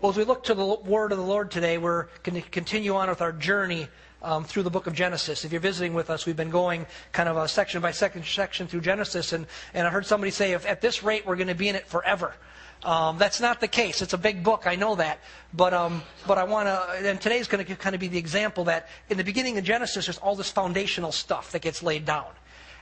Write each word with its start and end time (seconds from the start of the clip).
Well, 0.00 0.10
as 0.12 0.16
we 0.16 0.22
look 0.22 0.44
to 0.44 0.54
the 0.54 0.64
word 0.64 1.10
of 1.10 1.18
the 1.18 1.24
Lord 1.24 1.50
today, 1.50 1.76
we're 1.76 2.06
going 2.22 2.40
to 2.40 2.48
continue 2.50 2.94
on 2.94 3.08
with 3.08 3.20
our 3.20 3.32
journey 3.32 3.88
um, 4.22 4.44
through 4.44 4.62
the 4.62 4.70
book 4.70 4.86
of 4.86 4.94
Genesis. 4.94 5.44
If 5.44 5.50
you're 5.50 5.60
visiting 5.60 5.92
with 5.92 6.08
us, 6.08 6.24
we've 6.24 6.36
been 6.36 6.50
going 6.50 6.86
kind 7.10 7.28
of 7.28 7.36
a 7.36 7.48
section 7.48 7.82
by 7.82 7.90
section 7.90 8.22
section 8.22 8.68
through 8.68 8.82
Genesis, 8.82 9.32
and, 9.32 9.44
and 9.74 9.88
I 9.88 9.90
heard 9.90 10.06
somebody 10.06 10.30
say, 10.30 10.52
if 10.52 10.64
at 10.66 10.80
this 10.80 11.02
rate, 11.02 11.26
we're 11.26 11.34
going 11.34 11.48
to 11.48 11.56
be 11.56 11.68
in 11.68 11.74
it 11.74 11.84
forever. 11.84 12.32
Um, 12.84 13.18
that's 13.18 13.40
not 13.40 13.60
the 13.60 13.66
case. 13.66 14.00
It's 14.00 14.12
a 14.12 14.18
big 14.18 14.44
book, 14.44 14.68
I 14.68 14.76
know 14.76 14.94
that. 14.94 15.18
But, 15.52 15.74
um, 15.74 16.02
but 16.28 16.38
I 16.38 16.44
want 16.44 16.68
to, 16.68 17.08
and 17.08 17.20
today's 17.20 17.48
going 17.48 17.66
to 17.66 17.74
kind 17.74 17.96
of 17.96 18.00
be 18.00 18.06
the 18.06 18.18
example 18.18 18.62
that 18.64 18.86
in 19.08 19.16
the 19.16 19.24
beginning 19.24 19.58
of 19.58 19.64
Genesis, 19.64 20.06
there's 20.06 20.18
all 20.18 20.36
this 20.36 20.48
foundational 20.48 21.10
stuff 21.10 21.50
that 21.50 21.62
gets 21.62 21.82
laid 21.82 22.04
down. 22.04 22.30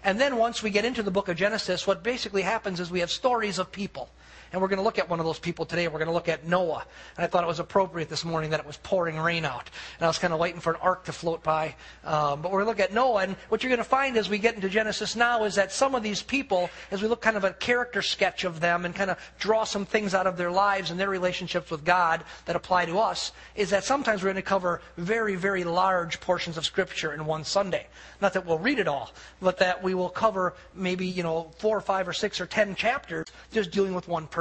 And 0.04 0.20
then 0.20 0.36
once 0.36 0.62
we 0.62 0.68
get 0.68 0.84
into 0.84 1.02
the 1.02 1.10
book 1.10 1.28
of 1.28 1.38
Genesis, 1.38 1.86
what 1.86 2.02
basically 2.02 2.42
happens 2.42 2.78
is 2.78 2.90
we 2.90 3.00
have 3.00 3.10
stories 3.10 3.58
of 3.58 3.72
people. 3.72 4.10
And 4.52 4.62
we're 4.62 4.68
going 4.68 4.78
to 4.78 4.82
look 4.84 4.98
at 4.98 5.08
one 5.08 5.20
of 5.20 5.26
those 5.26 5.38
people 5.38 5.64
today. 5.64 5.88
We're 5.88 5.98
going 5.98 6.06
to 6.06 6.14
look 6.14 6.28
at 6.28 6.46
Noah. 6.46 6.84
And 7.16 7.24
I 7.24 7.26
thought 7.26 7.44
it 7.44 7.48
was 7.48 7.60
appropriate 7.60 8.08
this 8.08 8.24
morning 8.24 8.50
that 8.50 8.60
it 8.60 8.66
was 8.66 8.76
pouring 8.78 9.18
rain 9.18 9.44
out. 9.44 9.68
And 9.98 10.04
I 10.04 10.08
was 10.08 10.18
kind 10.18 10.32
of 10.32 10.38
waiting 10.38 10.60
for 10.60 10.72
an 10.72 10.80
ark 10.80 11.04
to 11.06 11.12
float 11.12 11.42
by. 11.42 11.74
Um, 12.04 12.42
but 12.42 12.52
we're 12.52 12.62
going 12.62 12.76
to 12.76 12.82
look 12.82 12.90
at 12.90 12.94
Noah. 12.94 13.22
And 13.22 13.36
what 13.48 13.62
you're 13.62 13.70
going 13.70 13.78
to 13.78 13.84
find 13.84 14.16
as 14.16 14.28
we 14.28 14.38
get 14.38 14.54
into 14.54 14.68
Genesis 14.68 15.16
now 15.16 15.44
is 15.44 15.56
that 15.56 15.72
some 15.72 15.94
of 15.94 16.02
these 16.02 16.22
people, 16.22 16.70
as 16.90 17.02
we 17.02 17.08
look 17.08 17.20
kind 17.20 17.36
of 17.36 17.44
a 17.44 17.52
character 17.52 18.02
sketch 18.02 18.44
of 18.44 18.60
them 18.60 18.84
and 18.84 18.94
kind 18.94 19.10
of 19.10 19.18
draw 19.38 19.64
some 19.64 19.84
things 19.84 20.14
out 20.14 20.26
of 20.26 20.36
their 20.36 20.50
lives 20.50 20.90
and 20.90 21.00
their 21.00 21.10
relationships 21.10 21.70
with 21.70 21.84
God 21.84 22.22
that 22.44 22.56
apply 22.56 22.86
to 22.86 22.98
us, 22.98 23.32
is 23.56 23.70
that 23.70 23.84
sometimes 23.84 24.22
we're 24.22 24.28
going 24.28 24.36
to 24.36 24.42
cover 24.42 24.80
very, 24.96 25.34
very 25.34 25.64
large 25.64 26.20
portions 26.20 26.56
of 26.56 26.64
Scripture 26.64 27.12
in 27.12 27.26
one 27.26 27.44
Sunday. 27.44 27.86
Not 28.20 28.32
that 28.34 28.46
we'll 28.46 28.58
read 28.58 28.78
it 28.78 28.88
all, 28.88 29.10
but 29.42 29.58
that 29.58 29.82
we 29.82 29.94
will 29.94 30.08
cover 30.08 30.54
maybe, 30.74 31.06
you 31.06 31.22
know, 31.22 31.50
four 31.58 31.76
or 31.76 31.80
five 31.80 32.08
or 32.08 32.12
six 32.12 32.40
or 32.40 32.46
ten 32.46 32.74
chapters 32.74 33.26
just 33.52 33.70
dealing 33.70 33.92
with 33.92 34.08
one 34.08 34.26
person. 34.26 34.35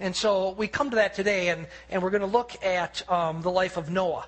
And 0.00 0.14
so 0.14 0.50
we 0.50 0.66
come 0.66 0.90
to 0.90 0.96
that 0.96 1.14
today, 1.14 1.48
and, 1.48 1.66
and 1.88 2.02
we're 2.02 2.10
going 2.10 2.20
to 2.20 2.26
look 2.26 2.52
at 2.64 3.08
um, 3.10 3.42
the 3.42 3.50
life 3.50 3.76
of 3.76 3.90
Noah. 3.90 4.26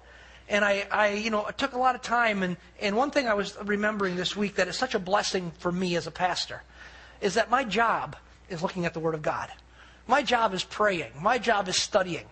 And 0.48 0.64
I, 0.64 0.86
I, 0.92 1.08
you 1.14 1.30
know, 1.30 1.44
it 1.46 1.58
took 1.58 1.72
a 1.72 1.78
lot 1.78 1.96
of 1.96 2.02
time. 2.02 2.42
And, 2.42 2.56
and 2.80 2.96
one 2.96 3.10
thing 3.10 3.26
I 3.26 3.34
was 3.34 3.56
remembering 3.64 4.14
this 4.14 4.36
week 4.36 4.56
that 4.56 4.68
is 4.68 4.76
such 4.76 4.94
a 4.94 5.00
blessing 5.00 5.50
for 5.58 5.72
me 5.72 5.96
as 5.96 6.06
a 6.06 6.12
pastor 6.12 6.62
is 7.20 7.34
that 7.34 7.50
my 7.50 7.64
job 7.64 8.16
is 8.48 8.62
looking 8.62 8.86
at 8.86 8.94
the 8.94 9.00
Word 9.00 9.14
of 9.14 9.22
God. 9.22 9.50
My 10.06 10.22
job 10.22 10.54
is 10.54 10.62
praying. 10.62 11.10
My 11.20 11.38
job 11.38 11.68
is 11.68 11.76
studying. 11.76 12.26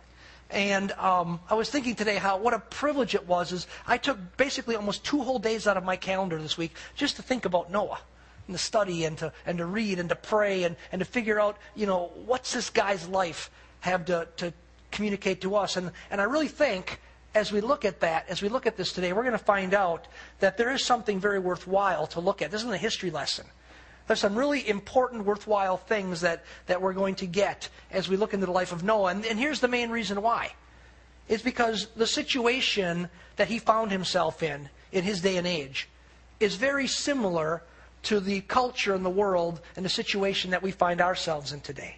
And 0.51 0.93
um, 0.93 1.41
I 1.51 1.55
was 1.55 1.71
thinking 1.71 1.97
today 1.97 2.17
how 2.17 2.39
what 2.39 2.55
a 2.55 2.61
privilege 2.61 3.17
it 3.17 3.27
was. 3.27 3.51
Is 3.51 3.67
I 3.87 3.99
took 3.99 4.37
basically 4.37 4.77
almost 4.77 5.05
two 5.05 5.23
whole 5.23 5.41
days 5.41 5.67
out 5.67 5.77
of 5.77 5.83
my 5.83 5.97
calendar 5.97 6.41
this 6.41 6.57
week 6.57 6.77
just 6.95 7.17
to 7.17 7.23
think 7.23 7.45
about 7.47 7.73
Noah 7.73 7.99
and 8.47 8.57
to 8.57 8.63
study 8.63 9.05
and 9.05 9.19
to, 9.19 9.33
and 9.47 9.59
to 9.59 9.67
read 9.67 9.99
and 9.99 10.09
to 10.09 10.17
pray 10.17 10.65
and, 10.65 10.77
and 10.93 11.01
to 11.01 11.05
figure 11.05 11.41
out, 11.41 11.57
you 11.75 11.87
know, 11.87 12.11
what's 12.27 12.53
this 12.53 12.71
guy's 12.71 13.09
life 13.09 13.51
have 13.81 14.05
to, 14.07 14.29
to 14.37 14.53
communicate 14.91 15.41
to 15.43 15.57
us. 15.57 15.77
And, 15.77 15.91
and 16.11 16.21
I 16.21 16.25
really 16.25 16.49
think 16.49 17.01
as 17.35 17.51
we 17.51 17.61
look 17.61 17.85
at 17.85 18.01
that, 18.01 18.27
as 18.29 18.43
we 18.43 18.49
look 18.49 18.67
at 18.67 18.77
this 18.77 18.93
today, 18.93 19.13
we're 19.13 19.23
going 19.23 19.33
to 19.33 19.39
find 19.39 19.75
out 19.75 20.07
that 20.41 20.57
there 20.57 20.73
is 20.73 20.85
something 20.85 21.19
very 21.19 21.39
worthwhile 21.39 22.07
to 22.09 22.21
look 22.21 22.43
at. 22.43 22.51
This 22.51 22.61
isn't 22.63 22.73
a 22.73 22.79
history 22.79 23.11
lesson. 23.11 23.47
There's 24.07 24.21
some 24.21 24.37
really 24.37 24.69
important, 24.69 25.25
worthwhile 25.25 25.79
things 25.79 26.21
that, 26.21 26.45
that 26.67 26.81
we're 26.81 26.93
going 26.93 27.15
to 27.17 27.27
get 27.27 27.69
as 27.91 28.09
we 28.09 28.17
look 28.17 28.35
into 28.35 28.47
the 28.47 28.53
life 28.53 28.71
of 28.71 28.85
Noah. 28.85 29.11
And, 29.11 29.25
and 29.25 29.39
here's 29.39 29.61
the 29.61 29.69
main 29.69 29.91
reason 29.91 30.21
why. 30.23 30.53
It's 31.27 31.43
because 31.43 31.89
the 31.97 32.07
situation 32.07 33.09
that 33.37 33.49
he 33.49 33.59
found 33.59 33.91
himself 33.91 34.43
in, 34.43 34.69
in 34.93 35.05
his 35.05 35.23
day 35.23 35.39
and 35.39 35.47
age, 35.47 35.89
is 36.39 36.57
very 36.57 36.87
similar 36.87 37.63
to 38.05 38.21
the 38.21 38.41
culture 38.43 38.95
and 38.95 39.05
the 39.05 39.11
world 39.11 39.61
and 39.77 39.85
the 39.85 39.91
situation 39.91 40.51
that 40.51 40.63
we 40.63 40.71
find 40.71 41.01
ourselves 41.01 41.53
in 41.53 41.61
today. 41.61 41.97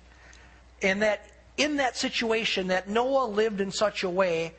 And 0.83 1.03
that 1.03 1.29
in 1.57 1.77
that 1.77 1.97
situation, 1.97 2.69
that 2.69 2.89
Noah 2.89 3.27
lived 3.27 3.61
in 3.61 3.71
such 3.71 4.03
a 4.03 4.11
way, 4.11 4.55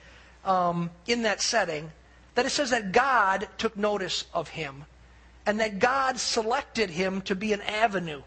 um, 0.45 0.89
in 1.05 1.23
that 1.23 1.41
setting, 1.41 1.91
that 2.35 2.45
it 2.45 2.49
says 2.49 2.71
that 2.71 2.91
God 2.91 3.47
took 3.57 3.77
notice 3.77 4.25
of 4.33 4.49
him 4.49 4.85
and 5.45 5.59
that 5.59 5.79
God 5.79 6.19
selected 6.19 6.89
him 6.89 7.21
to 7.21 7.35
be 7.35 7.53
an 7.53 7.61
avenue 7.61 8.21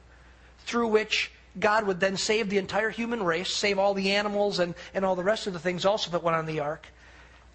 through 0.60 0.88
which 0.88 1.30
God 1.58 1.86
would 1.86 2.00
then 2.00 2.16
save 2.16 2.48
the 2.48 2.58
entire 2.58 2.90
human 2.90 3.22
race, 3.22 3.52
save 3.52 3.78
all 3.78 3.92
the 3.92 4.12
animals 4.12 4.58
and, 4.58 4.74
and 4.94 5.04
all 5.04 5.16
the 5.16 5.24
rest 5.24 5.46
of 5.46 5.52
the 5.52 5.58
things 5.58 5.84
also 5.84 6.10
that 6.12 6.22
went 6.22 6.36
on 6.36 6.46
the 6.46 6.60
ark. 6.60 6.86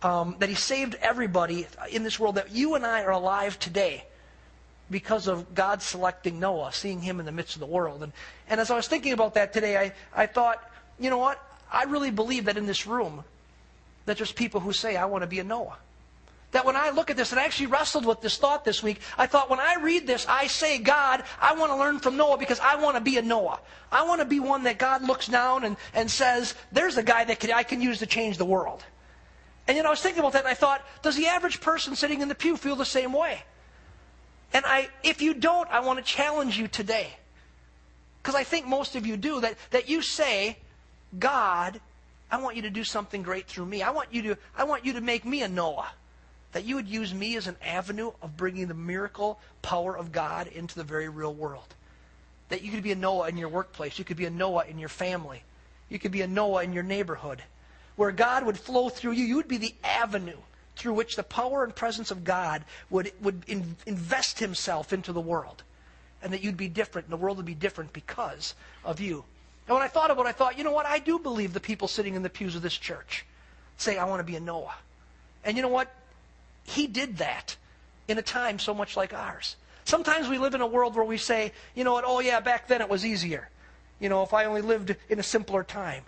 Um, 0.02 0.36
that 0.40 0.50
he 0.50 0.56
saved 0.56 0.96
everybody 1.02 1.66
in 1.90 2.04
this 2.04 2.20
world, 2.20 2.36
that 2.36 2.52
you 2.52 2.76
and 2.76 2.86
I 2.86 3.04
are 3.04 3.12
alive 3.12 3.58
today 3.58 4.06
because 4.90 5.28
of 5.28 5.56
God 5.56 5.82
selecting 5.82 6.40
Noah, 6.40 6.72
seeing 6.72 7.02
him 7.02 7.20
in 7.20 7.26
the 7.26 7.32
midst 7.32 7.56
of 7.56 7.60
the 7.60 7.66
world. 7.66 8.04
And, 8.04 8.14
and 8.48 8.60
as 8.60 8.70
I 8.70 8.76
was 8.76 8.88
thinking 8.88 9.14
about 9.14 9.34
that 9.34 9.54
today, 9.54 9.78
I, 9.78 9.94
I 10.24 10.26
thought, 10.26 10.64
you 11.00 11.10
know 11.10 11.18
what? 11.18 11.42
I 11.72 11.84
really 11.84 12.12
believe 12.12 12.46
that 12.46 12.58
in 12.58 12.66
this 12.66 12.86
room, 12.86 13.24
that 14.06 14.18
there's 14.18 14.32
people 14.32 14.60
who 14.60 14.74
say, 14.74 14.96
I 14.96 15.06
want 15.06 15.24
to 15.24 15.28
be 15.28 15.40
a 15.40 15.44
Noah. 15.44 15.78
That 16.52 16.66
when 16.66 16.76
I 16.76 16.92
look 16.92 17.10
at 17.10 17.18
this, 17.18 17.32
and 17.32 17.40
I 17.40 17.44
actually 17.44 17.66
wrestled 17.66 18.06
with 18.06 18.22
this 18.22 18.38
thought 18.38 18.64
this 18.64 18.82
week, 18.82 19.02
I 19.18 19.26
thought 19.26 19.50
when 19.50 19.60
I 19.60 19.76
read 19.82 20.08
this, 20.08 20.26
I 20.30 20.48
say, 20.48 20.78
God, 20.78 21.24
I 21.42 21.56
want 21.56 21.72
to 21.72 21.76
learn 21.76 22.00
from 22.00 22.16
Noah 22.16 22.38
because 22.38 22.60
I 22.60 22.76
want 22.76 22.96
to 22.96 23.02
be 23.02 23.18
a 23.18 23.22
Noah. 23.22 23.60
I 23.92 24.08
want 24.08 24.22
to 24.22 24.26
be 24.26 24.40
one 24.40 24.64
that 24.64 24.78
God 24.78 25.02
looks 25.04 25.28
down 25.28 25.66
and, 25.66 25.76
and 25.94 26.10
says, 26.10 26.56
there's 26.72 26.98
a 26.98 27.04
guy 27.04 27.26
that 27.26 27.40
can, 27.40 27.52
I 27.52 27.64
can 27.64 27.82
use 27.82 28.00
to 28.00 28.06
change 28.06 28.38
the 28.38 28.46
world. 28.46 28.86
And 29.68 29.76
you 29.76 29.84
know, 29.84 29.90
I 29.90 29.92
was 29.92 30.02
thinking 30.02 30.20
about 30.20 30.34
that 30.34 30.44
and 30.44 30.48
I 30.48 30.54
thought, 30.54 30.86
does 31.02 31.16
the 31.18 31.28
average 31.28 31.60
person 31.60 31.96
sitting 31.96 32.22
in 32.22 32.30
the 32.30 32.36
pew 32.36 32.56
feel 32.56 32.76
the 32.76 32.86
same 32.86 33.12
way? 33.12 33.44
And 34.56 34.66
I, 34.66 34.88
if 35.04 35.22
you 35.22 35.34
don't, 35.34 35.70
I 35.70 35.82
want 35.82 36.00
to 36.00 36.06
challenge 36.06 36.58
you 36.58 36.70
today. 36.70 37.10
Because 38.24 38.36
I 38.36 38.46
think 38.46 38.66
most 38.66 38.96
of 38.96 39.06
you 39.06 39.18
do, 39.18 39.42
that, 39.42 39.58
that 39.72 39.90
you 39.90 40.02
say, 40.02 40.58
God, 41.20 41.82
I 42.32 42.42
want 42.42 42.56
you 42.56 42.62
to 42.62 42.70
do 42.70 42.86
something 42.86 43.22
great 43.22 43.48
through 43.48 43.66
me. 43.66 43.82
I 43.82 43.92
want 43.92 44.14
you 44.14 44.22
to, 44.22 44.38
I 44.58 44.64
want 44.64 44.86
you 44.86 44.94
to 44.94 45.02
make 45.02 45.26
me 45.26 45.42
a 45.42 45.50
Noah. 45.50 45.90
That 46.54 46.64
you 46.64 46.76
would 46.76 46.88
use 46.88 47.14
me 47.14 47.36
as 47.36 47.48
an 47.48 47.58
avenue 47.62 48.14
of 48.22 48.38
bringing 48.38 48.70
the 48.70 48.74
miracle 48.74 49.42
power 49.62 49.98
of 49.98 50.14
God 50.14 50.48
into 50.48 50.76
the 50.76 50.86
very 50.86 51.10
real 51.10 51.34
world. 51.34 51.76
That 52.48 52.62
you 52.62 52.72
could 52.72 52.82
be 52.82 52.94
a 52.94 52.96
Noah 52.96 53.28
in 53.28 53.36
your 53.36 53.50
workplace. 53.50 54.00
You 54.00 54.06
could 54.06 54.16
be 54.16 54.24
a 54.24 54.30
Noah 54.30 54.64
in 54.70 54.80
your 54.80 54.88
family. 54.88 55.44
You 55.90 56.00
could 56.00 56.14
be 56.14 56.22
a 56.22 56.28
Noah 56.28 56.64
in 56.64 56.72
your 56.72 56.84
neighborhood. 56.84 57.44
Where 57.98 58.14
God 58.14 58.46
would 58.46 58.58
flow 58.58 58.88
through 58.88 59.12
you. 59.12 59.26
You 59.26 59.36
would 59.36 59.50
be 59.50 59.58
the 59.58 59.76
avenue 59.84 60.38
through 60.76 60.94
which 60.94 61.16
the 61.16 61.24
power 61.24 61.64
and 61.64 61.76
presence 61.76 62.12
of 62.12 62.24
God 62.24 62.64
would, 62.90 63.12
would 63.22 63.44
in, 63.48 63.76
invest 63.86 64.40
himself 64.40 64.94
into 64.94 65.12
the 65.14 65.22
world. 65.22 65.64
And 66.22 66.34
that 66.34 66.44
you'd 66.44 66.58
be 66.58 66.68
different, 66.68 67.08
and 67.08 67.14
the 67.14 67.18
world 67.18 67.38
would 67.38 67.46
be 67.46 67.54
different 67.54 67.94
because 67.94 68.56
of 68.84 69.00
you. 69.00 69.24
And 69.68 69.76
when 69.76 69.84
I 69.84 69.88
thought 69.88 70.12
about 70.12 70.26
it, 70.26 70.30
I 70.30 70.32
thought, 70.32 70.58
you 70.58 70.64
know 70.64 70.72
what? 70.72 70.86
I 70.86 71.00
do 71.00 71.20
believe 71.20 71.54
the 71.54 71.60
people 71.60 71.88
sitting 71.88 72.16
in 72.16 72.24
the 72.24 72.30
pews 72.30 72.56
of 72.56 72.62
this 72.62 72.78
church 72.78 73.26
say, 73.78 73.98
I 73.98 74.06
want 74.06 74.20
to 74.20 74.24
be 74.24 74.36
a 74.36 74.40
Noah. 74.40 74.76
And 75.44 75.56
you 75.56 75.64
know 75.64 75.70
what? 75.70 75.92
He 76.64 76.88
did 76.88 77.18
that 77.18 77.56
in 78.08 78.18
a 78.18 78.22
time 78.22 78.60
so 78.60 78.74
much 78.74 78.98
like 78.98 79.14
ours. 79.14 79.56
Sometimes 79.84 80.28
we 80.28 80.38
live 80.38 80.56
in 80.56 80.62
a 80.62 80.68
world 80.68 80.96
where 80.96 81.06
we 81.06 81.18
say, 81.18 81.52
you 81.76 81.84
know 81.84 81.94
what? 81.94 82.04
Oh, 82.08 82.20
yeah, 82.20 82.40
back 82.40 82.68
then 82.68 82.82
it 82.82 82.90
was 82.90 83.06
easier. 83.06 83.50
You 84.00 84.10
know, 84.10 84.24
if 84.24 84.34
I 84.34 84.46
only 84.46 84.62
lived 84.62 84.96
in 85.10 85.20
a 85.20 85.24
simpler 85.24 85.64
time. 85.64 86.04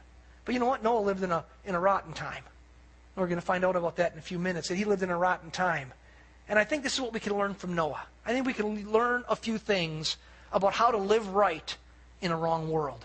But 0.45 0.53
you 0.53 0.59
know 0.59 0.66
what? 0.66 0.83
Noah 0.83 1.01
lived 1.01 1.23
in 1.23 1.31
a, 1.31 1.44
in 1.66 1.75
a 1.75 1.79
rotten 1.79 2.13
time. 2.13 2.44
We're 3.17 3.28
going 3.28 3.39
to 3.39 3.45
find 3.45 3.66
out 3.66 3.75
about 3.75 3.95
that 3.95 4.13
in 4.13 4.19
a 4.19 4.22
few 4.22 4.38
minutes. 4.38 4.67
That 4.67 4.75
he 4.75 4.85
lived 4.85 5.01
in 5.01 5.09
a 5.09 5.17
rotten 5.17 5.50
time. 5.50 5.91
And 6.47 6.59
I 6.59 6.63
think 6.63 6.83
this 6.83 6.94
is 6.94 7.01
what 7.01 7.13
we 7.13 7.19
can 7.19 7.35
learn 7.35 7.55
from 7.55 7.73
Noah. 7.73 8.03
I 8.25 8.31
think 8.31 8.45
we 8.45 8.53
can 8.53 8.91
learn 8.91 9.23
a 9.28 9.35
few 9.35 9.57
things 9.57 10.17
about 10.53 10.73
how 10.73 10.91
to 10.91 10.97
live 10.97 11.27
right 11.29 11.75
in 12.22 12.31
a 12.31 12.38
wrong 12.38 12.69
world. 12.69 13.03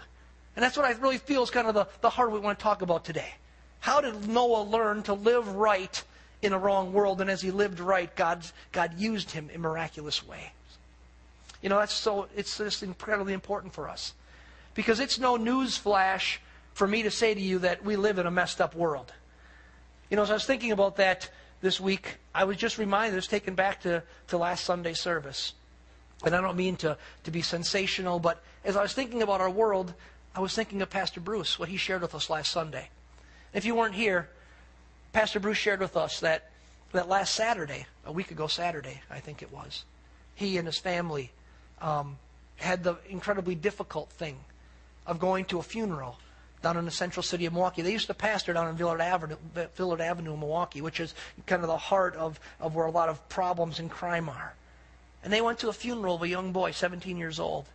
And 0.54 0.62
that's 0.62 0.76
what 0.76 0.84
I 0.84 0.92
really 0.92 1.18
feel 1.18 1.42
is 1.42 1.50
kind 1.50 1.66
of 1.66 1.74
the, 1.74 1.86
the 2.02 2.10
heart 2.10 2.30
we 2.30 2.38
want 2.38 2.58
to 2.58 2.62
talk 2.62 2.82
about 2.82 3.04
today. 3.04 3.32
How 3.80 4.00
did 4.00 4.28
Noah 4.28 4.62
learn 4.62 5.02
to 5.04 5.14
live 5.14 5.48
right 5.56 6.02
in 6.42 6.52
a 6.52 6.58
wrong 6.58 6.92
world? 6.92 7.20
And 7.22 7.30
as 7.30 7.40
he 7.40 7.50
lived 7.50 7.80
right, 7.80 8.14
God, 8.14 8.44
God 8.70 8.98
used 8.98 9.30
him 9.30 9.48
in 9.52 9.62
miraculous 9.62 10.26
ways. 10.26 10.40
You 11.62 11.70
know, 11.70 11.78
that's 11.78 11.94
so, 11.94 12.28
it's 12.36 12.58
just 12.58 12.82
incredibly 12.82 13.32
important 13.32 13.72
for 13.72 13.88
us. 13.88 14.12
Because 14.74 15.00
it's 15.00 15.18
no 15.18 15.36
news 15.36 15.76
flash 15.76 16.40
for 16.74 16.86
me 16.86 17.02
to 17.02 17.10
say 17.10 17.32
to 17.32 17.40
you 17.40 17.60
that 17.60 17.84
we 17.84 17.96
live 17.96 18.18
in 18.18 18.26
a 18.26 18.30
messed 18.30 18.60
up 18.60 18.74
world. 18.74 19.12
You 20.12 20.16
know, 20.16 20.24
as 20.24 20.30
I 20.30 20.34
was 20.34 20.44
thinking 20.44 20.72
about 20.72 20.96
that 20.96 21.30
this 21.62 21.80
week, 21.80 22.18
I 22.34 22.44
was 22.44 22.58
just 22.58 22.76
reminded, 22.76 23.14
I 23.14 23.16
was 23.16 23.26
taken 23.26 23.54
back 23.54 23.80
to, 23.84 24.02
to 24.28 24.36
last 24.36 24.62
Sunday 24.62 24.92
service. 24.92 25.54
And 26.22 26.36
I 26.36 26.42
don't 26.42 26.58
mean 26.58 26.76
to, 26.76 26.98
to 27.24 27.30
be 27.30 27.40
sensational, 27.40 28.18
but 28.18 28.42
as 28.62 28.76
I 28.76 28.82
was 28.82 28.92
thinking 28.92 29.22
about 29.22 29.40
our 29.40 29.48
world, 29.48 29.94
I 30.36 30.40
was 30.40 30.54
thinking 30.54 30.82
of 30.82 30.90
Pastor 30.90 31.18
Bruce, 31.18 31.58
what 31.58 31.70
he 31.70 31.78
shared 31.78 32.02
with 32.02 32.14
us 32.14 32.28
last 32.28 32.52
Sunday. 32.52 32.90
If 33.54 33.64
you 33.64 33.74
weren't 33.74 33.94
here, 33.94 34.28
Pastor 35.14 35.40
Bruce 35.40 35.56
shared 35.56 35.80
with 35.80 35.96
us 35.96 36.20
that, 36.20 36.50
that 36.92 37.08
last 37.08 37.34
Saturday, 37.34 37.86
a 38.04 38.12
week 38.12 38.30
ago 38.30 38.48
Saturday, 38.48 39.00
I 39.10 39.20
think 39.20 39.40
it 39.40 39.50
was, 39.50 39.86
he 40.34 40.58
and 40.58 40.66
his 40.66 40.76
family 40.76 41.32
um, 41.80 42.18
had 42.56 42.84
the 42.84 42.96
incredibly 43.08 43.54
difficult 43.54 44.10
thing 44.10 44.36
of 45.06 45.18
going 45.18 45.46
to 45.46 45.58
a 45.58 45.62
funeral 45.62 46.18
down 46.62 46.76
in 46.76 46.84
the 46.84 46.90
central 46.90 47.22
city 47.22 47.46
of 47.46 47.52
Milwaukee. 47.52 47.82
They 47.82 47.92
used 47.92 48.06
to 48.06 48.14
pastor 48.14 48.52
down 48.52 48.68
in 48.68 48.76
Villard 48.76 49.00
Avenue, 49.00 49.36
Villard 49.74 50.00
Avenue 50.00 50.34
in 50.34 50.40
Milwaukee, 50.40 50.80
which 50.80 51.00
is 51.00 51.14
kind 51.46 51.62
of 51.62 51.68
the 51.68 51.76
heart 51.76 52.16
of, 52.16 52.40
of 52.60 52.74
where 52.74 52.86
a 52.86 52.90
lot 52.90 53.08
of 53.08 53.28
problems 53.28 53.78
and 53.78 53.90
crime 53.90 54.28
are. 54.28 54.54
And 55.24 55.32
they 55.32 55.40
went 55.40 55.58
to 55.60 55.68
a 55.68 55.72
funeral 55.72 56.16
of 56.16 56.22
a 56.22 56.28
young 56.28 56.52
boy, 56.52 56.72
17 56.72 57.16
years 57.16 57.38
old, 57.38 57.66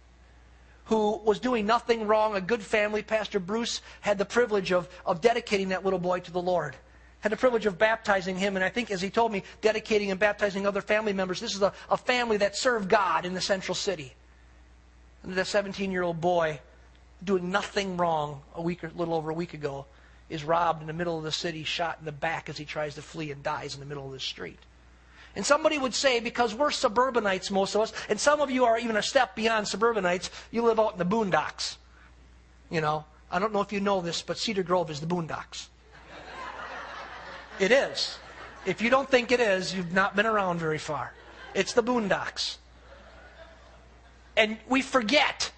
who 0.85 1.17
was 1.17 1.39
doing 1.39 1.65
nothing 1.65 2.07
wrong, 2.07 2.35
a 2.35 2.41
good 2.41 2.61
family. 2.61 3.01
Pastor 3.01 3.39
Bruce 3.39 3.81
had 4.01 4.17
the 4.17 4.25
privilege 4.25 4.71
of, 4.71 4.89
of 5.05 5.21
dedicating 5.21 5.69
that 5.69 5.83
little 5.83 5.99
boy 5.99 6.19
to 6.21 6.31
the 6.31 6.41
Lord. 6.41 6.75
Had 7.21 7.31
the 7.31 7.37
privilege 7.37 7.65
of 7.65 7.77
baptizing 7.77 8.37
him, 8.37 8.55
and 8.55 8.63
I 8.63 8.69
think, 8.69 8.91
as 8.91 9.01
he 9.01 9.09
told 9.09 9.31
me, 9.31 9.43
dedicating 9.61 10.11
and 10.11 10.19
baptizing 10.19 10.67
other 10.67 10.81
family 10.81 11.13
members. 11.13 11.39
This 11.39 11.55
is 11.55 11.61
a, 11.61 11.73
a 11.89 11.97
family 11.97 12.37
that 12.37 12.55
served 12.55 12.89
God 12.89 13.25
in 13.25 13.33
the 13.33 13.41
central 13.41 13.75
city. 13.75 14.13
And 15.23 15.33
the 15.33 15.43
17 15.43 15.91
year 15.91 16.03
old 16.03 16.21
boy, 16.21 16.59
doing 17.23 17.51
nothing 17.51 17.97
wrong 17.97 18.41
a 18.55 18.61
week 18.61 18.83
or 18.83 18.87
a 18.87 18.91
little 18.91 19.13
over 19.13 19.29
a 19.29 19.33
week 19.33 19.53
ago, 19.53 19.85
is 20.29 20.43
robbed 20.43 20.81
in 20.81 20.87
the 20.87 20.93
middle 20.93 21.17
of 21.17 21.23
the 21.23 21.31
city, 21.31 21.63
shot 21.63 21.97
in 21.99 22.05
the 22.05 22.11
back 22.11 22.49
as 22.49 22.57
he 22.57 22.65
tries 22.65 22.95
to 22.95 23.01
flee, 23.01 23.31
and 23.31 23.41
dies 23.43 23.73
in 23.73 23.79
the 23.79 23.85
middle 23.85 24.05
of 24.05 24.11
the 24.11 24.19
street. 24.19 24.59
And 25.35 25.45
somebody 25.45 25.77
would 25.77 25.93
say, 25.93 26.19
because 26.19 26.55
we're 26.55 26.71
suburbanites, 26.71 27.51
most 27.51 27.75
of 27.75 27.81
us, 27.81 27.93
and 28.09 28.19
some 28.19 28.41
of 28.41 28.49
you 28.49 28.65
are 28.65 28.77
even 28.79 28.97
a 28.97 29.03
step 29.03 29.35
beyond 29.35 29.67
suburbanites, 29.67 30.31
you 30.51 30.63
live 30.63 30.79
out 30.79 30.93
in 30.93 30.99
the 30.99 31.05
boondocks. 31.05 31.77
You 32.69 32.81
know, 32.81 33.05
I 33.31 33.39
don't 33.39 33.53
know 33.53 33.61
if 33.61 33.71
you 33.71 33.79
know 33.79 34.01
this, 34.01 34.21
but 34.21 34.37
Cedar 34.37 34.63
Grove 34.63 34.89
is 34.89 34.99
the 34.99 35.05
boondocks. 35.05 35.67
It 37.59 37.71
is. 37.71 38.17
If 38.65 38.81
you 38.81 38.89
don't 38.89 39.09
think 39.09 39.31
it 39.31 39.39
is, 39.39 39.73
you've 39.73 39.93
not 39.93 40.15
been 40.15 40.25
around 40.25 40.59
very 40.59 40.77
far. 40.77 41.13
It's 41.53 41.73
the 41.73 41.83
boondocks. 41.83 42.57
And 44.35 44.57
we 44.67 44.81
forget 44.81 45.51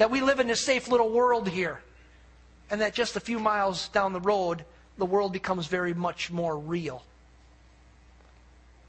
that 0.00 0.10
we 0.10 0.22
live 0.22 0.40
in 0.40 0.48
a 0.48 0.56
safe 0.56 0.88
little 0.88 1.10
world 1.10 1.46
here. 1.46 1.78
And 2.70 2.80
that 2.80 2.94
just 2.94 3.16
a 3.16 3.20
few 3.20 3.38
miles 3.38 3.88
down 3.88 4.14
the 4.14 4.20
road, 4.20 4.64
the 4.96 5.04
world 5.04 5.30
becomes 5.30 5.66
very 5.66 5.92
much 5.92 6.30
more 6.30 6.56
real. 6.56 7.02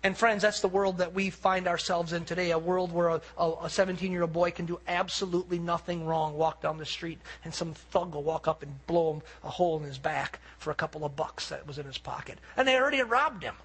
And 0.04 0.18
friends, 0.18 0.42
that's 0.42 0.62
the 0.62 0.70
world 0.70 1.00
that 1.00 1.14
we 1.14 1.30
find 1.30 1.68
ourselves 1.68 2.14
in 2.14 2.24
today 2.24 2.52
a 2.52 2.58
world 2.58 2.94
where 2.94 3.20
a 3.38 3.70
17 3.70 4.10
year 4.10 4.22
old 4.22 4.32
boy 4.32 4.52
can 4.52 4.66
do 4.66 4.80
absolutely 4.88 5.60
nothing 5.60 6.06
wrong, 6.06 6.38
walk 6.38 6.62
down 6.62 6.78
the 6.78 6.86
street, 6.86 7.20
and 7.44 7.54
some 7.54 7.74
thug 7.74 8.16
will 8.16 8.24
walk 8.24 8.48
up 8.48 8.64
and 8.64 8.88
blow 8.88 9.16
him 9.16 9.22
a 9.44 9.50
hole 9.50 9.78
in 9.80 9.84
his 9.84 9.98
back 9.98 10.40
for 10.60 10.72
a 10.72 10.76
couple 10.76 11.04
of 11.04 11.18
bucks 11.18 11.50
that 11.50 11.68
was 11.68 11.78
in 11.78 11.86
his 11.86 11.98
pocket. 11.98 12.40
And 12.56 12.66
they 12.66 12.78
already 12.78 13.02
robbed 13.04 13.44
him. 13.44 13.56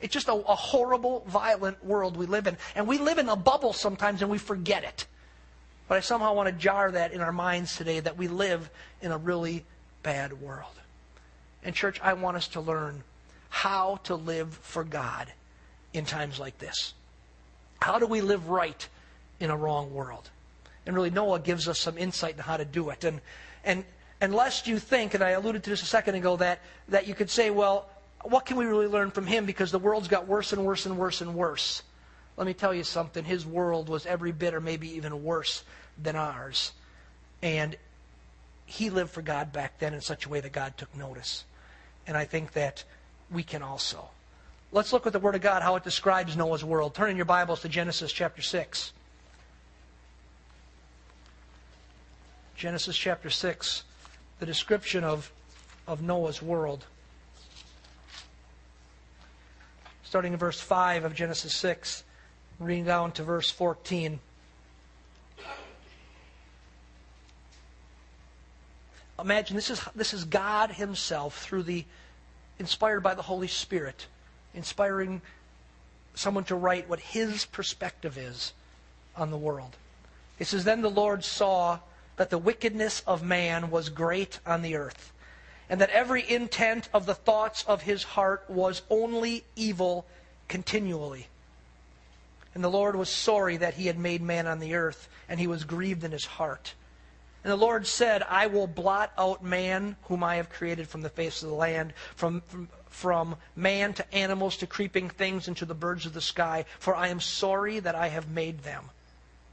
It's 0.00 0.12
just 0.12 0.26
a, 0.26 0.32
a 0.32 0.56
horrible, 0.56 1.22
violent 1.28 1.84
world 1.84 2.16
we 2.16 2.26
live 2.26 2.48
in. 2.48 2.56
And 2.74 2.88
we 2.88 2.98
live 2.98 3.18
in 3.18 3.28
a 3.28 3.36
bubble 3.36 3.72
sometimes 3.72 4.22
and 4.22 4.30
we 4.30 4.38
forget 4.38 4.82
it. 4.82 5.06
But 5.90 5.96
I 5.96 6.02
somehow 6.02 6.34
want 6.34 6.46
to 6.46 6.52
jar 6.52 6.88
that 6.92 7.10
in 7.10 7.20
our 7.20 7.32
minds 7.32 7.74
today 7.74 7.98
that 7.98 8.16
we 8.16 8.28
live 8.28 8.70
in 9.02 9.10
a 9.10 9.18
really 9.18 9.64
bad 10.04 10.40
world. 10.40 10.70
And, 11.64 11.74
church, 11.74 12.00
I 12.00 12.12
want 12.12 12.36
us 12.36 12.46
to 12.46 12.60
learn 12.60 13.02
how 13.48 13.98
to 14.04 14.14
live 14.14 14.54
for 14.62 14.84
God 14.84 15.32
in 15.92 16.04
times 16.04 16.38
like 16.38 16.56
this? 16.58 16.94
How 17.82 17.98
do 17.98 18.06
we 18.06 18.20
live 18.20 18.50
right 18.50 18.88
in 19.40 19.50
a 19.50 19.56
wrong 19.56 19.92
world? 19.92 20.30
And 20.86 20.94
really, 20.94 21.10
Noah 21.10 21.40
gives 21.40 21.66
us 21.66 21.80
some 21.80 21.98
insight 21.98 22.38
on 22.38 22.44
how 22.44 22.56
to 22.56 22.64
do 22.64 22.90
it. 22.90 23.02
And, 23.02 23.20
and, 23.64 23.84
and 24.20 24.32
lest 24.32 24.68
you 24.68 24.78
think, 24.78 25.14
and 25.14 25.24
I 25.24 25.30
alluded 25.30 25.64
to 25.64 25.70
this 25.70 25.82
a 25.82 25.86
second 25.86 26.14
ago, 26.14 26.36
that, 26.36 26.60
that 26.90 27.08
you 27.08 27.16
could 27.16 27.30
say, 27.30 27.50
well, 27.50 27.88
what 28.22 28.46
can 28.46 28.56
we 28.56 28.64
really 28.64 28.86
learn 28.86 29.10
from 29.10 29.26
him? 29.26 29.44
Because 29.44 29.72
the 29.72 29.80
world's 29.80 30.06
got 30.06 30.28
worse 30.28 30.52
and 30.52 30.64
worse 30.64 30.86
and 30.86 30.96
worse 30.96 31.20
and 31.20 31.34
worse. 31.34 31.82
Let 32.36 32.46
me 32.46 32.54
tell 32.54 32.72
you 32.72 32.84
something. 32.84 33.24
His 33.24 33.44
world 33.44 33.88
was 33.88 34.06
every 34.06 34.30
bit 34.30 34.54
or 34.54 34.60
maybe 34.60 34.88
even 34.94 35.24
worse 35.24 35.64
than 36.02 36.16
ours. 36.16 36.72
And 37.42 37.76
he 38.66 38.90
lived 38.90 39.10
for 39.10 39.22
God 39.22 39.52
back 39.52 39.78
then 39.78 39.94
in 39.94 40.00
such 40.00 40.26
a 40.26 40.28
way 40.28 40.40
that 40.40 40.52
God 40.52 40.76
took 40.76 40.94
notice. 40.96 41.44
And 42.06 42.16
I 42.16 42.24
think 42.24 42.52
that 42.52 42.84
we 43.30 43.42
can 43.42 43.62
also. 43.62 44.08
Let's 44.72 44.92
look 44.92 45.06
at 45.06 45.12
the 45.12 45.18
Word 45.18 45.34
of 45.34 45.40
God, 45.40 45.62
how 45.62 45.76
it 45.76 45.84
describes 45.84 46.36
Noah's 46.36 46.64
world. 46.64 46.94
Turn 46.94 47.10
in 47.10 47.16
your 47.16 47.24
Bibles 47.24 47.60
to 47.62 47.68
Genesis 47.68 48.12
chapter 48.12 48.42
6. 48.42 48.92
Genesis 52.60 52.96
chapter 52.96 53.30
6, 53.30 53.84
the 54.38 54.44
description 54.44 55.02
of, 55.02 55.32
of 55.88 56.02
Noah's 56.02 56.42
world. 56.42 56.84
Starting 60.04 60.34
in 60.34 60.38
verse 60.38 60.60
5 60.60 61.06
of 61.06 61.14
Genesis 61.14 61.54
6, 61.54 62.04
reading 62.58 62.84
down 62.84 63.12
to 63.12 63.22
verse 63.22 63.50
14. 63.50 64.20
Imagine 69.20 69.56
this 69.56 69.70
is, 69.70 69.80
this 69.94 70.14
is 70.14 70.24
God 70.24 70.70
Himself 70.70 71.42
through 71.42 71.64
the 71.64 71.84
inspired 72.58 73.00
by 73.00 73.14
the 73.14 73.22
Holy 73.22 73.48
Spirit 73.48 74.06
inspiring 74.54 75.22
someone 76.14 76.44
to 76.44 76.54
write 76.54 76.88
what 76.88 77.00
his 77.00 77.46
perspective 77.46 78.18
is 78.18 78.52
on 79.16 79.30
the 79.30 79.36
world. 79.36 79.76
It 80.38 80.46
says, 80.46 80.64
Then 80.64 80.82
the 80.82 80.90
Lord 80.90 81.24
saw 81.24 81.78
that 82.16 82.30
the 82.30 82.38
wickedness 82.38 83.02
of 83.06 83.22
man 83.22 83.70
was 83.70 83.88
great 83.88 84.38
on 84.44 84.62
the 84.62 84.76
earth, 84.76 85.12
and 85.68 85.80
that 85.80 85.90
every 85.90 86.28
intent 86.28 86.88
of 86.92 87.06
the 87.06 87.14
thoughts 87.14 87.64
of 87.64 87.82
his 87.82 88.02
heart 88.02 88.44
was 88.48 88.82
only 88.90 89.44
evil 89.56 90.06
continually. 90.48 91.28
And 92.54 92.64
the 92.64 92.68
Lord 92.68 92.96
was 92.96 93.08
sorry 93.08 93.56
that 93.58 93.74
he 93.74 93.86
had 93.86 93.98
made 93.98 94.20
man 94.20 94.46
on 94.46 94.58
the 94.58 94.74
earth, 94.74 95.08
and 95.28 95.38
he 95.38 95.46
was 95.46 95.64
grieved 95.64 96.04
in 96.04 96.10
his 96.10 96.26
heart. 96.26 96.74
And 97.42 97.50
the 97.50 97.56
Lord 97.56 97.86
said, 97.86 98.22
I 98.28 98.46
will 98.48 98.66
blot 98.66 99.12
out 99.16 99.42
man, 99.42 99.96
whom 100.02 100.22
I 100.22 100.36
have 100.36 100.50
created 100.50 100.88
from 100.88 101.00
the 101.00 101.08
face 101.08 101.42
of 101.42 101.48
the 101.48 101.54
land, 101.54 101.94
from, 102.14 102.42
from, 102.48 102.68
from 102.88 103.36
man 103.56 103.94
to 103.94 104.14
animals 104.14 104.58
to 104.58 104.66
creeping 104.66 105.08
things 105.08 105.48
and 105.48 105.56
to 105.56 105.64
the 105.64 105.74
birds 105.74 106.04
of 106.04 106.12
the 106.12 106.20
sky, 106.20 106.66
for 106.78 106.94
I 106.94 107.08
am 107.08 107.20
sorry 107.20 107.80
that 107.80 107.94
I 107.94 108.08
have 108.08 108.28
made 108.28 108.62
them. 108.62 108.90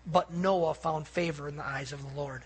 But 0.06 0.34
Noah 0.34 0.74
found 0.74 1.07
favor 1.07 1.48
in 1.48 1.56
the 1.56 1.66
eyes 1.66 1.94
of 1.94 2.01
the 2.01 2.19
Lord. 2.19 2.44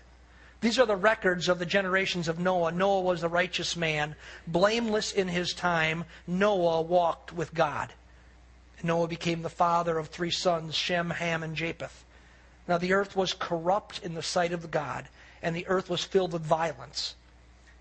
These 0.60 0.78
are 0.78 0.86
the 0.86 0.94
records 0.94 1.48
of 1.48 1.58
the 1.58 1.66
generations 1.66 2.28
of 2.28 2.38
Noah. 2.38 2.70
Noah 2.70 3.00
was 3.00 3.24
a 3.24 3.28
righteous 3.28 3.76
man, 3.76 4.14
blameless 4.46 5.10
in 5.10 5.26
his 5.26 5.54
time. 5.54 6.04
Noah 6.28 6.82
walked 6.82 7.32
with 7.32 7.52
God. 7.52 7.92
Noah 8.84 9.08
became 9.08 9.42
the 9.42 9.48
father 9.48 9.98
of 9.98 10.06
three 10.06 10.30
sons, 10.30 10.76
Shem, 10.76 11.10
Ham, 11.10 11.42
and 11.42 11.56
Japheth. 11.56 12.04
Now 12.68 12.78
the 12.78 12.92
earth 12.92 13.16
was 13.16 13.34
corrupt 13.34 14.00
in 14.04 14.14
the 14.14 14.22
sight 14.22 14.52
of 14.52 14.70
God, 14.70 15.08
and 15.42 15.54
the 15.54 15.66
earth 15.66 15.90
was 15.90 16.04
filled 16.04 16.32
with 16.32 16.42
violence. 16.42 17.14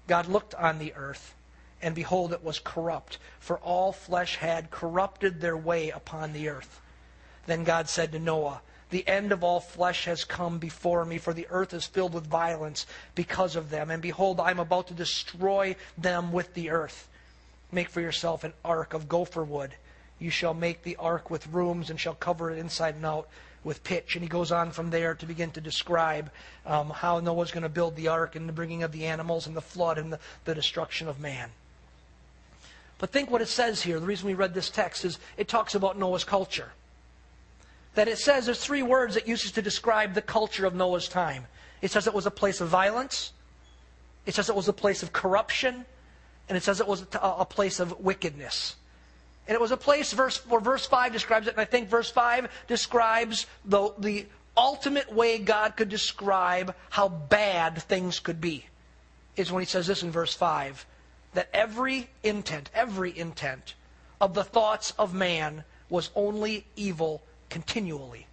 God 0.07 0.27
looked 0.27 0.55
on 0.55 0.79
the 0.79 0.93
earth 0.95 1.35
and 1.81 1.95
behold, 1.95 2.31
it 2.31 2.43
was 2.43 2.59
corrupt, 2.59 3.17
for 3.39 3.57
all 3.59 3.91
flesh 3.91 4.37
had 4.37 4.71
corrupted 4.71 5.41
their 5.41 5.57
way 5.57 5.89
upon 5.89 6.33
the 6.33 6.49
earth. 6.49 6.79
Then 7.47 7.63
God 7.63 7.89
said 7.89 8.11
to 8.11 8.19
Noah, 8.19 8.61
The 8.91 9.07
end 9.07 9.31
of 9.31 9.43
all 9.43 9.59
flesh 9.59 10.05
has 10.05 10.23
come 10.23 10.59
before 10.59 11.05
me, 11.05 11.17
for 11.17 11.33
the 11.33 11.47
earth 11.49 11.73
is 11.73 11.85
filled 11.85 12.13
with 12.13 12.27
violence 12.27 12.85
because 13.15 13.55
of 13.55 13.71
them. 13.71 13.89
And 13.89 14.01
behold, 14.01 14.39
I 14.39 14.51
am 14.51 14.59
about 14.59 14.87
to 14.87 14.93
destroy 14.93 15.75
them 15.97 16.31
with 16.31 16.53
the 16.53 16.69
earth. 16.69 17.07
Make 17.71 17.89
for 17.89 18.01
yourself 18.01 18.43
an 18.43 18.53
ark 18.63 18.93
of 18.93 19.09
gopher 19.09 19.43
wood. 19.43 19.73
You 20.19 20.29
shall 20.29 20.53
make 20.53 20.83
the 20.83 20.97
ark 20.97 21.31
with 21.31 21.47
rooms 21.47 21.89
and 21.89 21.99
shall 21.99 22.13
cover 22.13 22.51
it 22.51 22.59
inside 22.59 22.95
and 22.95 23.05
out 23.05 23.27
with 23.63 23.83
pitch. 23.83 24.15
And 24.15 24.23
he 24.23 24.29
goes 24.29 24.51
on 24.51 24.71
from 24.71 24.89
there 24.89 25.15
to 25.15 25.25
begin 25.25 25.51
to 25.51 25.61
describe 25.61 26.31
um, 26.65 26.89
how 26.89 27.19
Noah's 27.19 27.51
going 27.51 27.63
to 27.63 27.69
build 27.69 27.95
the 27.95 28.07
ark 28.07 28.35
and 28.35 28.47
the 28.47 28.53
bringing 28.53 28.83
of 28.83 28.91
the 28.91 29.05
animals 29.05 29.47
and 29.47 29.55
the 29.55 29.61
flood 29.61 29.97
and 29.97 30.13
the, 30.13 30.19
the 30.45 30.55
destruction 30.55 31.07
of 31.07 31.19
man. 31.19 31.49
But 32.97 33.09
think 33.09 33.31
what 33.31 33.41
it 33.41 33.47
says 33.47 33.81
here. 33.81 33.99
The 33.99 34.05
reason 34.05 34.27
we 34.27 34.35
read 34.35 34.53
this 34.53 34.69
text 34.69 35.05
is 35.05 35.17
it 35.35 35.47
talks 35.47 35.73
about 35.73 35.97
Noah's 35.97 36.23
culture. 36.23 36.71
That 37.95 38.07
it 38.07 38.19
says 38.19 38.45
there's 38.45 38.63
three 38.63 38.83
words 38.83 39.17
it 39.17 39.27
uses 39.27 39.51
to 39.53 39.61
describe 39.61 40.13
the 40.13 40.21
culture 40.21 40.65
of 40.65 40.75
Noah's 40.75 41.07
time. 41.07 41.45
It 41.81 41.91
says 41.91 42.05
it 42.05 42.13
was 42.13 42.27
a 42.27 42.31
place 42.31 42.61
of 42.61 42.67
violence, 42.67 43.33
it 44.25 44.35
says 44.35 44.49
it 44.49 44.55
was 44.55 44.67
a 44.67 44.73
place 44.73 45.01
of 45.01 45.11
corruption, 45.11 45.83
and 46.47 46.55
it 46.55 46.61
says 46.63 46.79
it 46.79 46.87
was 46.87 47.05
a 47.13 47.45
place 47.45 47.79
of 47.79 47.99
wickedness. 47.99 48.75
And 49.47 49.55
it 49.55 49.61
was 49.61 49.71
a 49.71 49.77
place 49.77 50.13
verse, 50.13 50.45
where 50.47 50.61
verse 50.61 50.85
5 50.85 51.11
describes 51.11 51.47
it, 51.47 51.51
and 51.51 51.59
I 51.59 51.65
think 51.65 51.89
verse 51.89 52.09
5 52.09 52.47
describes 52.67 53.47
the, 53.65 53.93
the 53.97 54.27
ultimate 54.55 55.11
way 55.11 55.39
God 55.39 55.75
could 55.75 55.89
describe 55.89 56.75
how 56.89 57.09
bad 57.09 57.81
things 57.83 58.19
could 58.19 58.39
be. 58.39 58.65
Is 59.35 59.51
when 59.51 59.61
he 59.61 59.65
says 59.67 59.87
this 59.87 60.03
in 60.03 60.11
verse 60.11 60.33
5 60.33 60.85
that 61.33 61.49
every 61.53 62.09
intent, 62.23 62.69
every 62.73 63.17
intent 63.17 63.75
of 64.19 64.33
the 64.33 64.43
thoughts 64.43 64.91
of 64.99 65.13
man 65.13 65.63
was 65.89 66.09
only 66.15 66.65
evil 66.75 67.21
continually. 67.49 68.27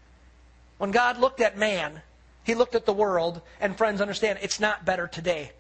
When 0.79 0.91
God 0.91 1.19
looked 1.19 1.41
at 1.41 1.57
man, 1.57 2.03
he 2.45 2.55
looked 2.55 2.75
at 2.75 2.87
the 2.87 2.93
world, 2.93 3.43
and 3.61 3.77
friends, 3.77 4.01
understand, 4.01 4.39
it's 4.43 4.61
not 4.61 4.85
better 4.85 5.07
today. 5.07 5.53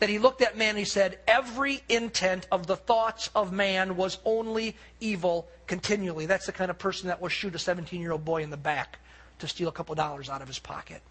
That 0.00 0.08
he 0.08 0.18
looked 0.18 0.42
at 0.42 0.56
man 0.56 0.70
and 0.70 0.78
he 0.78 0.84
said, 0.84 1.18
every 1.28 1.82
intent 1.88 2.46
of 2.50 2.66
the 2.66 2.76
thoughts 2.76 3.30
of 3.34 3.52
man 3.52 3.96
was 3.96 4.18
only 4.24 4.76
evil 4.98 5.46
continually. 5.66 6.26
That's 6.26 6.46
the 6.46 6.52
kind 6.52 6.70
of 6.70 6.78
person 6.78 7.08
that 7.08 7.20
will 7.20 7.28
shoot 7.28 7.54
a 7.54 7.58
17 7.58 8.00
year 8.00 8.12
old 8.12 8.24
boy 8.24 8.42
in 8.42 8.50
the 8.50 8.56
back 8.56 8.98
to 9.38 9.46
steal 9.46 9.68
a 9.68 9.72
couple 9.72 9.94
dollars 9.94 10.28
out 10.28 10.42
of 10.42 10.48
his 10.48 10.58
pocket. 10.58 11.02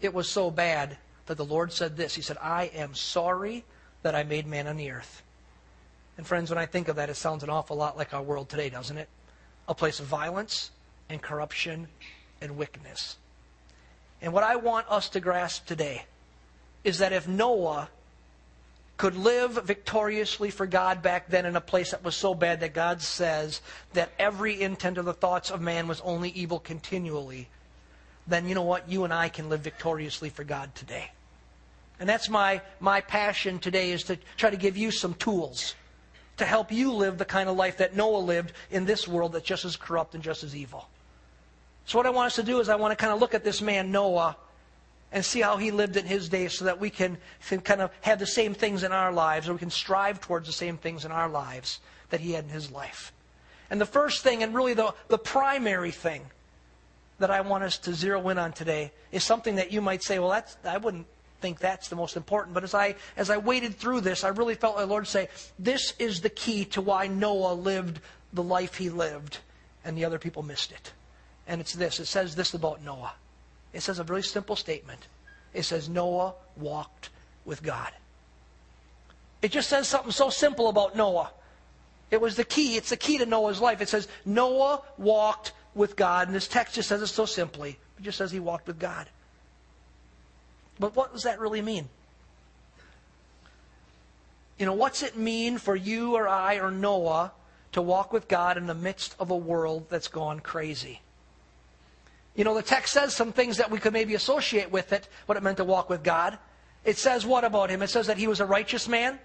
It 0.00 0.12
was 0.12 0.28
so 0.28 0.50
bad 0.50 0.96
that 1.26 1.36
the 1.36 1.44
Lord 1.44 1.72
said 1.72 1.96
this 1.96 2.14
He 2.14 2.22
said, 2.22 2.36
I 2.42 2.64
am 2.74 2.94
sorry 2.94 3.64
that 4.02 4.14
I 4.14 4.24
made 4.24 4.46
man 4.46 4.66
on 4.66 4.76
the 4.76 4.90
earth. 4.90 5.22
And 6.16 6.26
friends, 6.26 6.50
when 6.50 6.58
I 6.58 6.66
think 6.66 6.88
of 6.88 6.96
that, 6.96 7.08
it 7.08 7.14
sounds 7.14 7.42
an 7.42 7.50
awful 7.50 7.76
lot 7.76 7.96
like 7.96 8.12
our 8.12 8.22
world 8.22 8.48
today, 8.48 8.70
doesn't 8.70 8.98
it? 8.98 9.08
A 9.68 9.74
place 9.74 10.00
of 10.00 10.06
violence 10.06 10.70
and 11.08 11.22
corruption 11.22 11.88
and 12.40 12.56
wickedness. 12.56 13.16
And 14.20 14.32
what 14.32 14.42
I 14.42 14.56
want 14.56 14.86
us 14.90 15.08
to 15.10 15.20
grasp 15.20 15.66
today 15.66 16.04
is 16.84 16.98
that 16.98 17.12
if 17.12 17.28
Noah 17.28 17.88
could 18.96 19.16
live 19.16 19.52
victoriously 19.64 20.50
for 20.50 20.66
God 20.66 21.02
back 21.02 21.28
then 21.28 21.46
in 21.46 21.56
a 21.56 21.60
place 21.60 21.92
that 21.92 22.04
was 22.04 22.14
so 22.14 22.34
bad 22.34 22.60
that 22.60 22.74
God 22.74 23.00
says 23.00 23.62
that 23.94 24.10
every 24.18 24.60
intent 24.60 24.98
of 24.98 25.06
the 25.06 25.14
thoughts 25.14 25.50
of 25.50 25.60
man 25.60 25.88
was 25.88 26.00
only 26.02 26.30
evil 26.30 26.58
continually, 26.58 27.48
then 28.26 28.46
you 28.46 28.54
know 28.54 28.62
what? 28.62 28.88
You 28.90 29.04
and 29.04 29.12
I 29.12 29.30
can 29.30 29.48
live 29.48 29.60
victoriously 29.60 30.28
for 30.28 30.44
God 30.44 30.74
today. 30.74 31.10
And 31.98 32.08
that's 32.08 32.28
my, 32.28 32.60
my 32.78 33.00
passion 33.00 33.58
today 33.58 33.90
is 33.90 34.04
to 34.04 34.18
try 34.36 34.50
to 34.50 34.56
give 34.56 34.76
you 34.76 34.90
some 34.90 35.14
tools 35.14 35.74
to 36.40 36.44
help 36.46 36.72
you 36.72 36.92
live 36.92 37.18
the 37.18 37.24
kind 37.24 37.48
of 37.48 37.56
life 37.56 37.76
that 37.78 37.94
Noah 37.94 38.18
lived 38.18 38.52
in 38.70 38.86
this 38.86 39.06
world 39.06 39.32
that's 39.32 39.44
just 39.44 39.64
as 39.64 39.76
corrupt 39.76 40.14
and 40.14 40.24
just 40.24 40.42
as 40.42 40.56
evil. 40.56 40.88
So, 41.84 41.98
what 41.98 42.06
I 42.06 42.10
want 42.10 42.26
us 42.26 42.36
to 42.36 42.42
do 42.42 42.60
is 42.60 42.68
I 42.68 42.76
want 42.76 42.92
to 42.92 42.96
kind 42.96 43.12
of 43.12 43.20
look 43.20 43.34
at 43.34 43.44
this 43.44 43.60
man, 43.60 43.92
Noah, 43.92 44.36
and 45.12 45.24
see 45.24 45.40
how 45.40 45.56
he 45.56 45.70
lived 45.70 45.96
in 45.96 46.04
his 46.04 46.28
days 46.28 46.54
so 46.54 46.64
that 46.66 46.80
we 46.80 46.90
can, 46.90 47.18
can 47.48 47.60
kind 47.60 47.80
of 47.80 47.90
have 48.02 48.18
the 48.18 48.26
same 48.26 48.54
things 48.54 48.82
in 48.82 48.92
our 48.92 49.12
lives, 49.12 49.48
or 49.48 49.52
we 49.52 49.58
can 49.58 49.70
strive 49.70 50.20
towards 50.20 50.46
the 50.46 50.52
same 50.52 50.76
things 50.76 51.04
in 51.04 51.10
our 51.10 51.28
lives 51.28 51.80
that 52.10 52.20
he 52.20 52.32
had 52.32 52.44
in 52.44 52.50
his 52.50 52.70
life. 52.70 53.12
And 53.70 53.80
the 53.80 53.86
first 53.86 54.22
thing, 54.22 54.42
and 54.42 54.54
really 54.54 54.74
the, 54.74 54.94
the 55.08 55.18
primary 55.18 55.90
thing 55.90 56.22
that 57.18 57.30
I 57.30 57.40
want 57.40 57.64
us 57.64 57.78
to 57.78 57.94
zero 57.94 58.28
in 58.28 58.38
on 58.38 58.52
today, 58.52 58.92
is 59.12 59.24
something 59.24 59.56
that 59.56 59.72
you 59.72 59.80
might 59.80 60.02
say, 60.02 60.18
well, 60.18 60.30
that's, 60.30 60.56
I 60.64 60.78
wouldn't 60.78 61.06
think 61.40 61.58
that's 61.58 61.88
the 61.88 61.96
most 61.96 62.16
important. 62.16 62.54
But 62.54 62.64
as 62.64 62.74
I, 62.74 62.96
as 63.16 63.30
I 63.30 63.36
waded 63.36 63.76
through 63.76 64.02
this, 64.02 64.24
I 64.24 64.28
really 64.28 64.54
felt 64.54 64.76
the 64.76 64.86
Lord 64.86 65.06
say, 65.06 65.28
this 65.58 65.94
is 65.98 66.20
the 66.20 66.30
key 66.30 66.64
to 66.66 66.80
why 66.80 67.06
Noah 67.06 67.54
lived 67.54 68.00
the 68.32 68.42
life 68.42 68.76
he 68.76 68.90
lived, 68.90 69.38
and 69.84 69.96
the 69.96 70.04
other 70.04 70.18
people 70.18 70.42
missed 70.42 70.72
it. 70.72 70.92
And 71.46 71.60
it's 71.60 71.72
this 71.72 71.98
it 71.98 72.06
says 72.06 72.36
this 72.36 72.54
about 72.54 72.82
Noah. 72.82 73.12
It 73.72 73.82
says 73.82 73.98
a 73.98 74.04
very 74.04 74.22
simple 74.22 74.56
statement. 74.56 75.06
It 75.54 75.64
says, 75.64 75.88
Noah 75.88 76.34
walked 76.56 77.10
with 77.44 77.62
God. 77.62 77.92
It 79.42 79.52
just 79.52 79.68
says 79.68 79.88
something 79.88 80.12
so 80.12 80.30
simple 80.30 80.68
about 80.68 80.96
Noah. 80.96 81.30
It 82.10 82.20
was 82.20 82.36
the 82.36 82.44
key. 82.44 82.76
It's 82.76 82.90
the 82.90 82.96
key 82.96 83.18
to 83.18 83.26
Noah's 83.26 83.60
life. 83.60 83.80
It 83.80 83.88
says, 83.88 84.08
Noah 84.24 84.82
walked 84.98 85.52
with 85.74 85.96
God. 85.96 86.28
And 86.28 86.34
this 86.34 86.48
text 86.48 86.74
just 86.74 86.88
says 86.88 87.02
it 87.02 87.06
so 87.06 87.24
simply. 87.24 87.78
It 87.98 88.02
just 88.02 88.18
says 88.18 88.30
he 88.30 88.40
walked 88.40 88.66
with 88.66 88.78
God. 88.78 89.08
But 90.78 90.96
what 90.96 91.12
does 91.12 91.22
that 91.22 91.40
really 91.40 91.62
mean? 91.62 91.88
You 94.58 94.66
know, 94.66 94.72
what's 94.74 95.02
it 95.02 95.16
mean 95.16 95.58
for 95.58 95.76
you 95.76 96.16
or 96.16 96.28
I 96.28 96.56
or 96.56 96.70
Noah 96.70 97.32
to 97.72 97.80
walk 97.80 98.12
with 98.12 98.28
God 98.28 98.56
in 98.56 98.66
the 98.66 98.74
midst 98.74 99.14
of 99.18 99.30
a 99.30 99.36
world 99.36 99.86
that's 99.88 100.08
gone 100.08 100.40
crazy? 100.40 101.00
You 102.34 102.44
know, 102.44 102.54
the 102.54 102.62
text 102.62 102.92
says 102.92 103.14
some 103.14 103.32
things 103.32 103.56
that 103.56 103.70
we 103.70 103.78
could 103.78 103.92
maybe 103.92 104.14
associate 104.14 104.70
with 104.70 104.92
it, 104.92 105.08
what 105.26 105.36
it 105.36 105.42
meant 105.42 105.56
to 105.58 105.64
walk 105.64 105.90
with 105.90 106.02
God. 106.02 106.38
It 106.84 106.96
says 106.96 107.26
what 107.26 107.44
about 107.44 107.70
him? 107.70 107.82
It 107.82 107.90
says 107.90 108.06
that 108.06 108.16
he 108.16 108.26
was 108.26 108.40
a 108.40 108.46
righteous 108.46 108.88
man. 108.88 109.18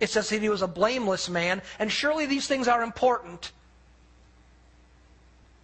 It 0.00 0.10
says 0.10 0.28
that 0.30 0.40
he 0.40 0.48
was 0.48 0.62
a 0.62 0.68
blameless 0.68 1.28
man. 1.28 1.62
And 1.78 1.90
surely 1.90 2.26
these 2.26 2.46
things 2.46 2.68
are 2.68 2.82
important. 2.82 3.52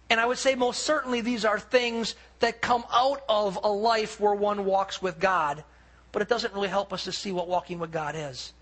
And 0.09 0.19
I 0.19 0.25
would 0.25 0.37
say 0.37 0.55
most 0.55 0.83
certainly 0.83 1.21
these 1.21 1.45
are 1.45 1.59
things 1.59 2.15
that 2.39 2.61
come 2.61 2.83
out 2.91 3.21
of 3.29 3.59
a 3.63 3.69
life 3.69 4.19
where 4.19 4.33
one 4.33 4.65
walks 4.65 5.01
with 5.01 5.19
God. 5.19 5.63
But 6.11 6.21
it 6.21 6.29
doesn't 6.29 6.53
really 6.53 6.69
help 6.69 6.91
us 6.91 7.03
to 7.03 7.11
see 7.11 7.31
what 7.31 7.47
walking 7.47 7.79
with 7.79 7.91
God 7.91 8.15
is. 8.17 8.53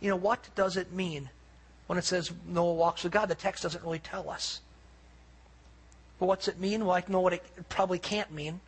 You 0.00 0.10
know, 0.10 0.16
what 0.16 0.48
does 0.54 0.76
it 0.76 0.92
mean 0.92 1.28
when 1.86 1.98
it 1.98 2.04
says 2.04 2.32
Noah 2.46 2.74
walks 2.74 3.04
with 3.04 3.12
God? 3.12 3.28
The 3.28 3.34
text 3.34 3.62
doesn't 3.62 3.84
really 3.84 3.98
tell 3.98 4.30
us. 4.30 4.60
But 6.18 6.26
what's 6.26 6.48
it 6.48 6.58
mean? 6.58 6.84
Well, 6.84 6.94
I 6.94 7.02
know 7.08 7.20
what 7.20 7.32
it 7.32 7.42
probably 7.68 7.98
can't 7.98 8.30
mean. 8.32 8.60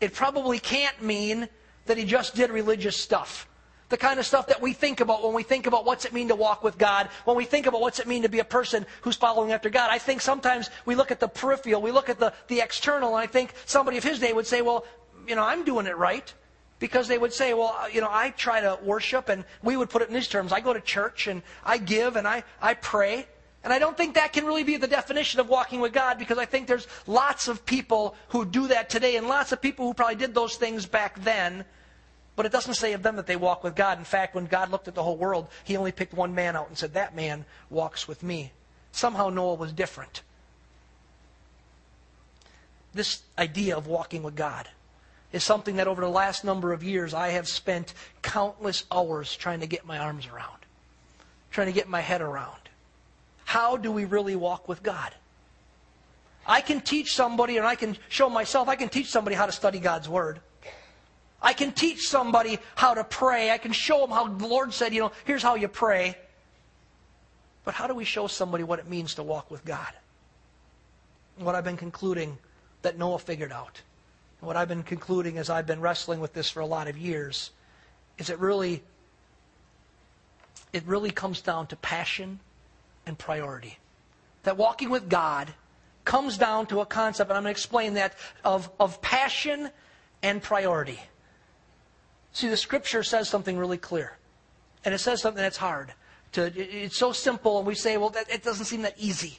It 0.00 0.12
probably 0.12 0.58
can't 0.58 1.00
mean 1.02 1.48
that 1.86 1.96
he 1.96 2.04
just 2.04 2.34
did 2.34 2.50
religious 2.50 2.96
stuff. 2.96 3.48
The 3.90 3.96
kind 3.96 4.18
of 4.18 4.26
stuff 4.26 4.48
that 4.48 4.60
we 4.60 4.72
think 4.72 5.00
about 5.00 5.22
when 5.22 5.34
we 5.34 5.42
think 5.42 5.66
about 5.66 5.84
what's 5.84 6.04
it 6.04 6.12
mean 6.12 6.28
to 6.28 6.34
walk 6.34 6.64
with 6.64 6.78
God, 6.78 7.08
when 7.24 7.36
we 7.36 7.44
think 7.44 7.66
about 7.66 7.80
what's 7.80 8.00
it 8.00 8.08
mean 8.08 8.22
to 8.22 8.28
be 8.28 8.40
a 8.40 8.44
person 8.44 8.86
who's 9.02 9.14
following 9.14 9.52
after 9.52 9.70
God. 9.70 9.90
I 9.90 9.98
think 9.98 10.20
sometimes 10.20 10.70
we 10.84 10.94
look 10.94 11.10
at 11.10 11.20
the 11.20 11.28
peripheral, 11.28 11.80
we 11.80 11.92
look 11.92 12.08
at 12.08 12.18
the, 12.18 12.32
the 12.48 12.60
external, 12.60 13.16
and 13.16 13.22
I 13.22 13.26
think 13.26 13.54
somebody 13.66 13.98
of 13.98 14.04
his 14.04 14.18
day 14.18 14.32
would 14.32 14.46
say, 14.46 14.62
well, 14.62 14.84
you 15.28 15.36
know, 15.36 15.42
I'm 15.44 15.64
doing 15.64 15.86
it 15.86 15.96
right. 15.96 16.32
Because 16.80 17.06
they 17.06 17.16
would 17.16 17.32
say, 17.32 17.54
well, 17.54 17.76
uh, 17.80 17.86
you 17.86 18.00
know, 18.00 18.08
I 18.10 18.30
try 18.30 18.60
to 18.60 18.78
worship, 18.82 19.28
and 19.28 19.44
we 19.62 19.76
would 19.76 19.88
put 19.88 20.02
it 20.02 20.08
in 20.08 20.14
these 20.14 20.28
terms. 20.28 20.52
I 20.52 20.60
go 20.60 20.72
to 20.74 20.80
church, 20.80 21.28
and 21.28 21.40
I 21.64 21.78
give, 21.78 22.16
and 22.16 22.26
I, 22.26 22.42
I 22.60 22.74
pray. 22.74 23.26
And 23.64 23.72
I 23.72 23.78
don't 23.78 23.96
think 23.96 24.14
that 24.14 24.34
can 24.34 24.44
really 24.44 24.62
be 24.62 24.76
the 24.76 24.86
definition 24.86 25.40
of 25.40 25.48
walking 25.48 25.80
with 25.80 25.94
God 25.94 26.18
because 26.18 26.36
I 26.36 26.44
think 26.44 26.66
there's 26.66 26.86
lots 27.06 27.48
of 27.48 27.64
people 27.64 28.14
who 28.28 28.44
do 28.44 28.68
that 28.68 28.90
today 28.90 29.16
and 29.16 29.26
lots 29.26 29.52
of 29.52 29.62
people 29.62 29.86
who 29.86 29.94
probably 29.94 30.16
did 30.16 30.34
those 30.34 30.56
things 30.56 30.84
back 30.84 31.18
then. 31.24 31.64
But 32.36 32.44
it 32.44 32.52
doesn't 32.52 32.74
say 32.74 32.92
of 32.92 33.02
them 33.02 33.16
that 33.16 33.26
they 33.26 33.36
walk 33.36 33.64
with 33.64 33.74
God. 33.74 33.96
In 33.96 34.04
fact, 34.04 34.34
when 34.34 34.44
God 34.44 34.70
looked 34.70 34.86
at 34.86 34.94
the 34.94 35.02
whole 35.02 35.16
world, 35.16 35.48
he 35.64 35.78
only 35.78 35.92
picked 35.92 36.12
one 36.12 36.34
man 36.34 36.56
out 36.56 36.68
and 36.68 36.76
said, 36.76 36.92
That 36.92 37.16
man 37.16 37.46
walks 37.70 38.06
with 38.06 38.22
me. 38.22 38.52
Somehow 38.92 39.30
Noah 39.30 39.54
was 39.54 39.72
different. 39.72 40.20
This 42.92 43.22
idea 43.38 43.76
of 43.76 43.86
walking 43.86 44.22
with 44.22 44.36
God 44.36 44.68
is 45.32 45.42
something 45.42 45.76
that 45.76 45.88
over 45.88 46.02
the 46.02 46.08
last 46.08 46.44
number 46.44 46.72
of 46.72 46.82
years 46.84 47.14
I 47.14 47.28
have 47.28 47.48
spent 47.48 47.94
countless 48.20 48.84
hours 48.92 49.34
trying 49.34 49.60
to 49.60 49.66
get 49.66 49.86
my 49.86 49.98
arms 49.98 50.26
around, 50.26 50.58
trying 51.50 51.68
to 51.68 51.72
get 51.72 51.88
my 51.88 52.00
head 52.00 52.20
around. 52.20 52.63
How 53.54 53.76
do 53.76 53.92
we 53.92 54.04
really 54.04 54.34
walk 54.34 54.66
with 54.68 54.82
God? 54.82 55.14
I 56.44 56.60
can 56.60 56.80
teach 56.80 57.14
somebody, 57.14 57.56
and 57.56 57.64
I 57.64 57.76
can 57.76 57.96
show 58.08 58.28
myself, 58.28 58.68
I 58.68 58.74
can 58.74 58.88
teach 58.88 59.06
somebody 59.06 59.36
how 59.36 59.46
to 59.46 59.52
study 59.52 59.78
God's 59.78 60.08
Word. 60.08 60.40
I 61.40 61.52
can 61.52 61.70
teach 61.70 62.08
somebody 62.08 62.58
how 62.74 62.94
to 62.94 63.04
pray. 63.04 63.52
I 63.52 63.58
can 63.58 63.70
show 63.70 64.00
them 64.00 64.10
how 64.10 64.26
the 64.26 64.48
Lord 64.48 64.74
said, 64.74 64.92
you 64.92 65.02
know, 65.02 65.12
here's 65.24 65.40
how 65.40 65.54
you 65.54 65.68
pray. 65.68 66.18
But 67.64 67.74
how 67.74 67.86
do 67.86 67.94
we 67.94 68.04
show 68.04 68.26
somebody 68.26 68.64
what 68.64 68.80
it 68.80 68.88
means 68.88 69.14
to 69.14 69.22
walk 69.22 69.52
with 69.52 69.64
God? 69.64 69.92
What 71.38 71.54
I've 71.54 71.62
been 71.62 71.76
concluding 71.76 72.36
that 72.82 72.98
Noah 72.98 73.20
figured 73.20 73.52
out, 73.52 73.80
and 74.40 74.48
what 74.48 74.56
I've 74.56 74.66
been 74.66 74.82
concluding 74.82 75.38
as 75.38 75.48
I've 75.48 75.68
been 75.68 75.80
wrestling 75.80 76.18
with 76.18 76.32
this 76.32 76.50
for 76.50 76.58
a 76.58 76.66
lot 76.66 76.88
of 76.88 76.98
years, 76.98 77.52
is 78.18 78.30
it 78.30 78.40
really, 78.40 78.82
it 80.72 80.82
really 80.86 81.12
comes 81.12 81.40
down 81.40 81.68
to 81.68 81.76
passion 81.76 82.40
and 83.06 83.18
priority. 83.18 83.78
That 84.42 84.56
walking 84.56 84.90
with 84.90 85.08
God 85.08 85.52
comes 86.04 86.36
down 86.36 86.66
to 86.66 86.80
a 86.80 86.86
concept, 86.86 87.30
and 87.30 87.36
I'm 87.36 87.44
going 87.44 87.54
to 87.54 87.58
explain 87.58 87.94
that, 87.94 88.14
of, 88.44 88.70
of 88.78 89.00
passion 89.00 89.70
and 90.22 90.42
priority. 90.42 91.00
See, 92.32 92.48
the 92.48 92.56
scripture 92.56 93.02
says 93.02 93.28
something 93.28 93.56
really 93.56 93.78
clear. 93.78 94.16
And 94.84 94.94
it 94.94 94.98
says 94.98 95.22
something 95.22 95.42
that's 95.42 95.56
hard. 95.56 95.92
To, 96.32 96.52
it's 96.56 96.98
so 96.98 97.12
simple, 97.12 97.58
and 97.58 97.66
we 97.66 97.74
say, 97.74 97.96
well, 97.96 98.10
that, 98.10 98.28
it 98.30 98.42
doesn't 98.42 98.66
seem 98.66 98.82
that 98.82 98.94
easy. 98.98 99.38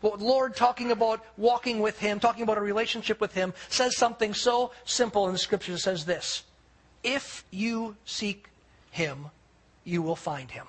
But 0.00 0.20
Lord, 0.20 0.56
talking 0.56 0.90
about 0.90 1.24
walking 1.36 1.78
with 1.78 1.98
Him, 1.98 2.18
talking 2.18 2.42
about 2.42 2.58
a 2.58 2.62
relationship 2.62 3.20
with 3.20 3.32
Him, 3.32 3.54
says 3.68 3.96
something 3.96 4.34
so 4.34 4.72
simple 4.84 5.26
in 5.28 5.32
the 5.32 5.38
scripture. 5.38 5.74
It 5.74 5.78
says 5.78 6.04
this 6.04 6.42
If 7.04 7.44
you 7.50 7.96
seek 8.04 8.48
Him, 8.90 9.26
you 9.84 10.02
will 10.02 10.16
find 10.16 10.50
Him. 10.50 10.66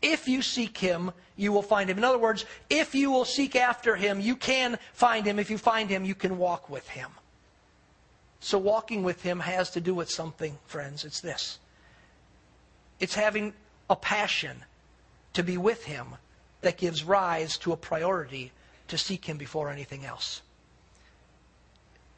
If 0.00 0.28
you 0.28 0.42
seek 0.42 0.78
him, 0.78 1.12
you 1.36 1.52
will 1.52 1.62
find 1.62 1.90
him. 1.90 1.98
In 1.98 2.04
other 2.04 2.18
words, 2.18 2.44
if 2.70 2.94
you 2.94 3.10
will 3.10 3.24
seek 3.24 3.56
after 3.56 3.96
him, 3.96 4.20
you 4.20 4.36
can 4.36 4.78
find 4.92 5.26
him. 5.26 5.38
If 5.38 5.50
you 5.50 5.58
find 5.58 5.90
him, 5.90 6.04
you 6.04 6.14
can 6.14 6.38
walk 6.38 6.70
with 6.70 6.88
him. 6.88 7.10
So, 8.40 8.58
walking 8.58 9.02
with 9.02 9.22
him 9.22 9.40
has 9.40 9.70
to 9.70 9.80
do 9.80 9.94
with 9.94 10.08
something, 10.08 10.58
friends. 10.66 11.04
It's 11.04 11.20
this 11.20 11.58
it's 13.00 13.14
having 13.14 13.52
a 13.88 13.96
passion 13.96 14.64
to 15.32 15.42
be 15.42 15.56
with 15.56 15.84
him 15.84 16.06
that 16.60 16.76
gives 16.76 17.04
rise 17.04 17.56
to 17.58 17.72
a 17.72 17.76
priority 17.76 18.52
to 18.88 18.98
seek 18.98 19.24
him 19.24 19.36
before 19.36 19.70
anything 19.70 20.04
else. 20.04 20.42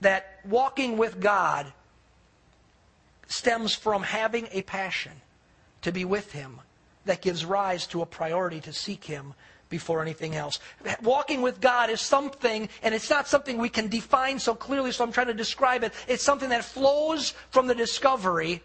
That 0.01 0.41
walking 0.45 0.97
with 0.97 1.21
God 1.21 1.73
stems 3.29 3.75
from 3.75 4.03
having 4.03 4.49
a 4.53 4.63
passion 4.63 5.13
to 5.83 5.93
be 5.93 6.05
with 6.05 6.33
him 6.33 6.61
that 7.11 7.21
gives 7.21 7.45
rise 7.45 7.89
to 7.89 8.03
a 8.03 8.07
priority 8.07 8.61
to 8.61 8.73
seek 8.73 9.05
Him 9.05 9.35
before 9.69 10.01
anything 10.01 10.37
else. 10.37 10.61
Walking 11.03 11.43
with 11.43 11.61
God 11.61 11.91
is 11.91 12.01
something, 12.01 12.69
and 12.85 12.95
it's 12.95 13.11
not 13.11 13.27
something 13.27 13.59
we 13.59 13.69
can 13.69 13.89
define 13.89 14.39
so 14.39 14.55
clearly, 14.55 14.93
so 14.93 15.03
I'm 15.03 15.11
trying 15.11 15.27
to 15.27 15.35
describe 15.35 15.83
it. 15.83 15.93
It's 16.07 16.23
something 16.23 16.51
that 16.51 16.65
flows 16.65 17.35
from 17.51 17.67
the 17.67 17.75
discovery 17.75 18.63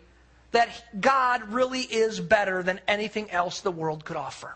that 0.51 0.69
God 1.01 1.49
really 1.49 1.81
is 1.81 2.19
better 2.19 2.61
than 2.61 2.79
anything 2.87 3.31
else 3.31 3.61
the 3.61 3.71
world 3.71 4.05
could 4.05 4.15
offer. 4.15 4.55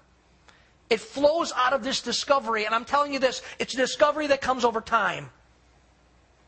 It 0.92 1.00
flows 1.00 1.52
out 1.56 1.74
of 1.74 1.84
this 1.84 2.02
discovery, 2.02 2.66
and 2.66 2.76
I'm 2.76 2.86
telling 2.86 3.12
you 3.12 3.20
this, 3.20 3.42
it's 3.58 3.74
a 3.74 3.78
discovery 3.78 4.28
that 4.28 4.40
comes 4.40 4.66
over 4.66 4.82
time. 4.82 5.32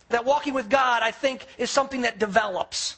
That 0.10 0.26
walking 0.26 0.54
with 0.54 0.70
God, 0.70 1.02
I 1.02 1.10
think, 1.10 1.46
is 1.58 1.72
something 1.72 2.02
that 2.02 2.20
develops. 2.20 2.98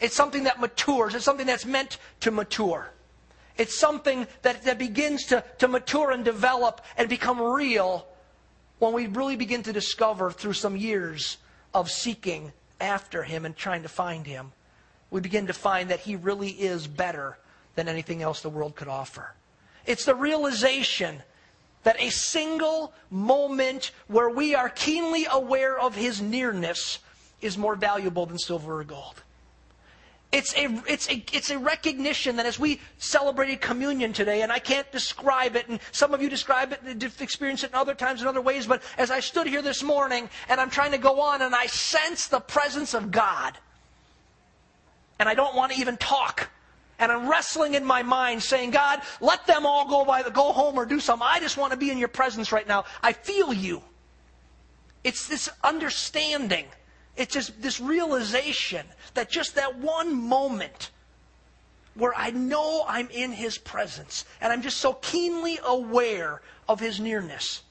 It's 0.00 0.14
something 0.14 0.44
that 0.44 0.60
matures. 0.60 1.14
It's 1.14 1.24
something 1.24 1.46
that's 1.46 1.66
meant 1.66 1.98
to 2.20 2.32
mature. 2.32 2.90
It's 3.58 3.78
something 3.78 4.26
that, 4.42 4.62
that 4.64 4.78
begins 4.78 5.26
to, 5.26 5.42
to 5.58 5.68
mature 5.68 6.10
and 6.10 6.24
develop 6.24 6.82
and 6.96 7.08
become 7.08 7.40
real 7.40 8.06
when 8.78 8.92
we 8.92 9.06
really 9.06 9.36
begin 9.36 9.62
to 9.62 9.72
discover 9.72 10.30
through 10.30 10.52
some 10.52 10.76
years 10.76 11.38
of 11.72 11.90
seeking 11.90 12.52
after 12.80 13.22
him 13.22 13.46
and 13.46 13.56
trying 13.56 13.82
to 13.82 13.88
find 13.88 14.26
him, 14.26 14.52
we 15.10 15.20
begin 15.20 15.46
to 15.46 15.52
find 15.52 15.90
that 15.90 16.00
he 16.00 16.16
really 16.16 16.50
is 16.50 16.86
better 16.86 17.38
than 17.74 17.88
anything 17.88 18.22
else 18.22 18.42
the 18.42 18.50
world 18.50 18.74
could 18.74 18.88
offer. 18.88 19.32
It's 19.86 20.04
the 20.04 20.14
realization 20.14 21.22
that 21.84 22.00
a 22.00 22.10
single 22.10 22.92
moment 23.10 23.92
where 24.08 24.28
we 24.28 24.54
are 24.54 24.68
keenly 24.68 25.26
aware 25.30 25.78
of 25.78 25.94
his 25.94 26.20
nearness 26.20 26.98
is 27.40 27.56
more 27.56 27.76
valuable 27.76 28.26
than 28.26 28.38
silver 28.38 28.80
or 28.80 28.84
gold. 28.84 29.22
It's 30.32 30.54
a, 30.56 30.82
it's, 30.88 31.08
a, 31.08 31.24
it's 31.32 31.50
a 31.50 31.58
recognition 31.58 32.36
that 32.36 32.46
as 32.46 32.58
we 32.58 32.80
celebrated 32.98 33.60
communion 33.60 34.12
today, 34.12 34.42
and 34.42 34.50
I 34.50 34.58
can't 34.58 34.90
describe 34.90 35.54
it, 35.54 35.68
and 35.68 35.78
some 35.92 36.12
of 36.12 36.20
you 36.20 36.28
describe 36.28 36.72
it 36.72 36.80
and 36.84 37.02
experience 37.20 37.62
it 37.62 37.70
in 37.70 37.76
other 37.76 37.94
times 37.94 38.22
in 38.22 38.26
other 38.26 38.40
ways, 38.40 38.66
but 38.66 38.82
as 38.98 39.10
I 39.10 39.20
stood 39.20 39.46
here 39.46 39.62
this 39.62 39.82
morning 39.82 40.28
and 40.48 40.60
I'm 40.60 40.68
trying 40.68 40.90
to 40.92 40.98
go 40.98 41.20
on 41.20 41.42
and 41.42 41.54
I 41.54 41.66
sense 41.66 42.26
the 42.26 42.40
presence 42.40 42.92
of 42.92 43.10
God, 43.10 43.56
and 45.18 45.28
I 45.28 45.34
don't 45.34 45.54
want 45.54 45.72
to 45.72 45.78
even 45.78 45.96
talk. 45.96 46.50
And 46.98 47.12
I'm 47.12 47.28
wrestling 47.28 47.74
in 47.74 47.84
my 47.84 48.02
mind 48.02 48.42
saying, 48.42 48.70
God, 48.70 49.02
let 49.20 49.46
them 49.46 49.66
all 49.66 49.88
go 49.88 50.04
by 50.04 50.22
the 50.22 50.30
go 50.30 50.52
home 50.52 50.76
or 50.76 50.86
do 50.86 50.98
something. 50.98 51.26
I 51.28 51.40
just 51.40 51.56
want 51.56 51.72
to 51.72 51.78
be 51.78 51.90
in 51.90 51.98
your 51.98 52.08
presence 52.08 52.52
right 52.52 52.66
now. 52.66 52.84
I 53.02 53.12
feel 53.12 53.52
you. 53.52 53.82
It's 55.04 55.28
this 55.28 55.48
understanding. 55.62 56.66
It's 57.16 57.32
just 57.32 57.60
this 57.62 57.80
realization 57.80 58.86
that 59.14 59.30
just 59.30 59.54
that 59.54 59.78
one 59.78 60.14
moment 60.14 60.90
where 61.94 62.14
I 62.14 62.30
know 62.30 62.84
I'm 62.86 63.08
in 63.10 63.32
his 63.32 63.56
presence 63.58 64.24
and 64.40 64.52
I'm 64.52 64.62
just 64.62 64.76
so 64.78 64.94
keenly 64.94 65.58
aware 65.64 66.42
of 66.68 66.78
his 66.78 67.00
nearness 67.00 67.62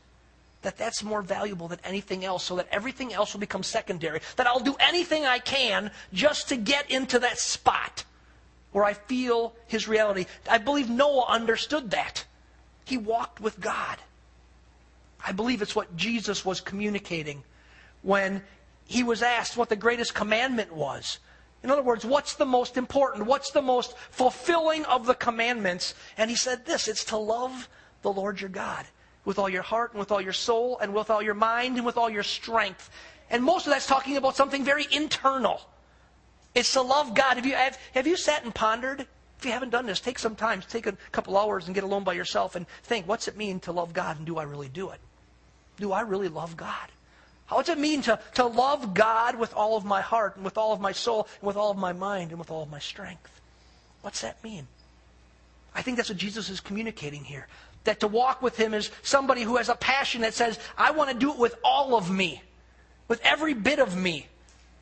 that 0.63 0.77
that's 0.77 1.03
more 1.03 1.21
valuable 1.21 1.67
than 1.67 1.79
anything 1.83 2.25
else 2.25 2.43
so 2.43 2.55
that 2.55 2.67
everything 2.71 3.13
else 3.13 3.33
will 3.33 3.39
become 3.39 3.61
secondary 3.61 4.19
that 4.35 4.47
I'll 4.47 4.59
do 4.59 4.75
anything 4.79 5.25
I 5.25 5.37
can 5.37 5.91
just 6.11 6.49
to 6.49 6.57
get 6.57 6.89
into 6.89 7.19
that 7.19 7.37
spot 7.37 8.03
where 8.71 8.83
I 8.83 8.93
feel 8.93 9.53
his 9.67 9.87
reality. 9.87 10.25
I 10.49 10.57
believe 10.57 10.89
Noah 10.89 11.27
understood 11.27 11.91
that. 11.91 12.25
He 12.83 12.97
walked 12.97 13.39
with 13.39 13.61
God. 13.61 13.97
I 15.25 15.31
believe 15.31 15.61
it's 15.61 15.75
what 15.75 15.95
Jesus 15.95 16.43
was 16.43 16.61
communicating 16.61 17.43
when 18.01 18.43
he 18.85 19.03
was 19.03 19.21
asked 19.21 19.57
what 19.57 19.69
the 19.69 19.75
greatest 19.75 20.13
commandment 20.13 20.73
was. 20.73 21.19
In 21.63 21.71
other 21.71 21.81
words, 21.81 22.05
what's 22.05 22.35
the 22.35 22.45
most 22.45 22.77
important? 22.77 23.25
What's 23.25 23.49
the 23.49 23.61
most 23.61 23.97
fulfilling 24.11 24.85
of 24.85 25.07
the 25.07 25.15
commandments? 25.15 25.95
And 26.17 26.29
he 26.29 26.35
said 26.35 26.65
this 26.65 26.87
it's 26.87 27.03
to 27.05 27.17
love 27.17 27.67
the 28.03 28.13
Lord 28.13 28.39
your 28.39 28.51
God 28.51 28.85
with 29.25 29.39
all 29.39 29.49
your 29.49 29.63
heart 29.63 29.91
and 29.91 29.99
with 29.99 30.11
all 30.11 30.21
your 30.21 30.33
soul 30.33 30.77
and 30.79 30.93
with 30.93 31.09
all 31.09 31.23
your 31.23 31.33
mind 31.33 31.77
and 31.77 31.85
with 31.85 31.97
all 31.97 32.09
your 32.09 32.23
strength. 32.23 32.91
And 33.31 33.43
most 33.43 33.65
of 33.65 33.73
that's 33.73 33.87
talking 33.87 34.17
about 34.17 34.35
something 34.35 34.63
very 34.63 34.85
internal. 34.91 35.59
It's 36.53 36.71
to 36.73 36.81
love 36.83 37.15
God. 37.15 37.35
Have 37.35 37.45
you, 37.47 37.55
have, 37.55 37.77
have 37.95 38.05
you 38.05 38.15
sat 38.15 38.43
and 38.43 38.53
pondered? 38.53 39.07
If 39.39 39.45
you 39.45 39.51
haven't 39.51 39.71
done 39.71 39.87
this, 39.87 39.99
take 39.99 40.19
some 40.19 40.35
time, 40.35 40.61
take 40.69 40.85
a 40.85 40.93
couple 41.11 41.35
hours 41.35 41.65
and 41.65 41.73
get 41.73 41.83
alone 41.83 42.03
by 42.03 42.13
yourself 42.13 42.55
and 42.55 42.67
think, 42.83 43.07
what's 43.07 43.27
it 43.27 43.35
mean 43.35 43.59
to 43.61 43.71
love 43.71 43.91
God 43.91 44.17
and 44.17 44.25
do 44.25 44.37
I 44.37 44.43
really 44.43 44.69
do 44.69 44.91
it? 44.91 44.99
Do 45.77 45.91
I 45.91 46.01
really 46.01 46.29
love 46.29 46.55
God? 46.55 46.91
What's 47.49 47.69
it 47.69 47.77
mean 47.77 48.01
to, 48.03 48.19
to 48.35 48.45
love 48.45 48.93
God 48.93 49.35
with 49.35 49.53
all 49.53 49.77
of 49.77 49.85
my 49.85 50.01
heart 50.01 50.35
and 50.35 50.43
with 50.43 50.57
all 50.57 50.73
of 50.73 50.81
my 50.81 50.91
soul 50.91 51.27
and 51.39 51.47
with 51.47 51.57
all 51.57 51.71
of 51.71 51.77
my 51.77 51.93
mind 51.93 52.31
and 52.31 52.39
with 52.39 52.49
all 52.49 52.63
of 52.63 52.71
my 52.71 52.79
strength? 52.79 53.41
What's 54.01 54.21
that 54.21 54.43
mean? 54.43 54.67
I 55.73 55.81
think 55.81 55.97
that's 55.97 56.09
what 56.09 56.17
Jesus 56.17 56.49
is 56.49 56.59
communicating 56.59 57.23
here. 57.23 57.47
That 57.83 57.99
to 57.99 58.07
walk 58.07 58.41
with 58.41 58.57
Him 58.57 58.73
is 58.73 58.89
somebody 59.03 59.43
who 59.43 59.57
has 59.57 59.69
a 59.69 59.75
passion 59.75 60.21
that 60.21 60.33
says, 60.33 60.57
I 60.77 60.91
want 60.91 61.11
to 61.11 61.15
do 61.15 61.31
it 61.31 61.37
with 61.37 61.55
all 61.63 61.95
of 61.95 62.09
me, 62.09 62.41
with 63.07 63.21
every 63.23 63.53
bit 63.53 63.79
of 63.79 63.95
me. 63.95 64.27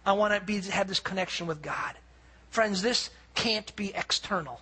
I 0.06 0.14
want 0.14 0.34
to 0.34 0.40
be, 0.40 0.62
have 0.62 0.88
this 0.88 1.00
connection 1.00 1.48
with 1.48 1.62
God. 1.62 1.96
Friends, 2.50 2.82
this 2.82 3.10
can't 3.36 3.76
be 3.76 3.94
external. 3.94 4.62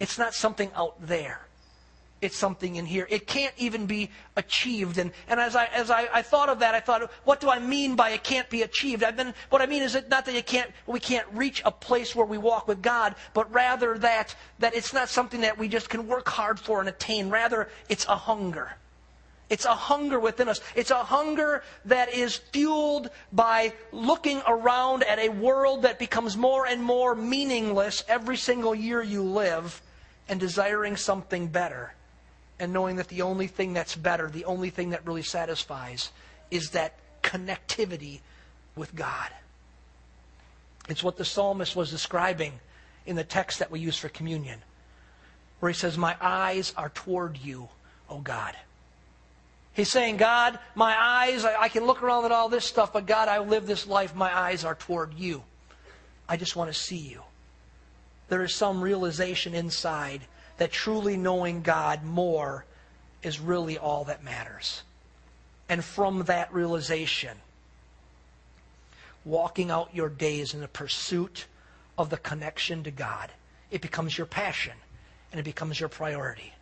It's 0.00 0.18
not 0.18 0.34
something 0.34 0.70
out 0.74 0.94
there. 1.00 1.45
It's 2.26 2.36
something 2.36 2.74
in 2.74 2.86
here. 2.86 3.06
It 3.08 3.28
can't 3.28 3.54
even 3.56 3.86
be 3.86 4.10
achieved. 4.34 4.98
And, 4.98 5.12
and 5.28 5.38
as, 5.38 5.54
I, 5.54 5.66
as 5.66 5.92
I, 5.92 6.08
I 6.12 6.22
thought 6.22 6.48
of 6.48 6.58
that, 6.58 6.74
I 6.74 6.80
thought, 6.80 7.08
what 7.22 7.38
do 7.38 7.48
I 7.48 7.60
mean 7.60 7.94
by 7.94 8.10
it 8.10 8.24
can't 8.24 8.50
be 8.50 8.62
achieved? 8.62 9.04
I've 9.04 9.16
been, 9.16 9.32
what 9.48 9.62
I 9.62 9.66
mean 9.66 9.82
is 9.82 9.92
that 9.92 10.08
not 10.08 10.26
that 10.26 10.46
can't, 10.46 10.68
we 10.88 10.98
can't 10.98 11.26
reach 11.32 11.62
a 11.64 11.70
place 11.70 12.16
where 12.16 12.26
we 12.26 12.36
walk 12.36 12.66
with 12.66 12.82
God, 12.82 13.14
but 13.32 13.54
rather 13.54 13.96
that, 13.98 14.34
that 14.58 14.74
it's 14.74 14.92
not 14.92 15.08
something 15.08 15.42
that 15.42 15.56
we 15.56 15.68
just 15.68 15.88
can 15.88 16.08
work 16.08 16.28
hard 16.28 16.58
for 16.58 16.80
and 16.80 16.88
attain. 16.88 17.30
Rather, 17.30 17.68
it's 17.88 18.06
a 18.06 18.16
hunger. 18.16 18.72
It's 19.48 19.64
a 19.64 19.74
hunger 19.74 20.18
within 20.18 20.48
us. 20.48 20.60
It's 20.74 20.90
a 20.90 21.04
hunger 21.04 21.62
that 21.84 22.12
is 22.12 22.34
fueled 22.36 23.10
by 23.32 23.72
looking 23.92 24.42
around 24.48 25.04
at 25.04 25.20
a 25.20 25.28
world 25.28 25.82
that 25.82 26.00
becomes 26.00 26.36
more 26.36 26.66
and 26.66 26.82
more 26.82 27.14
meaningless 27.14 28.02
every 28.08 28.36
single 28.36 28.74
year 28.74 29.00
you 29.00 29.22
live 29.22 29.80
and 30.28 30.40
desiring 30.40 30.96
something 30.96 31.46
better. 31.46 31.92
And 32.58 32.72
knowing 32.72 32.96
that 32.96 33.08
the 33.08 33.22
only 33.22 33.46
thing 33.46 33.72
that's 33.72 33.96
better, 33.96 34.30
the 34.30 34.46
only 34.46 34.70
thing 34.70 34.90
that 34.90 35.06
really 35.06 35.22
satisfies, 35.22 36.10
is 36.50 36.70
that 36.70 36.94
connectivity 37.22 38.20
with 38.74 38.94
God. 38.94 39.30
It's 40.88 41.02
what 41.02 41.16
the 41.16 41.24
psalmist 41.24 41.74
was 41.74 41.90
describing 41.90 42.52
in 43.04 43.16
the 43.16 43.24
text 43.24 43.58
that 43.58 43.70
we 43.70 43.80
use 43.80 43.96
for 43.96 44.08
communion, 44.08 44.60
where 45.60 45.70
he 45.70 45.78
says, 45.78 45.98
My 45.98 46.16
eyes 46.20 46.72
are 46.76 46.90
toward 46.90 47.38
you, 47.38 47.68
O 48.08 48.18
God. 48.18 48.54
He's 49.72 49.90
saying, 49.90 50.16
God, 50.16 50.58
my 50.74 50.96
eyes, 50.98 51.44
I, 51.44 51.62
I, 51.62 51.68
can 51.68 51.84
look 51.84 52.02
around 52.02 52.24
at 52.24 52.32
all 52.32 52.48
this 52.48 52.64
stuff, 52.64 52.94
but 52.94 53.04
God, 53.04 53.28
I 53.28 53.40
live 53.40 53.66
this 53.66 53.86
life, 53.86 54.14
my 54.14 54.34
eyes 54.34 54.64
are 54.64 54.74
toward 54.74 55.12
you. 55.12 55.42
I 56.26 56.38
just 56.38 56.56
want 56.56 56.72
to 56.72 56.78
see 56.78 56.96
you. 56.96 57.20
There 58.28 58.42
is 58.42 58.54
some 58.54 58.80
realization 58.80 59.54
inside 59.54 60.22
that 60.58 60.72
truly 60.72 61.16
knowing 61.16 61.62
God 61.62 62.04
more 62.04 62.64
is 63.22 63.40
really 63.40 63.78
all 63.78 64.04
that 64.04 64.24
matters. 64.24 64.82
And 65.68 65.84
from 65.84 66.24
that 66.24 66.52
realization, 66.54 67.36
walking 69.24 69.70
out 69.70 69.94
your 69.94 70.08
days 70.08 70.54
in 70.54 70.60
the 70.60 70.68
pursuit 70.68 71.46
of 71.98 72.10
the 72.10 72.16
connection 72.16 72.84
to 72.84 72.90
God, 72.90 73.30
it 73.70 73.80
becomes 73.80 74.16
your 74.16 74.26
passion 74.26 74.74
and 75.32 75.40
it 75.40 75.44
becomes 75.44 75.80
your 75.80 75.88
priority. 75.88 76.52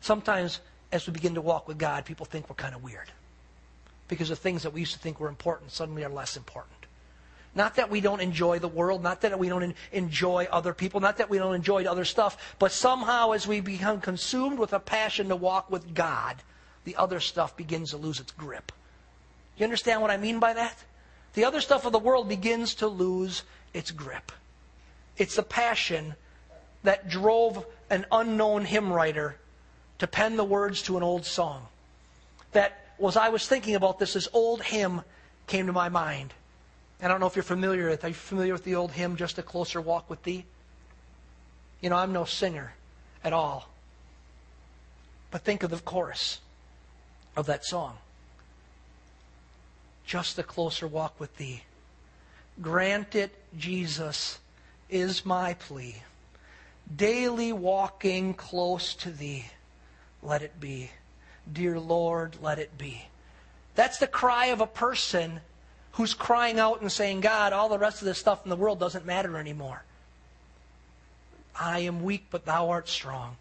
Sometimes 0.00 0.60
as 0.92 1.06
we 1.06 1.12
begin 1.12 1.34
to 1.34 1.40
walk 1.40 1.68
with 1.68 1.78
God, 1.78 2.04
people 2.04 2.26
think 2.26 2.48
we're 2.48 2.56
kind 2.56 2.74
of 2.74 2.82
weird. 2.82 3.10
Because 4.08 4.28
the 4.28 4.36
things 4.36 4.62
that 4.64 4.72
we 4.72 4.80
used 4.80 4.92
to 4.92 4.98
think 4.98 5.20
were 5.20 5.28
important 5.28 5.70
suddenly 5.70 6.04
are 6.04 6.10
less 6.10 6.36
important. 6.36 6.79
Not 7.54 7.76
that 7.76 7.90
we 7.90 8.00
don't 8.00 8.20
enjoy 8.20 8.60
the 8.60 8.68
world, 8.68 9.02
not 9.02 9.22
that 9.22 9.38
we 9.38 9.48
don't 9.48 9.74
enjoy 9.92 10.46
other 10.50 10.72
people, 10.72 11.00
not 11.00 11.16
that 11.16 11.28
we 11.28 11.38
don't 11.38 11.54
enjoy 11.54 11.84
other 11.84 12.04
stuff, 12.04 12.54
but 12.58 12.70
somehow 12.70 13.32
as 13.32 13.46
we 13.46 13.60
become 13.60 14.00
consumed 14.00 14.58
with 14.58 14.72
a 14.72 14.78
passion 14.78 15.28
to 15.28 15.36
walk 15.36 15.70
with 15.70 15.92
God, 15.94 16.36
the 16.84 16.96
other 16.96 17.18
stuff 17.18 17.56
begins 17.56 17.90
to 17.90 17.96
lose 17.96 18.20
its 18.20 18.32
grip. 18.32 18.70
You 19.56 19.64
understand 19.64 20.00
what 20.00 20.12
I 20.12 20.16
mean 20.16 20.38
by 20.38 20.54
that? 20.54 20.76
The 21.34 21.44
other 21.44 21.60
stuff 21.60 21.84
of 21.84 21.92
the 21.92 21.98
world 21.98 22.28
begins 22.28 22.76
to 22.76 22.86
lose 22.86 23.42
its 23.74 23.90
grip. 23.90 24.32
It's 25.16 25.36
the 25.36 25.42
passion 25.42 26.14
that 26.82 27.08
drove 27.08 27.66
an 27.90 28.06
unknown 28.10 28.64
hymn 28.64 28.92
writer 28.92 29.36
to 29.98 30.06
pen 30.06 30.36
the 30.36 30.44
words 30.44 30.82
to 30.82 30.96
an 30.96 31.02
old 31.02 31.26
song. 31.26 31.66
That 32.52 32.94
as 33.06 33.16
I 33.16 33.28
was 33.28 33.46
thinking 33.46 33.74
about 33.74 33.98
this, 33.98 34.14
this 34.14 34.28
old 34.32 34.62
hymn 34.62 35.02
came 35.46 35.66
to 35.66 35.72
my 35.72 35.88
mind. 35.88 36.32
I 37.02 37.08
don't 37.08 37.20
know 37.20 37.26
if 37.26 37.36
you're 37.36 37.42
familiar 37.42 37.88
with. 37.88 38.04
Are 38.04 38.08
you 38.08 38.14
familiar 38.14 38.52
with 38.52 38.64
the 38.64 38.74
old 38.74 38.92
hymn, 38.92 39.16
"Just 39.16 39.38
a 39.38 39.42
Closer 39.42 39.80
Walk 39.80 40.10
with 40.10 40.22
Thee"? 40.22 40.44
You 41.80 41.90
know, 41.90 41.96
I'm 41.96 42.12
no 42.12 42.24
singer 42.24 42.74
at 43.24 43.32
all, 43.32 43.70
but 45.30 45.42
think 45.42 45.62
of 45.62 45.70
the 45.70 45.78
chorus 45.78 46.40
of 47.36 47.46
that 47.46 47.64
song. 47.64 47.98
Just 50.04 50.38
a 50.38 50.42
closer 50.42 50.86
walk 50.86 51.18
with 51.18 51.36
Thee. 51.36 51.62
Grant 52.60 53.14
it, 53.14 53.34
Jesus, 53.56 54.38
is 54.88 55.24
my 55.24 55.54
plea. 55.54 56.02
Daily 56.94 57.52
walking 57.52 58.34
close 58.34 58.94
to 58.94 59.10
Thee 59.10 59.46
let 60.22 60.42
it 60.42 60.60
be. 60.60 60.90
Dear 61.50 61.78
Lord, 61.78 62.36
let 62.42 62.58
it 62.58 62.76
be. 62.76 63.06
That's 63.74 63.98
the 63.98 64.06
cry 64.06 64.46
of 64.46 64.60
a 64.60 64.66
person 64.66 65.40
who's 65.92 66.14
crying 66.14 66.58
out 66.58 66.80
and 66.80 66.90
saying, 66.90 67.20
God, 67.20 67.52
all 67.52 67.68
the 67.68 67.78
rest 67.78 68.00
of 68.00 68.06
this 68.06 68.18
stuff 68.18 68.44
in 68.44 68.50
the 68.50 68.56
world 68.56 68.78
doesn't 68.78 69.06
matter 69.06 69.36
anymore. 69.36 69.82
I 71.58 71.80
am 71.80 72.02
weak, 72.02 72.26
but 72.30 72.44
thou 72.44 72.70
art 72.70 72.88
strong. 72.88 73.36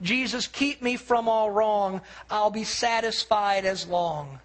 Jesus, 0.00 0.46
keep 0.46 0.82
me 0.82 0.96
from 0.96 1.28
all 1.28 1.50
wrong. 1.50 2.00
I'll 2.30 2.50
be 2.50 2.64
satisfied 2.64 3.64
as 3.64 3.86
long 3.86 4.40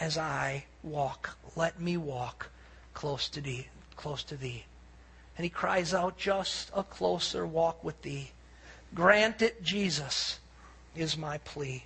as 0.00 0.16
I 0.16 0.64
walk. 0.82 1.36
Let 1.56 1.80
me 1.80 1.96
walk 1.96 2.50
close 2.94 3.28
to 3.30 3.40
thee, 3.40 3.68
close 3.96 4.22
to 4.24 4.36
thee. 4.36 4.64
And 5.36 5.44
he 5.44 5.50
cries 5.50 5.94
out, 5.94 6.18
just 6.18 6.70
a 6.74 6.82
closer 6.82 7.46
walk 7.46 7.82
with 7.84 8.00
thee. 8.02 8.30
Grant 8.94 9.42
it, 9.42 9.62
Jesus 9.62 10.40
is 10.96 11.16
my 11.16 11.38
plea. 11.38 11.84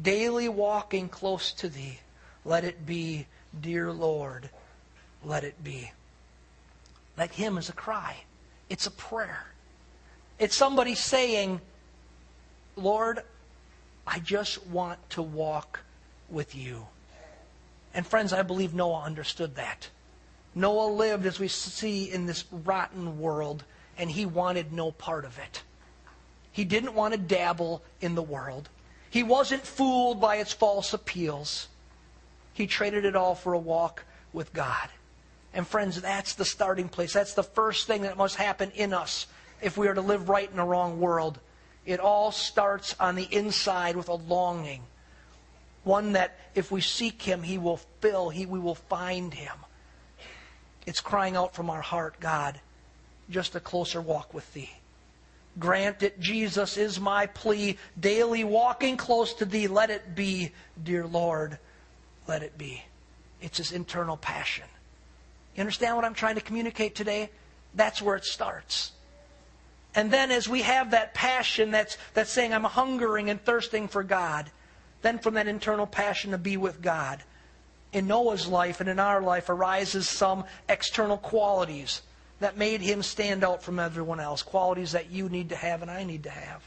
Daily 0.00 0.48
walking 0.48 1.08
close 1.08 1.52
to 1.52 1.68
thee, 1.68 2.00
let 2.44 2.64
it 2.64 2.86
be, 2.86 3.26
dear 3.60 3.92
Lord, 3.92 4.48
let 5.24 5.44
it 5.44 5.62
be. 5.62 5.92
That 7.16 7.32
hymn 7.32 7.58
is 7.58 7.68
a 7.68 7.74
cry, 7.74 8.16
it's 8.68 8.86
a 8.86 8.90
prayer. 8.90 9.46
It's 10.38 10.56
somebody 10.56 10.94
saying, 10.94 11.60
Lord, 12.76 13.20
I 14.06 14.18
just 14.18 14.66
want 14.66 14.98
to 15.10 15.22
walk 15.22 15.80
with 16.28 16.54
you. 16.54 16.86
And 17.94 18.06
friends, 18.06 18.32
I 18.32 18.42
believe 18.42 18.74
Noah 18.74 19.02
understood 19.02 19.54
that. 19.56 19.88
Noah 20.54 20.88
lived, 20.88 21.26
as 21.26 21.38
we 21.38 21.48
see, 21.48 22.10
in 22.10 22.26
this 22.26 22.44
rotten 22.50 23.18
world, 23.18 23.64
and 23.96 24.10
he 24.10 24.26
wanted 24.26 24.72
no 24.72 24.90
part 24.90 25.24
of 25.24 25.38
it. 25.38 25.62
He 26.50 26.64
didn't 26.64 26.94
want 26.94 27.14
to 27.14 27.20
dabble 27.20 27.82
in 28.00 28.14
the 28.14 28.22
world. 28.22 28.68
He 29.08 29.22
wasn't 29.22 29.66
fooled 29.66 30.20
by 30.20 30.36
its 30.36 30.52
false 30.52 30.92
appeals. 30.92 31.68
He 32.52 32.66
traded 32.66 33.04
it 33.04 33.16
all 33.16 33.34
for 33.34 33.52
a 33.52 33.58
walk 33.58 34.04
with 34.32 34.52
God. 34.52 34.88
And 35.54 35.66
friends, 35.66 36.00
that's 36.00 36.34
the 36.34 36.44
starting 36.44 36.88
place. 36.88 37.12
That's 37.12 37.34
the 37.34 37.42
first 37.42 37.86
thing 37.86 38.02
that 38.02 38.16
must 38.16 38.36
happen 38.36 38.70
in 38.74 38.92
us 38.92 39.26
if 39.60 39.76
we 39.76 39.88
are 39.88 39.94
to 39.94 40.00
live 40.00 40.28
right 40.28 40.50
in 40.50 40.58
a 40.58 40.64
wrong 40.64 41.00
world. 41.00 41.38
It 41.84 42.00
all 42.00 42.32
starts 42.32 42.94
on 42.98 43.16
the 43.16 43.28
inside 43.30 43.96
with 43.96 44.08
a 44.08 44.14
longing. 44.14 44.82
One 45.84 46.12
that 46.12 46.38
if 46.54 46.70
we 46.70 46.80
seek 46.80 47.22
Him, 47.22 47.42
He 47.42 47.58
will 47.58 47.80
fill, 48.00 48.30
he, 48.30 48.46
we 48.46 48.58
will 48.58 48.76
find 48.76 49.34
Him. 49.34 49.56
It's 50.86 51.00
crying 51.00 51.36
out 51.36 51.54
from 51.54 51.70
our 51.70 51.82
heart, 51.82 52.18
God, 52.20 52.60
just 53.30 53.54
a 53.54 53.60
closer 53.60 54.00
walk 54.00 54.32
with 54.32 54.52
Thee. 54.54 54.70
Grant 55.58 56.02
it, 56.02 56.18
Jesus, 56.18 56.76
is 56.76 56.98
my 56.98 57.26
plea. 57.26 57.78
Daily 57.98 58.42
walking 58.42 58.96
close 58.96 59.34
to 59.34 59.44
Thee, 59.44 59.66
let 59.66 59.90
it 59.90 60.14
be, 60.14 60.52
dear 60.82 61.06
Lord, 61.06 61.58
let 62.26 62.42
it 62.42 62.56
be. 62.58 62.82
It's 63.40 63.58
His 63.58 63.72
internal 63.72 64.16
passion. 64.16 64.64
You 65.54 65.60
understand 65.60 65.96
what 65.96 66.04
I'm 66.04 66.14
trying 66.14 66.36
to 66.36 66.40
communicate 66.40 66.94
today? 66.94 67.30
That's 67.74 68.00
where 68.00 68.16
it 68.16 68.24
starts. 68.24 68.92
And 69.94 70.10
then 70.10 70.30
as 70.30 70.48
we 70.48 70.62
have 70.62 70.92
that 70.92 71.12
passion 71.12 71.70
that's, 71.70 71.98
that's 72.14 72.30
saying, 72.30 72.54
I'm 72.54 72.64
hungering 72.64 73.28
and 73.28 73.42
thirsting 73.42 73.88
for 73.88 74.02
God, 74.02 74.50
then 75.02 75.18
from 75.18 75.34
that 75.34 75.48
internal 75.48 75.86
passion 75.86 76.30
to 76.30 76.38
be 76.38 76.56
with 76.56 76.80
God, 76.80 77.22
in 77.92 78.06
Noah's 78.06 78.46
life 78.46 78.80
and 78.80 78.88
in 78.88 78.98
our 78.98 79.20
life 79.20 79.50
arises 79.50 80.08
some 80.08 80.44
external 80.68 81.18
qualities 81.18 82.00
that 82.40 82.56
made 82.56 82.80
him 82.80 83.02
stand 83.02 83.44
out 83.44 83.62
from 83.62 83.78
everyone 83.78 84.18
else, 84.18 84.42
qualities 84.42 84.92
that 84.92 85.10
you 85.10 85.28
need 85.28 85.50
to 85.50 85.56
have 85.56 85.82
and 85.82 85.90
I 85.90 86.04
need 86.04 86.24
to 86.24 86.30
have. 86.30 86.62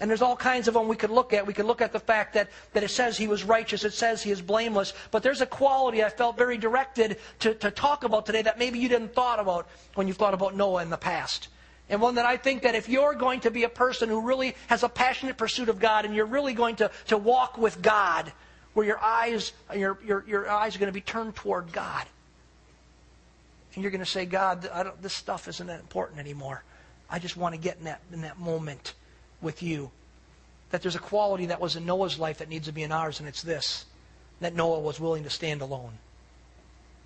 And 0.00 0.10
there's 0.10 0.22
all 0.22 0.36
kinds 0.36 0.66
of 0.66 0.74
them 0.74 0.88
we 0.88 0.96
could 0.96 1.10
look 1.10 1.32
at. 1.32 1.46
We 1.46 1.54
could 1.54 1.66
look 1.66 1.80
at 1.80 1.92
the 1.92 2.00
fact 2.00 2.34
that, 2.34 2.48
that 2.72 2.82
it 2.82 2.90
says 2.90 3.16
he 3.16 3.28
was 3.28 3.44
righteous, 3.44 3.84
it 3.84 3.92
says 3.92 4.22
he 4.22 4.30
is 4.30 4.42
blameless. 4.42 4.92
But 5.10 5.22
there's 5.22 5.40
a 5.40 5.46
quality 5.46 6.02
I 6.02 6.08
felt 6.08 6.36
very 6.36 6.58
directed 6.58 7.18
to, 7.40 7.54
to 7.54 7.70
talk 7.70 8.04
about 8.04 8.26
today 8.26 8.42
that 8.42 8.58
maybe 8.58 8.78
you 8.78 8.88
didn't 8.88 9.14
thought 9.14 9.38
about 9.38 9.68
when 9.94 10.08
you 10.08 10.14
thought 10.14 10.34
about 10.34 10.56
Noah 10.56 10.82
in 10.82 10.90
the 10.90 10.96
past. 10.96 11.48
And 11.88 12.00
one 12.00 12.16
that 12.16 12.26
I 12.26 12.36
think 12.36 12.62
that 12.62 12.74
if 12.74 12.88
you're 12.88 13.14
going 13.14 13.40
to 13.40 13.50
be 13.50 13.64
a 13.64 13.68
person 13.68 14.08
who 14.08 14.22
really 14.22 14.56
has 14.66 14.82
a 14.82 14.88
passionate 14.88 15.36
pursuit 15.36 15.68
of 15.68 15.78
God 15.78 16.04
and 16.04 16.14
you're 16.14 16.26
really 16.26 16.54
going 16.54 16.76
to, 16.76 16.90
to 17.08 17.18
walk 17.18 17.58
with 17.58 17.80
God, 17.80 18.32
where 18.72 18.86
your 18.86 18.98
eyes, 18.98 19.52
your, 19.76 19.98
your, 20.04 20.24
your 20.26 20.50
eyes 20.50 20.74
are 20.74 20.78
going 20.80 20.88
to 20.88 20.94
be 20.94 21.00
turned 21.02 21.36
toward 21.36 21.72
God. 21.72 22.06
And 23.74 23.82
you're 23.82 23.90
going 23.90 24.04
to 24.04 24.10
say, 24.10 24.24
God, 24.24 24.68
this 25.00 25.12
stuff 25.12 25.46
isn't 25.46 25.66
that 25.66 25.80
important 25.80 26.18
anymore. 26.18 26.64
I 27.10 27.18
just 27.18 27.36
want 27.36 27.54
to 27.54 27.60
get 27.60 27.78
in 27.78 27.84
that, 27.84 28.00
in 28.12 28.22
that 28.22 28.38
moment 28.40 28.94
with 29.44 29.62
you. 29.62 29.90
That 30.70 30.82
there's 30.82 30.96
a 30.96 31.00
quality 31.00 31.46
that 31.46 31.60
was 31.60 31.76
in 31.76 31.86
Noah's 31.86 32.18
life 32.18 32.38
that 32.38 32.48
needs 32.48 32.66
to 32.66 32.72
be 32.72 32.82
in 32.82 32.90
ours, 32.90 33.20
and 33.20 33.28
it's 33.28 33.42
this 33.42 33.84
that 34.40 34.54
Noah 34.54 34.80
was 34.80 34.98
willing 34.98 35.22
to 35.22 35.30
stand 35.30 35.62
alone. 35.62 35.92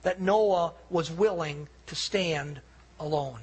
That 0.02 0.20
Noah 0.20 0.72
was 0.88 1.10
willing 1.10 1.68
to 1.86 1.94
stand 1.94 2.60
alone. 2.98 3.40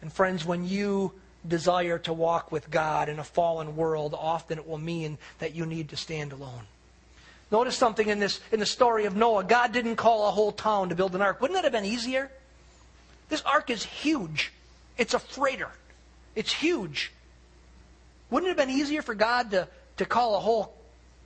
And 0.00 0.12
friends, 0.12 0.44
when 0.44 0.66
you 0.66 1.12
desire 1.46 1.98
to 1.98 2.12
walk 2.12 2.52
with 2.52 2.70
God 2.70 3.08
in 3.08 3.18
a 3.18 3.24
fallen 3.24 3.76
world, 3.76 4.14
often 4.16 4.58
it 4.58 4.68
will 4.68 4.78
mean 4.78 5.18
that 5.40 5.54
you 5.54 5.66
need 5.66 5.88
to 5.88 5.96
stand 5.96 6.32
alone. 6.32 6.62
Notice 7.50 7.76
something 7.76 8.08
in 8.08 8.18
this 8.18 8.40
in 8.52 8.60
the 8.60 8.66
story 8.66 9.06
of 9.06 9.16
Noah. 9.16 9.44
God 9.44 9.72
didn't 9.72 9.96
call 9.96 10.28
a 10.28 10.30
whole 10.30 10.52
town 10.52 10.90
to 10.90 10.94
build 10.94 11.14
an 11.14 11.22
ark. 11.22 11.40
Wouldn't 11.40 11.56
that 11.56 11.64
have 11.64 11.72
been 11.72 11.90
easier? 11.90 12.30
This 13.28 13.42
ark 13.42 13.70
is 13.70 13.84
huge. 13.84 14.52
It's 14.96 15.14
a 15.14 15.18
freighter. 15.18 15.70
It's 16.34 16.52
huge. 16.52 17.12
Wouldn't 18.30 18.48
it 18.48 18.58
have 18.58 18.68
been 18.68 18.74
easier 18.74 19.02
for 19.02 19.14
God 19.14 19.50
to, 19.52 19.68
to 19.96 20.04
call 20.04 20.36
a 20.36 20.40
whole 20.40 20.74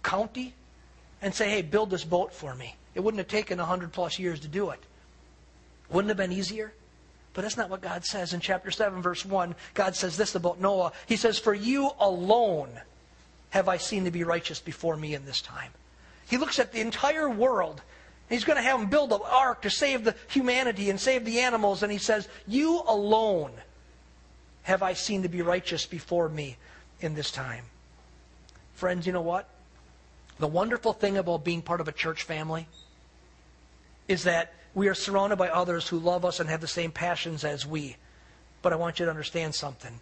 county 0.03 0.55
and 1.21 1.35
say, 1.35 1.51
hey, 1.51 1.62
build 1.62 1.91
this 1.91 2.05
boat 2.05 2.33
for 2.33 2.55
me? 2.55 2.77
It 2.95 3.01
wouldn't 3.01 3.19
have 3.19 3.29
taken 3.29 3.59
100 3.59 3.93
plus 3.93 4.19
years 4.19 4.41
to 4.41 4.49
do 4.49 4.71
it. 4.71 4.81
Wouldn't 5.91 6.11
it 6.11 6.19
have 6.19 6.29
been 6.29 6.37
easier? 6.37 6.73
But 7.35 7.43
that's 7.43 7.57
not 7.57 7.71
what 7.71 7.81
God 7.81 8.05
says. 8.05 8.33
In 8.33 8.41
chapter 8.41 8.71
7, 8.71 9.01
verse 9.01 9.25
1, 9.25 9.55
God 9.75 9.97
says 9.97 10.17
this 10.17 10.35
about 10.35 10.61
Noah. 10.61 10.93
He 11.07 11.17
says, 11.17 11.38
For 11.38 11.55
you 11.55 11.91
alone 11.99 12.71
have 13.51 13.69
I 13.69 13.79
seen 13.79 14.05
to 14.05 14.11
be 14.11 14.25
righteous 14.25 14.61
before 14.61 14.97
me 14.97 15.15
in 15.15 15.25
this 15.25 15.41
time. 15.41 15.71
He 16.29 16.37
looks 16.37 16.59
at 16.59 16.73
the 16.73 16.81
entire 16.81 17.29
world. 17.29 17.81
He's 18.29 18.45
going 18.45 18.57
to 18.57 18.62
have 18.62 18.81
them 18.81 18.88
build 18.88 19.12
an 19.12 19.21
ark 19.25 19.62
to 19.62 19.71
save 19.71 20.05
the 20.05 20.15
humanity 20.29 20.88
and 20.88 21.01
save 21.01 21.25
the 21.25 21.41
animals. 21.41 21.83
And 21.83 21.93
he 21.93 21.99
says, 21.99 22.29
You 22.47 22.83
alone 22.87 23.53
have 24.62 24.83
I 24.83 24.93
seen 24.93 25.23
to 25.23 25.29
be 25.29 25.43
righteous 25.43 25.87
before 25.87 26.29
me 26.29 26.57
in 27.05 27.15
this 27.15 27.31
time. 27.31 27.65
Friends, 28.75 29.07
you 29.07 29.12
know 29.12 29.23
what? 29.23 29.49
The 30.38 30.47
wonderful 30.47 30.93
thing 30.93 31.17
about 31.17 31.45
being 31.45 31.62
part 31.62 31.81
of 31.81 31.88
a 31.88 31.93
church 31.93 32.23
family 32.23 32.67
is 34.09 34.25
that 34.25 34.55
we 34.75 34.88
are 34.88 34.95
surrounded 34.95 35.37
by 35.37 35.49
others 35.49 35.87
who 35.88 35.99
love 35.99 36.25
us 36.25 36.41
and 36.41 36.49
have 36.49 36.61
the 36.61 36.67
same 36.67 36.91
passions 36.91 37.45
as 37.45 37.67
we. 37.67 37.97
But 38.62 38.73
I 38.73 38.77
want 38.77 38.99
you 38.99 39.05
to 39.05 39.11
understand 39.11 39.55
something. 39.55 40.01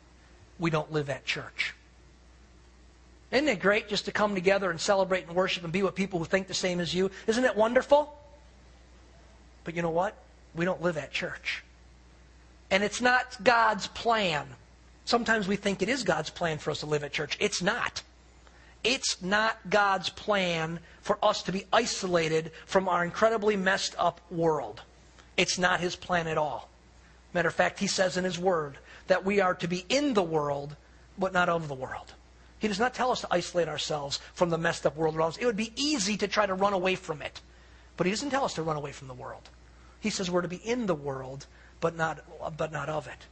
We 0.59 0.71
don't 0.71 0.93
live 0.93 1.11
at 1.11 1.25
church. 1.25 1.75
Isn't 3.31 3.49
it 3.49 3.61
great 3.61 3.89
just 3.89 4.07
to 4.07 4.13
come 4.13 4.35
together 4.35 4.71
and 4.71 4.81
celebrate 4.81 5.27
and 5.27 5.37
worship 5.37 5.65
and 5.65 5.73
be 5.73 5.83
with 5.83 5.95
people 5.95 6.19
who 6.19 6.25
think 6.25 6.47
the 6.47 6.55
same 6.55 6.81
as 6.81 6.95
you? 6.95 7.11
Isn't 7.27 7.45
it 7.45 7.57
wonderful? 7.57 8.17
But 9.65 9.77
you 9.77 9.83
know 9.83 9.91
what? 9.91 10.17
We 10.55 10.65
don't 10.65 10.83
live 10.83 10.97
at 10.97 11.13
church. 11.13 11.63
And 12.71 12.83
it's 12.83 13.01
not 13.01 13.43
God's 13.43 13.87
plan. 13.89 14.47
Sometimes 15.11 15.49
we 15.49 15.57
think 15.57 15.83
it 15.83 15.89
is 15.89 16.05
God's 16.05 16.31
plan 16.31 16.59
for 16.59 16.71
us 16.71 16.79
to 16.81 16.87
live 16.87 17.03
at 17.03 17.13
church. 17.13 17.37
It's 17.41 17.61
not. 17.61 18.01
It's 18.85 19.21
not 19.21 19.59
God's 19.69 20.09
plan 20.09 20.79
for 21.03 21.19
us 21.21 21.43
to 21.43 21.53
be 21.53 21.65
isolated 21.73 22.53
from 22.65 22.89
our 22.89 23.03
incredibly 23.03 23.57
messed 23.57 23.97
up 23.99 24.21
world. 24.31 24.83
It's 25.37 25.59
not 25.59 25.81
His 25.81 25.97
plan 25.97 26.29
at 26.29 26.39
all. 26.39 26.71
Matter 27.35 27.49
of 27.49 27.57
fact, 27.57 27.81
He 27.81 27.89
says 27.89 28.17
in 28.17 28.23
His 28.23 28.39
Word 28.39 28.79
that 29.09 29.25
we 29.25 29.41
are 29.41 29.55
to 29.55 29.67
be 29.67 29.85
in 29.89 30.15
the 30.15 30.23
world, 30.23 30.77
but 31.19 31.33
not 31.33 31.49
of 31.49 31.67
the 31.67 31.75
world. 31.75 32.13
He 32.61 32.69
does 32.69 32.79
not 32.79 32.95
tell 32.95 33.11
us 33.11 33.23
to 33.23 33.29
isolate 33.33 33.67
ourselves 33.67 34.21
from 34.35 34.51
the 34.51 34.59
messed 34.59 34.87
up 34.87 34.97
world 34.97 35.17
around 35.17 35.31
us. 35.31 35.39
It 35.39 35.47
would 35.47 35.57
be 35.57 35.73
easy 35.75 36.17
to 36.19 36.29
try 36.29 36.47
to 36.47 36.55
run 36.55 36.73
away 36.73 36.95
from 36.95 37.21
it. 37.21 37.41
But 37.97 38.07
He 38.07 38.13
doesn't 38.13 38.31
tell 38.31 38.45
us 38.45 38.55
to 38.55 38.63
run 38.63 38.77
away 38.77 38.93
from 38.93 39.09
the 39.09 39.15
world. 39.15 39.51
He 39.99 40.11
says 40.11 40.31
we're 40.31 40.43
to 40.43 40.47
be 40.47 40.65
in 40.65 40.87
the 40.87 40.95
world, 40.95 41.47
but 41.81 41.97
not, 41.97 42.21
but 42.57 42.71
not 42.71 42.89
of 42.89 43.09
it. 43.09 43.27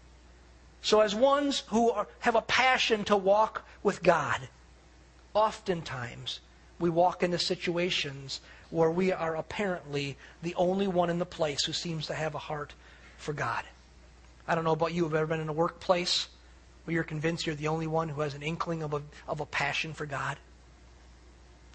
So, 0.82 1.00
as 1.00 1.14
ones 1.14 1.64
who 1.68 1.90
are, 1.90 2.06
have 2.20 2.36
a 2.36 2.42
passion 2.42 3.04
to 3.04 3.16
walk 3.16 3.66
with 3.82 4.02
God, 4.02 4.48
oftentimes 5.34 6.40
we 6.78 6.90
walk 6.90 7.22
into 7.22 7.38
situations 7.38 8.40
where 8.70 8.90
we 8.90 9.12
are 9.12 9.36
apparently 9.36 10.16
the 10.42 10.54
only 10.54 10.86
one 10.86 11.10
in 11.10 11.18
the 11.18 11.26
place 11.26 11.64
who 11.64 11.72
seems 11.72 12.06
to 12.06 12.14
have 12.14 12.34
a 12.34 12.38
heart 12.38 12.74
for 13.16 13.32
God. 13.32 13.64
I 14.46 14.54
don't 14.54 14.64
know 14.64 14.72
about 14.72 14.92
you. 14.92 15.04
Have 15.04 15.14
ever 15.14 15.26
been 15.26 15.40
in 15.40 15.48
a 15.48 15.54
workplace 15.54 16.28
where 16.84 16.94
you're 16.94 17.04
convinced 17.04 17.46
you're 17.46 17.56
the 17.56 17.68
only 17.68 17.86
one 17.86 18.08
who 18.08 18.20
has 18.20 18.34
an 18.34 18.42
inkling 18.42 18.82
of 18.82 18.94
a, 18.94 19.02
of 19.26 19.40
a 19.40 19.46
passion 19.46 19.92
for 19.92 20.06
God? 20.06 20.38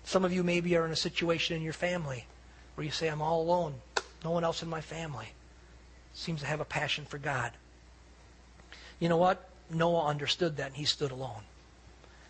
Some 0.04 0.26
of 0.26 0.34
you 0.34 0.44
maybe 0.44 0.76
are 0.76 0.86
in 0.86 0.92
a 0.92 0.96
situation 0.96 1.56
in 1.56 1.62
your 1.62 1.74
family 1.74 2.26
where 2.76 2.86
you 2.86 2.92
say, 2.92 3.08
I'm 3.08 3.22
all 3.22 3.42
alone. 3.42 3.76
No 4.24 4.32
one 4.32 4.44
else 4.44 4.64
in 4.64 4.70
my 4.70 4.82
family 4.82 5.28
seems 6.14 6.42
to 6.42 6.48
have 6.48 6.60
a 6.60 6.66
passion 6.66 7.06
for 7.06 7.18
God. 7.18 7.52
You 9.00 9.10
know 9.10 9.18
what? 9.18 9.50
Noah 9.70 10.06
understood 10.06 10.58
that 10.58 10.68
and 10.68 10.76
he 10.76 10.86
stood 10.86 11.12
alone. 11.12 11.42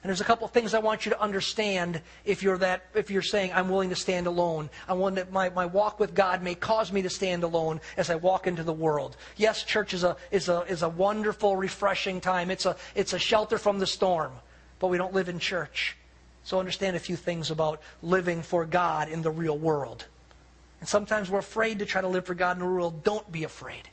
And 0.04 0.10
there's 0.10 0.20
a 0.20 0.26
couple 0.26 0.44
of 0.44 0.52
things 0.52 0.74
I 0.74 0.80
want 0.80 1.06
you 1.06 1.12
to 1.12 1.22
understand 1.22 2.02
if 2.26 2.44
you're 2.44 2.58
that 2.58 2.84
if 2.94 3.10
you're 3.10 3.22
saying 3.22 3.54
I'm 3.54 3.70
willing 3.70 3.90
to 3.90 3.96
stand 3.96 4.28
alone. 4.28 4.70
I 4.86 4.94
want 4.94 5.16
that 5.16 5.32
my, 5.32 5.48
my 5.50 5.66
walk 5.66 5.98
with 5.98 6.14
God 6.14 6.44
may 6.44 6.56
cause 6.56 6.92
me 6.92 7.02
to 7.04 7.10
stand 7.10 7.44
alone 7.44 7.80
as 7.96 8.10
I 8.10 8.16
walk 8.16 8.46
into 8.46 8.64
the 8.64 8.74
world. 8.74 9.16
Yes, 9.38 9.64
church 9.64 9.94
is 9.94 10.04
a 10.04 10.18
is 10.30 10.50
a 10.50 10.62
is 10.64 10.82
a 10.82 10.90
wonderful, 10.90 11.56
refreshing 11.56 12.20
time. 12.20 12.52
It's 12.52 12.66
a 12.66 12.76
it's 12.96 13.14
a 13.14 13.20
shelter 13.20 13.58
from 13.58 13.80
the 13.80 13.88
storm. 13.88 14.34
But 14.80 14.88
we 14.88 14.98
don't 14.98 15.14
live 15.14 15.30
in 15.30 15.40
church. 15.40 15.96
So 16.44 16.60
understand 16.60 16.98
a 16.98 17.00
few 17.00 17.16
things 17.16 17.50
about 17.50 17.82
living 18.02 18.42
for 18.42 18.66
God 18.66 19.08
in 19.08 19.22
the 19.22 19.32
real 19.32 19.58
world. 19.58 20.06
And 20.82 20.90
sometimes 20.90 21.30
we're 21.30 21.40
afraid 21.40 21.80
to 21.80 21.86
try 21.86 22.02
to 22.02 22.10
live 22.10 22.26
for 22.26 22.34
God 22.34 22.58
in 22.58 22.60
the 22.60 22.66
real 22.66 22.74
world. 22.74 23.06
Don't 23.06 23.32
be 23.32 23.46
afraid. 23.46 23.88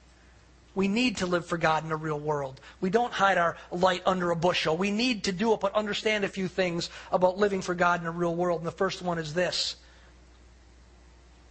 We 0.75 0.87
need 0.87 1.17
to 1.19 1.27
live 1.27 1.47
for 1.47 1.59
God 1.59 1.83
in 1.83 1.89
the 1.89 1.97
real 1.97 2.19
world. 2.19 2.61
We 2.81 2.91
don't 2.91 3.13
hide 3.13 3.39
our 3.39 3.57
light 3.73 4.03
under 4.07 4.31
a 4.31 4.37
bushel. 4.37 4.77
We 4.77 4.91
need 4.91 5.25
to 5.25 5.33
do 5.33 5.53
it, 5.53 5.61
but 5.61 5.75
understand 5.75 6.25
a 6.25 6.29
few 6.29 6.47
things 6.47 6.91
about 7.11 7.39
living 7.39 7.61
for 7.61 7.75
God 7.75 8.01
in 8.01 8.05
the 8.05 8.13
real 8.13 8.35
world. 8.35 8.61
And 8.61 8.67
the 8.67 8.73
first 8.73 9.03
one 9.03 9.19
is 9.19 9.35
this 9.35 9.77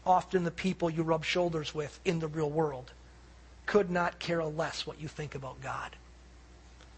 often 0.05 0.43
the 0.43 0.51
people 0.51 0.89
you 0.89 1.03
rub 1.03 1.23
shoulders 1.23 1.75
with 1.75 1.99
in 2.05 2.19
the 2.19 2.27
real 2.27 2.49
world 2.49 2.91
could 3.65 3.91
not 3.91 4.17
care 4.17 4.43
less 4.43 4.87
what 4.87 4.99
you 4.99 5.07
think 5.07 5.35
about 5.35 5.61
God. 5.61 5.95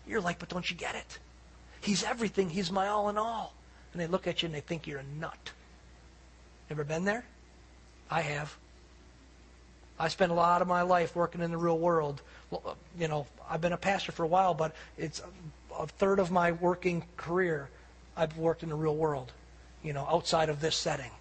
You're 0.08 0.22
like, 0.22 0.40
but 0.40 0.48
don't 0.48 0.70
you 0.70 0.78
get 0.78 0.96
it? 0.96 1.20
He's 1.82 2.04
everything. 2.04 2.50
He's 2.50 2.72
my 2.72 2.88
all 2.88 3.10
in 3.10 3.18
all. 3.18 3.54
And 3.92 4.02
they 4.02 4.08
look 4.08 4.28
at 4.28 4.42
you 4.42 4.46
and 4.46 4.56
they 4.56 4.62
think 4.62 4.88
you're 4.88 5.00
a 5.00 5.20
nut. 5.20 5.52
Ever 6.70 6.84
been 6.84 7.04
there? 7.04 7.26
I 8.10 8.22
have. 8.22 8.56
I 10.02 10.08
spent 10.08 10.32
a 10.32 10.36
lot 10.36 10.64
of 10.64 10.68
my 10.68 10.82
life 10.82 11.16
working 11.16 11.42
in 11.42 11.52
the 11.52 11.58
real 11.58 11.78
world. 11.78 12.24
Uh, 12.52 12.74
you 12.98 13.08
know, 13.08 13.28
I've 13.48 13.62
been 13.62 13.72
a 13.72 13.78
pastor 13.78 14.12
for 14.12 14.24
a 14.24 14.28
while, 14.28 14.56
but 14.56 14.74
it's 14.98 15.22
a 15.78 15.86
third 15.86 16.18
of 16.18 16.32
my 16.32 16.54
working 16.54 17.04
career 17.18 17.70
I've 18.18 18.36
worked 18.36 18.64
in 18.64 18.70
the 18.70 18.76
real 18.76 18.96
world, 18.96 19.32
you 19.84 19.94
know, 19.94 20.08
outside 20.10 20.50
of 20.50 20.60
this 20.60 20.76
setting. 20.76 21.12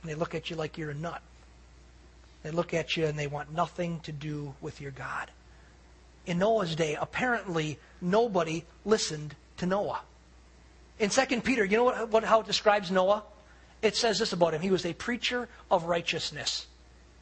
And 0.00 0.10
they 0.10 0.14
look 0.14 0.34
at 0.34 0.48
you 0.48 0.56
like 0.56 0.78
you're 0.78 0.88
a 0.88 0.94
nut. 0.94 1.20
They 2.42 2.52
look 2.52 2.72
at 2.72 2.96
you 2.96 3.04
and 3.04 3.18
they 3.18 3.26
want 3.26 3.52
nothing 3.52 4.00
to 4.00 4.12
do 4.12 4.54
with 4.62 4.80
your 4.80 4.92
God. 4.92 5.30
In 6.24 6.38
Noah's 6.38 6.74
day, 6.74 6.96
apparently 6.98 7.78
nobody 8.00 8.64
listened 8.86 9.34
to 9.58 9.66
Noah. 9.66 10.00
In 10.98 11.10
2 11.10 11.42
Peter, 11.42 11.66
you 11.66 11.76
know 11.76 11.84
what, 11.84 12.08
what, 12.08 12.24
how 12.24 12.40
it 12.40 12.46
describes 12.46 12.90
Noah? 12.90 13.24
It 13.82 13.94
says 13.94 14.18
this 14.18 14.32
about 14.32 14.54
him. 14.54 14.62
He 14.62 14.70
was 14.70 14.86
a 14.86 14.94
preacher 14.94 15.50
of 15.70 15.84
righteousness. 15.84 16.66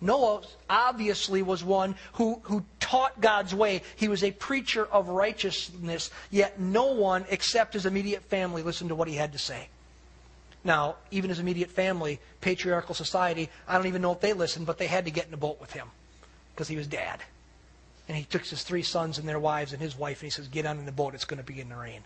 Noah 0.00 0.42
obviously 0.68 1.42
was 1.42 1.64
one 1.64 1.94
who, 2.14 2.40
who 2.44 2.64
taught 2.80 3.20
God's 3.20 3.54
way. 3.54 3.82
He 3.96 4.08
was 4.08 4.22
a 4.22 4.30
preacher 4.30 4.84
of 4.84 5.08
righteousness, 5.08 6.10
yet 6.30 6.60
no 6.60 6.92
one 6.92 7.24
except 7.30 7.72
his 7.74 7.86
immediate 7.86 8.24
family 8.24 8.62
listened 8.62 8.90
to 8.90 8.94
what 8.94 9.08
he 9.08 9.14
had 9.14 9.32
to 9.32 9.38
say. 9.38 9.68
Now, 10.64 10.96
even 11.10 11.30
his 11.30 11.38
immediate 11.38 11.70
family, 11.70 12.20
patriarchal 12.40 12.94
society, 12.94 13.48
I 13.66 13.76
don't 13.76 13.86
even 13.86 14.02
know 14.02 14.12
if 14.12 14.20
they 14.20 14.32
listened, 14.32 14.66
but 14.66 14.78
they 14.78 14.88
had 14.88 15.04
to 15.06 15.10
get 15.10 15.28
in 15.28 15.34
a 15.34 15.38
boat 15.38 15.60
with 15.60 15.72
him 15.72 15.88
because 16.54 16.68
he 16.68 16.76
was 16.76 16.86
dad. 16.86 17.20
And 18.08 18.16
he 18.16 18.24
took 18.24 18.44
his 18.44 18.62
three 18.62 18.82
sons 18.82 19.18
and 19.18 19.28
their 19.28 19.38
wives 19.38 19.72
and 19.72 19.80
his 19.80 19.96
wife, 19.96 20.20
and 20.20 20.26
he 20.26 20.30
says, 20.30 20.48
Get 20.48 20.66
on 20.66 20.78
in 20.78 20.86
the 20.86 20.92
boat, 20.92 21.14
it's 21.14 21.24
going 21.24 21.38
to 21.38 21.44
be 21.44 21.60
in 21.60 21.68
the 21.68 21.76
rain. 21.76 22.02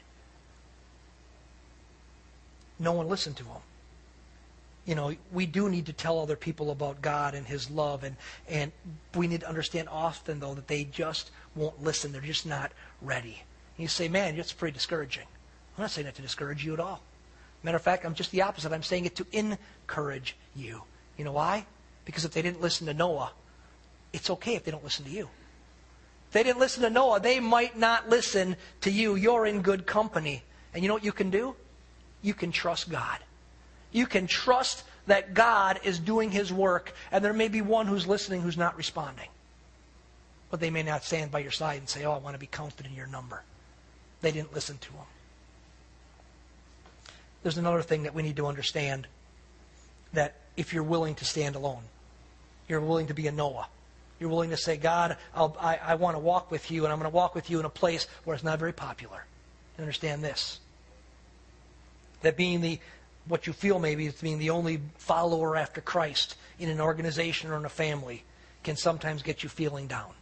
No 2.78 2.92
one 2.92 3.08
listened 3.08 3.36
to 3.38 3.44
him 3.44 3.62
you 4.86 4.94
know, 4.94 5.14
we 5.32 5.46
do 5.46 5.68
need 5.68 5.86
to 5.86 5.92
tell 5.92 6.18
other 6.18 6.36
people 6.36 6.70
about 6.70 7.02
God 7.02 7.34
and 7.34 7.46
His 7.46 7.70
love, 7.70 8.04
and, 8.04 8.16
and 8.48 8.72
we 9.14 9.26
need 9.26 9.40
to 9.40 9.48
understand 9.48 9.88
often, 9.88 10.40
though, 10.40 10.54
that 10.54 10.68
they 10.68 10.84
just 10.84 11.30
won't 11.54 11.82
listen. 11.82 12.12
They're 12.12 12.20
just 12.20 12.46
not 12.46 12.72
ready. 13.02 13.42
And 13.76 13.82
you 13.82 13.88
say, 13.88 14.08
man, 14.08 14.36
that's 14.36 14.52
pretty 14.52 14.74
discouraging. 14.74 15.26
I'm 15.76 15.82
not 15.82 15.90
saying 15.90 16.06
that 16.06 16.14
to 16.16 16.22
discourage 16.22 16.64
you 16.64 16.74
at 16.74 16.80
all. 16.80 17.02
Matter 17.62 17.76
of 17.76 17.82
fact, 17.82 18.04
I'm 18.04 18.14
just 18.14 18.30
the 18.30 18.42
opposite. 18.42 18.72
I'm 18.72 18.82
saying 18.82 19.04
it 19.04 19.16
to 19.16 19.26
encourage 19.32 20.36
you. 20.56 20.82
You 21.16 21.24
know 21.24 21.32
why? 21.32 21.66
Because 22.04 22.24
if 22.24 22.32
they 22.32 22.42
didn't 22.42 22.60
listen 22.60 22.86
to 22.86 22.94
Noah, 22.94 23.32
it's 24.12 24.30
okay 24.30 24.54
if 24.54 24.64
they 24.64 24.70
don't 24.70 24.82
listen 24.82 25.04
to 25.04 25.10
you. 25.10 25.28
If 26.28 26.32
they 26.32 26.42
didn't 26.42 26.58
listen 26.58 26.82
to 26.82 26.90
Noah, 26.90 27.20
they 27.20 27.38
might 27.38 27.76
not 27.76 28.08
listen 28.08 28.56
to 28.80 28.90
you. 28.90 29.14
You're 29.14 29.46
in 29.46 29.62
good 29.62 29.86
company. 29.86 30.42
And 30.72 30.82
you 30.82 30.88
know 30.88 30.94
what 30.94 31.04
you 31.04 31.12
can 31.12 31.30
do? 31.30 31.54
You 32.22 32.34
can 32.34 32.50
trust 32.50 32.90
God. 32.90 33.18
You 33.92 34.06
can 34.06 34.26
trust 34.26 34.84
that 35.06 35.34
God 35.34 35.80
is 35.82 35.98
doing 35.98 36.30
his 36.30 36.52
work, 36.52 36.94
and 37.10 37.24
there 37.24 37.32
may 37.32 37.48
be 37.48 37.62
one 37.62 37.86
who's 37.86 38.06
listening 38.06 38.42
who's 38.42 38.56
not 38.56 38.76
responding. 38.76 39.28
But 40.50 40.60
they 40.60 40.70
may 40.70 40.82
not 40.82 41.04
stand 41.04 41.30
by 41.30 41.40
your 41.40 41.50
side 41.50 41.78
and 41.78 41.88
say, 41.88 42.04
Oh, 42.04 42.12
I 42.12 42.18
want 42.18 42.34
to 42.34 42.40
be 42.40 42.46
counted 42.46 42.86
in 42.86 42.94
your 42.94 43.06
number. 43.06 43.42
They 44.20 44.32
didn't 44.32 44.54
listen 44.54 44.78
to 44.78 44.92
him. 44.92 45.04
There's 47.42 47.58
another 47.58 47.82
thing 47.82 48.02
that 48.02 48.14
we 48.14 48.22
need 48.22 48.36
to 48.36 48.46
understand 48.46 49.06
that 50.12 50.34
if 50.56 50.74
you're 50.74 50.82
willing 50.82 51.14
to 51.16 51.24
stand 51.24 51.56
alone, 51.56 51.82
you're 52.68 52.80
willing 52.80 53.06
to 53.06 53.14
be 53.14 53.26
a 53.26 53.32
Noah. 53.32 53.68
You're 54.18 54.28
willing 54.28 54.50
to 54.50 54.56
say, 54.56 54.76
God, 54.76 55.16
I'll, 55.34 55.56
i 55.58 55.76
I, 55.76 55.94
want 55.94 56.14
to 56.16 56.18
walk 56.18 56.50
with 56.50 56.70
you, 56.70 56.84
and 56.84 56.92
I'm 56.92 56.98
going 56.98 57.10
to 57.10 57.16
walk 57.16 57.34
with 57.34 57.48
you 57.48 57.58
in 57.58 57.64
a 57.64 57.70
place 57.70 58.06
where 58.24 58.34
it's 58.34 58.44
not 58.44 58.58
very 58.58 58.72
popular. 58.72 59.24
Understand 59.78 60.22
this. 60.22 60.60
That 62.20 62.36
being 62.36 62.60
the, 62.60 62.78
what 63.26 63.46
you 63.46 63.52
feel 63.52 63.78
maybe 63.78 64.06
as 64.06 64.20
being 64.20 64.38
the 64.38 64.50
only 64.50 64.80
follower 64.98 65.56
after 65.56 65.80
Christ 65.80 66.36
in 66.58 66.68
an 66.68 66.80
organization 66.80 67.50
or 67.50 67.56
in 67.56 67.64
a 67.64 67.70
family 67.70 68.24
can 68.62 68.76
sometimes 68.76 69.22
get 69.22 69.42
you 69.42 69.48
feeling 69.48 69.86
down. 69.86 70.12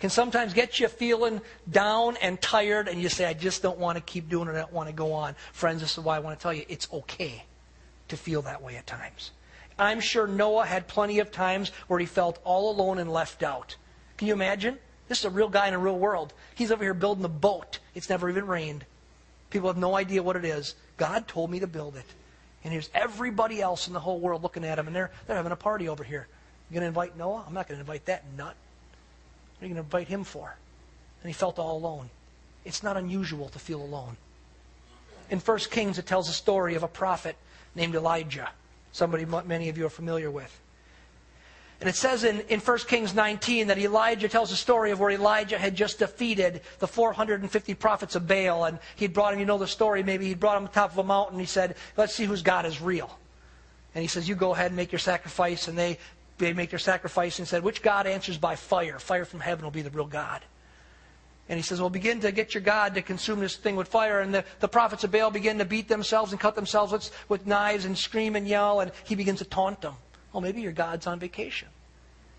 Can 0.00 0.10
sometimes 0.10 0.52
get 0.52 0.80
you 0.80 0.88
feeling 0.88 1.40
down 1.70 2.16
and 2.16 2.40
tired, 2.40 2.88
and 2.88 3.00
you 3.00 3.08
say, 3.08 3.24
I 3.24 3.34
just 3.34 3.62
don't 3.62 3.78
want 3.78 3.96
to 3.96 4.02
keep 4.02 4.28
doing 4.28 4.48
it, 4.48 4.52
I 4.52 4.58
don't 4.58 4.72
want 4.72 4.88
to 4.88 4.94
go 4.94 5.12
on. 5.12 5.36
Friends, 5.52 5.80
this 5.80 5.96
is 5.96 6.02
why 6.02 6.16
I 6.16 6.18
want 6.18 6.36
to 6.36 6.42
tell 6.42 6.52
you 6.52 6.64
it's 6.68 6.88
okay 6.92 7.44
to 8.08 8.16
feel 8.16 8.42
that 8.42 8.60
way 8.60 8.76
at 8.76 8.86
times. 8.86 9.30
I'm 9.78 10.00
sure 10.00 10.26
Noah 10.26 10.66
had 10.66 10.88
plenty 10.88 11.20
of 11.20 11.30
times 11.30 11.70
where 11.86 12.00
he 12.00 12.06
felt 12.06 12.40
all 12.44 12.72
alone 12.72 12.98
and 12.98 13.12
left 13.12 13.42
out. 13.42 13.76
Can 14.16 14.26
you 14.28 14.34
imagine? 14.34 14.78
This 15.08 15.20
is 15.20 15.24
a 15.24 15.30
real 15.30 15.48
guy 15.48 15.68
in 15.68 15.74
a 15.74 15.78
real 15.78 15.98
world. 15.98 16.32
He's 16.54 16.72
over 16.72 16.82
here 16.82 16.94
building 16.94 17.24
a 17.24 17.28
boat. 17.28 17.78
It's 17.94 18.10
never 18.10 18.28
even 18.28 18.46
rained. 18.46 18.84
People 19.50 19.68
have 19.68 19.76
no 19.76 19.94
idea 19.94 20.22
what 20.22 20.36
it 20.36 20.44
is. 20.44 20.74
God 20.96 21.28
told 21.28 21.50
me 21.50 21.60
to 21.60 21.66
build 21.66 21.96
it. 21.96 22.06
And 22.64 22.72
here's 22.72 22.90
everybody 22.94 23.60
else 23.60 23.88
in 23.88 23.92
the 23.92 24.00
whole 24.00 24.20
world 24.20 24.42
looking 24.42 24.64
at 24.64 24.78
him, 24.78 24.86
and 24.86 24.94
they're, 24.94 25.10
they're 25.26 25.36
having 25.36 25.52
a 25.52 25.56
party 25.56 25.88
over 25.88 26.04
here. 26.04 26.28
You 26.70 26.74
going 26.74 26.82
to 26.82 26.88
invite 26.88 27.16
Noah? 27.16 27.44
I'm 27.46 27.54
not 27.54 27.68
going 27.68 27.76
to 27.76 27.80
invite 27.80 28.06
that 28.06 28.24
nut. 28.36 28.54
What 29.58 29.64
are 29.64 29.68
you 29.68 29.74
going 29.74 29.84
to 29.84 29.86
invite 29.86 30.08
him 30.08 30.24
for? 30.24 30.54
And 31.22 31.28
he 31.28 31.34
felt 31.34 31.58
all 31.58 31.76
alone. 31.76 32.08
It's 32.64 32.82
not 32.82 32.96
unusual 32.96 33.48
to 33.50 33.58
feel 33.58 33.82
alone. 33.82 34.16
In 35.30 35.38
1 35.38 35.58
Kings, 35.70 35.98
it 35.98 36.06
tells 36.06 36.28
a 36.28 36.32
story 36.32 36.74
of 36.74 36.82
a 36.82 36.88
prophet 36.88 37.36
named 37.74 37.94
Elijah, 37.94 38.50
somebody 38.92 39.24
many 39.24 39.68
of 39.68 39.78
you 39.78 39.86
are 39.86 39.90
familiar 39.90 40.30
with. 40.30 40.60
And 41.82 41.88
it 41.88 41.96
says 41.96 42.22
in, 42.22 42.42
in 42.42 42.60
1 42.60 42.78
Kings 42.86 43.12
19 43.12 43.66
that 43.66 43.76
Elijah 43.76 44.28
tells 44.28 44.52
a 44.52 44.56
story 44.56 44.92
of 44.92 45.00
where 45.00 45.10
Elijah 45.10 45.58
had 45.58 45.74
just 45.74 45.98
defeated 45.98 46.60
the 46.78 46.86
450 46.86 47.74
prophets 47.74 48.14
of 48.14 48.28
Baal. 48.28 48.66
And 48.66 48.78
he'd 48.94 49.12
brought 49.12 49.34
him, 49.34 49.40
you 49.40 49.46
know 49.46 49.58
the 49.58 49.66
story, 49.66 50.04
maybe 50.04 50.28
he'd 50.28 50.38
brought 50.38 50.58
him 50.58 50.68
to 50.68 50.72
the 50.72 50.74
top 50.78 50.92
of 50.92 50.98
a 50.98 51.02
mountain. 51.02 51.40
He 51.40 51.44
said, 51.44 51.74
Let's 51.96 52.14
see 52.14 52.24
whose 52.24 52.42
God 52.42 52.66
is 52.66 52.80
real. 52.80 53.18
And 53.96 54.02
he 54.02 54.06
says, 54.06 54.28
You 54.28 54.36
go 54.36 54.54
ahead 54.54 54.66
and 54.66 54.76
make 54.76 54.92
your 54.92 55.00
sacrifice. 55.00 55.66
And 55.66 55.76
they, 55.76 55.98
they 56.38 56.52
make 56.52 56.70
their 56.70 56.78
sacrifice 56.78 57.40
and 57.40 57.48
said, 57.48 57.64
Which 57.64 57.82
God 57.82 58.06
answers 58.06 58.38
by 58.38 58.54
fire? 58.54 59.00
Fire 59.00 59.24
from 59.24 59.40
heaven 59.40 59.64
will 59.64 59.72
be 59.72 59.82
the 59.82 59.90
real 59.90 60.06
God. 60.06 60.40
And 61.48 61.58
he 61.58 61.64
says, 61.64 61.80
Well, 61.80 61.90
begin 61.90 62.20
to 62.20 62.30
get 62.30 62.54
your 62.54 62.62
God 62.62 62.94
to 62.94 63.02
consume 63.02 63.40
this 63.40 63.56
thing 63.56 63.74
with 63.74 63.88
fire. 63.88 64.20
And 64.20 64.32
the, 64.32 64.44
the 64.60 64.68
prophets 64.68 65.02
of 65.02 65.10
Baal 65.10 65.32
begin 65.32 65.58
to 65.58 65.64
beat 65.64 65.88
themselves 65.88 66.30
and 66.30 66.40
cut 66.40 66.54
themselves 66.54 66.92
with, 66.92 67.10
with 67.28 67.44
knives 67.44 67.86
and 67.86 67.98
scream 67.98 68.36
and 68.36 68.46
yell. 68.46 68.78
And 68.78 68.92
he 69.02 69.16
begins 69.16 69.40
to 69.40 69.46
taunt 69.46 69.80
them. 69.80 69.94
Well, 70.32 70.40
maybe 70.40 70.62
your 70.62 70.72
God's 70.72 71.06
on 71.06 71.18
vacation. 71.18 71.68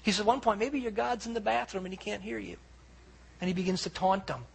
He 0.02 0.12
says, 0.12 0.22
at 0.22 0.26
one 0.26 0.42
point, 0.42 0.60
maybe 0.60 0.80
your 0.80 0.92
God's 0.92 1.26
in 1.26 1.34
the 1.34 1.42
bathroom 1.42 1.86
and 1.86 1.94
he 1.94 1.98
can't 1.98 2.22
hear 2.22 2.38
you. 2.38 2.58
And 3.40 3.48
he 3.48 3.54
begins 3.54 3.84
to 3.84 3.90
taunt 3.90 4.28
them. 4.28 4.46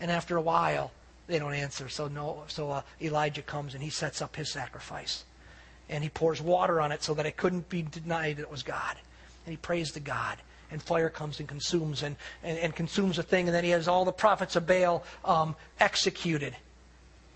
And 0.00 0.10
after 0.10 0.36
a 0.36 0.42
while, 0.42 0.92
they 1.26 1.38
don't 1.38 1.54
answer. 1.54 1.88
So, 1.88 2.08
no, 2.08 2.44
so 2.48 2.70
uh, 2.70 2.82
Elijah 3.00 3.42
comes 3.42 3.74
and 3.74 3.82
he 3.82 3.90
sets 3.90 4.22
up 4.22 4.36
his 4.36 4.50
sacrifice. 4.50 5.24
And 5.88 6.02
he 6.02 6.10
pours 6.10 6.40
water 6.40 6.80
on 6.80 6.92
it 6.92 7.02
so 7.02 7.14
that 7.14 7.26
it 7.26 7.36
couldn't 7.36 7.68
be 7.68 7.82
denied 7.82 8.36
that 8.36 8.42
it 8.42 8.50
was 8.50 8.62
God. 8.62 8.96
And 9.44 9.52
he 9.52 9.56
prays 9.56 9.92
to 9.92 10.00
God. 10.00 10.38
And 10.70 10.82
fire 10.82 11.10
comes 11.10 11.38
and 11.38 11.48
consumes 11.48 12.02
and, 12.02 12.16
and, 12.42 12.58
and 12.58 12.74
consumes 12.74 13.16
the 13.16 13.22
thing. 13.22 13.46
And 13.46 13.54
then 13.54 13.64
he 13.64 13.70
has 13.70 13.86
all 13.86 14.04
the 14.04 14.12
prophets 14.12 14.56
of 14.56 14.66
Baal 14.66 15.04
um, 15.24 15.54
executed. 15.78 16.56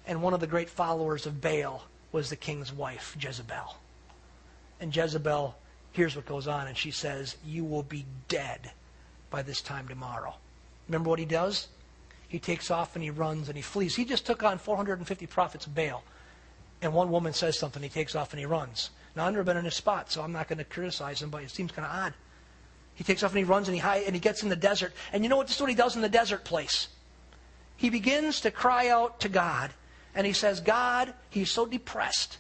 And 0.07 0.23
one 0.23 0.33
of 0.33 0.41
the 0.41 0.47
great 0.47 0.71
followers 0.71 1.27
of 1.27 1.41
Baal 1.41 1.85
was 2.11 2.31
the 2.31 2.37
king's 2.37 2.73
wife, 2.73 3.17
Jezebel. 3.21 3.77
And 4.81 4.95
Jezebel 4.95 5.57
here's 5.99 6.15
what 6.15 6.27
goes 6.27 6.47
on. 6.47 6.69
And 6.69 6.77
she 6.77 6.91
says, 6.91 7.37
You 7.45 7.65
will 7.65 7.83
be 7.83 8.07
dead 8.29 8.71
by 9.31 9.43
this 9.43 9.61
time 9.61 9.89
tomorrow. 9.89 10.35
Remember 10.89 11.11
what 11.11 11.19
he 11.19 11.25
does? 11.25 11.69
He 12.29 12.39
takes 12.39 12.71
off 12.71 12.95
and 12.95 13.03
he 13.03 13.11
runs 13.11 13.49
and 13.49 13.57
he 13.57 13.63
flees. 13.63 13.97
He 13.97 14.05
just 14.05 14.25
took 14.25 14.43
on 14.43 14.59
450 14.59 15.27
prophets 15.27 15.67
of 15.67 15.75
Baal. 15.75 16.03
And 16.81 16.95
one 16.95 17.11
woman 17.11 17.33
says 17.33 17.59
something, 17.59 17.83
he 17.83 17.89
takes 17.89 18.15
off 18.15 18.33
and 18.33 18.39
he 18.39 18.47
runs. 18.47 18.91
Now, 19.17 19.27
I've 19.27 19.33
never 19.33 19.45
been 19.45 19.57
in 19.57 19.65
his 19.65 19.75
spot, 19.75 20.13
so 20.13 20.23
I'm 20.23 20.33
not 20.33 20.47
going 20.47 20.59
to 20.59 20.65
criticize 20.65 21.21
him, 21.21 21.31
but 21.31 21.43
it 21.43 21.51
seems 21.51 21.73
kind 21.73 21.87
of 21.87 21.93
odd. 21.93 22.15
He 22.95 23.03
takes 23.03 23.23
off 23.23 23.33
and 23.33 23.39
he 23.39 23.45
runs 23.45 23.67
and 23.67 23.75
he, 23.75 23.81
hide, 23.81 24.05
and 24.05 24.15
he 24.15 24.21
gets 24.21 24.43
in 24.43 24.49
the 24.49 24.57
desert. 24.57 24.93
And 25.13 25.25
you 25.25 25.29
know 25.29 25.37
what? 25.37 25.49
This 25.49 25.57
is 25.57 25.61
what 25.61 25.71
he 25.71 25.77
does 25.77 25.97
in 25.97 26.03
the 26.03 26.09
desert 26.09 26.45
place. 26.45 26.89
He 27.77 27.91
begins 27.91 28.41
to 28.43 28.51
cry 28.51 28.89
out 28.89 29.21
to 29.21 29.29
God. 29.29 29.71
And 30.15 30.27
he 30.27 30.33
says, 30.33 30.61
God, 30.61 31.15
he's 31.31 31.51
so 31.51 31.67
depressed 31.67 32.39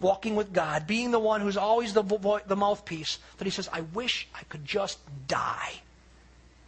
walking 0.00 0.36
with 0.36 0.52
God, 0.52 0.86
being 0.86 1.10
the 1.10 1.18
one 1.18 1.40
who's 1.40 1.56
always 1.56 1.94
the, 1.94 2.02
vo- 2.02 2.40
the 2.46 2.56
mouthpiece, 2.56 3.18
that 3.38 3.44
he 3.44 3.50
says, 3.50 3.68
I 3.72 3.80
wish 3.80 4.28
I 4.34 4.42
could 4.44 4.64
just 4.64 4.98
die. 5.26 5.72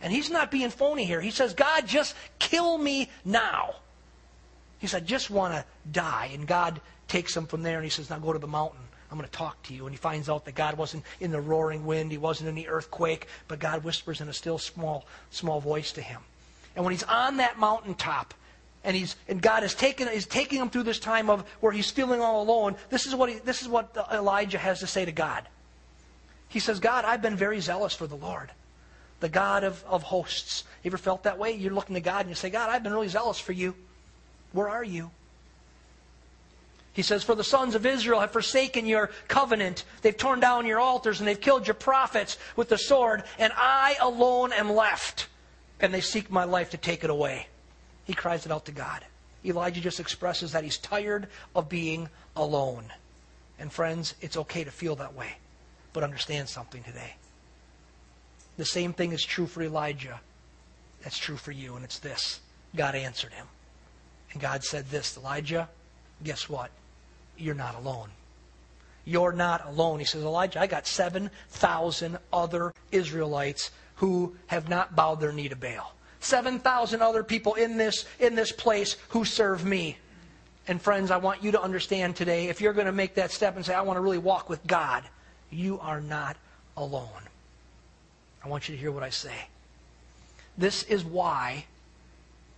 And 0.00 0.12
he's 0.12 0.30
not 0.30 0.50
being 0.50 0.70
phony 0.70 1.04
here. 1.04 1.20
He 1.20 1.30
says, 1.30 1.54
God, 1.54 1.86
just 1.86 2.14
kill 2.38 2.78
me 2.78 3.10
now. 3.24 3.74
He 4.78 4.86
said, 4.86 5.02
I 5.02 5.06
just 5.06 5.28
want 5.28 5.54
to 5.54 5.64
die. 5.90 6.30
And 6.32 6.46
God 6.46 6.80
takes 7.08 7.36
him 7.36 7.46
from 7.46 7.62
there 7.62 7.76
and 7.76 7.84
he 7.84 7.90
says, 7.90 8.10
Now 8.10 8.18
go 8.18 8.32
to 8.32 8.38
the 8.38 8.46
mountain. 8.46 8.80
I'm 9.10 9.16
going 9.16 9.28
to 9.28 9.36
talk 9.36 9.62
to 9.64 9.74
you. 9.74 9.86
And 9.86 9.94
he 9.94 9.98
finds 9.98 10.28
out 10.28 10.44
that 10.44 10.54
God 10.54 10.76
wasn't 10.76 11.02
in 11.18 11.30
the 11.30 11.40
roaring 11.40 11.86
wind, 11.86 12.12
he 12.12 12.18
wasn't 12.18 12.48
in 12.48 12.54
the 12.54 12.68
earthquake, 12.68 13.26
but 13.48 13.58
God 13.58 13.82
whispers 13.82 14.20
in 14.20 14.28
a 14.28 14.32
still 14.32 14.58
small, 14.58 15.06
small 15.30 15.60
voice 15.60 15.92
to 15.92 16.02
him. 16.02 16.20
And 16.76 16.84
when 16.84 16.92
he's 16.92 17.04
on 17.04 17.38
that 17.38 17.58
mountaintop, 17.58 18.34
and 18.84 18.96
he's 18.96 19.16
and 19.28 19.42
God 19.42 19.64
is 19.64 19.74
taking 19.74 20.08
is 20.08 20.26
taking 20.26 20.60
him 20.60 20.70
through 20.70 20.84
this 20.84 20.98
time 20.98 21.30
of 21.30 21.42
where 21.60 21.72
he's 21.72 21.90
feeling 21.90 22.20
all 22.20 22.42
alone. 22.42 22.76
This 22.90 23.06
is 23.06 23.14
what 23.14 23.28
he, 23.28 23.36
this 23.36 23.62
is 23.62 23.68
what 23.68 23.96
Elijah 24.12 24.58
has 24.58 24.80
to 24.80 24.86
say 24.86 25.04
to 25.04 25.12
God. 25.12 25.48
He 26.48 26.60
says, 26.60 26.80
God, 26.80 27.04
I've 27.04 27.22
been 27.22 27.36
very 27.36 27.60
zealous 27.60 27.94
for 27.94 28.06
the 28.06 28.16
Lord, 28.16 28.50
the 29.20 29.28
God 29.28 29.64
of, 29.64 29.84
of 29.86 30.02
hosts. 30.02 30.64
You 30.82 30.88
ever 30.88 30.96
felt 30.96 31.24
that 31.24 31.38
way? 31.38 31.52
You're 31.52 31.74
looking 31.74 31.94
to 31.94 32.00
God 32.00 32.20
and 32.20 32.30
you 32.30 32.34
say, 32.34 32.50
God, 32.50 32.70
I've 32.70 32.82
been 32.82 32.92
really 32.92 33.08
zealous 33.08 33.38
for 33.38 33.52
you. 33.52 33.74
Where 34.52 34.68
are 34.68 34.84
you? 34.84 35.10
He 36.94 37.02
says, 37.02 37.22
For 37.22 37.34
the 37.34 37.44
sons 37.44 37.74
of 37.74 37.86
Israel 37.86 38.20
have 38.20 38.32
forsaken 38.32 38.86
your 38.86 39.10
covenant. 39.28 39.84
They've 40.02 40.16
torn 40.16 40.40
down 40.40 40.66
your 40.66 40.80
altars 40.80 41.20
and 41.20 41.28
they've 41.28 41.40
killed 41.40 41.66
your 41.66 41.74
prophets 41.74 42.38
with 42.56 42.70
the 42.70 42.78
sword, 42.78 43.22
and 43.38 43.52
I 43.56 43.96
alone 44.00 44.52
am 44.52 44.72
left. 44.72 45.28
And 45.80 45.94
they 45.94 46.00
seek 46.00 46.28
my 46.28 46.42
life 46.42 46.70
to 46.70 46.76
take 46.76 47.04
it 47.04 47.10
away. 47.10 47.46
He 48.08 48.14
cries 48.14 48.46
it 48.46 48.50
out 48.50 48.64
to 48.64 48.72
God. 48.72 49.04
Elijah 49.44 49.82
just 49.82 50.00
expresses 50.00 50.52
that 50.52 50.64
he's 50.64 50.78
tired 50.78 51.28
of 51.54 51.68
being 51.68 52.08
alone. 52.34 52.86
And 53.58 53.70
friends, 53.70 54.14
it's 54.22 54.38
okay 54.38 54.64
to 54.64 54.70
feel 54.70 54.96
that 54.96 55.14
way. 55.14 55.34
But 55.92 56.04
understand 56.04 56.48
something 56.48 56.82
today. 56.82 57.14
The 58.56 58.64
same 58.64 58.94
thing 58.94 59.12
is 59.12 59.22
true 59.22 59.46
for 59.46 59.62
Elijah. 59.62 60.20
That's 61.02 61.18
true 61.18 61.36
for 61.36 61.52
you, 61.52 61.76
and 61.76 61.84
it's 61.84 61.98
this 61.98 62.40
God 62.74 62.94
answered 62.94 63.34
him. 63.34 63.46
And 64.32 64.40
God 64.40 64.64
said 64.64 64.90
this 64.90 65.18
Elijah, 65.18 65.68
guess 66.24 66.48
what? 66.48 66.70
You're 67.36 67.54
not 67.54 67.74
alone. 67.74 68.08
You're 69.04 69.32
not 69.32 69.66
alone. 69.66 69.98
He 69.98 70.06
says, 70.06 70.22
Elijah, 70.24 70.60
I 70.60 70.66
got 70.66 70.86
7,000 70.86 72.18
other 72.32 72.72
Israelites 72.90 73.70
who 73.96 74.34
have 74.46 74.70
not 74.70 74.96
bowed 74.96 75.20
their 75.20 75.32
knee 75.32 75.50
to 75.50 75.56
Baal. 75.56 75.92
7,000 76.28 77.02
other 77.02 77.24
people 77.24 77.54
in 77.54 77.76
this, 77.76 78.04
in 78.20 78.34
this 78.34 78.52
place 78.52 78.96
who 79.08 79.24
serve 79.24 79.64
me. 79.64 79.96
And 80.68 80.80
friends, 80.80 81.10
I 81.10 81.16
want 81.16 81.42
you 81.42 81.52
to 81.52 81.62
understand 81.62 82.14
today 82.14 82.48
if 82.48 82.60
you're 82.60 82.74
going 82.74 82.86
to 82.86 82.92
make 82.92 83.14
that 83.14 83.30
step 83.30 83.56
and 83.56 83.64
say, 83.64 83.74
I 83.74 83.80
want 83.80 83.96
to 83.96 84.02
really 84.02 84.18
walk 84.18 84.50
with 84.50 84.64
God, 84.66 85.02
you 85.50 85.80
are 85.80 86.00
not 86.00 86.36
alone. 86.76 87.08
I 88.44 88.48
want 88.48 88.68
you 88.68 88.74
to 88.74 88.80
hear 88.80 88.92
what 88.92 89.02
I 89.02 89.10
say. 89.10 89.34
This 90.58 90.82
is 90.84 91.04
why, 91.04 91.64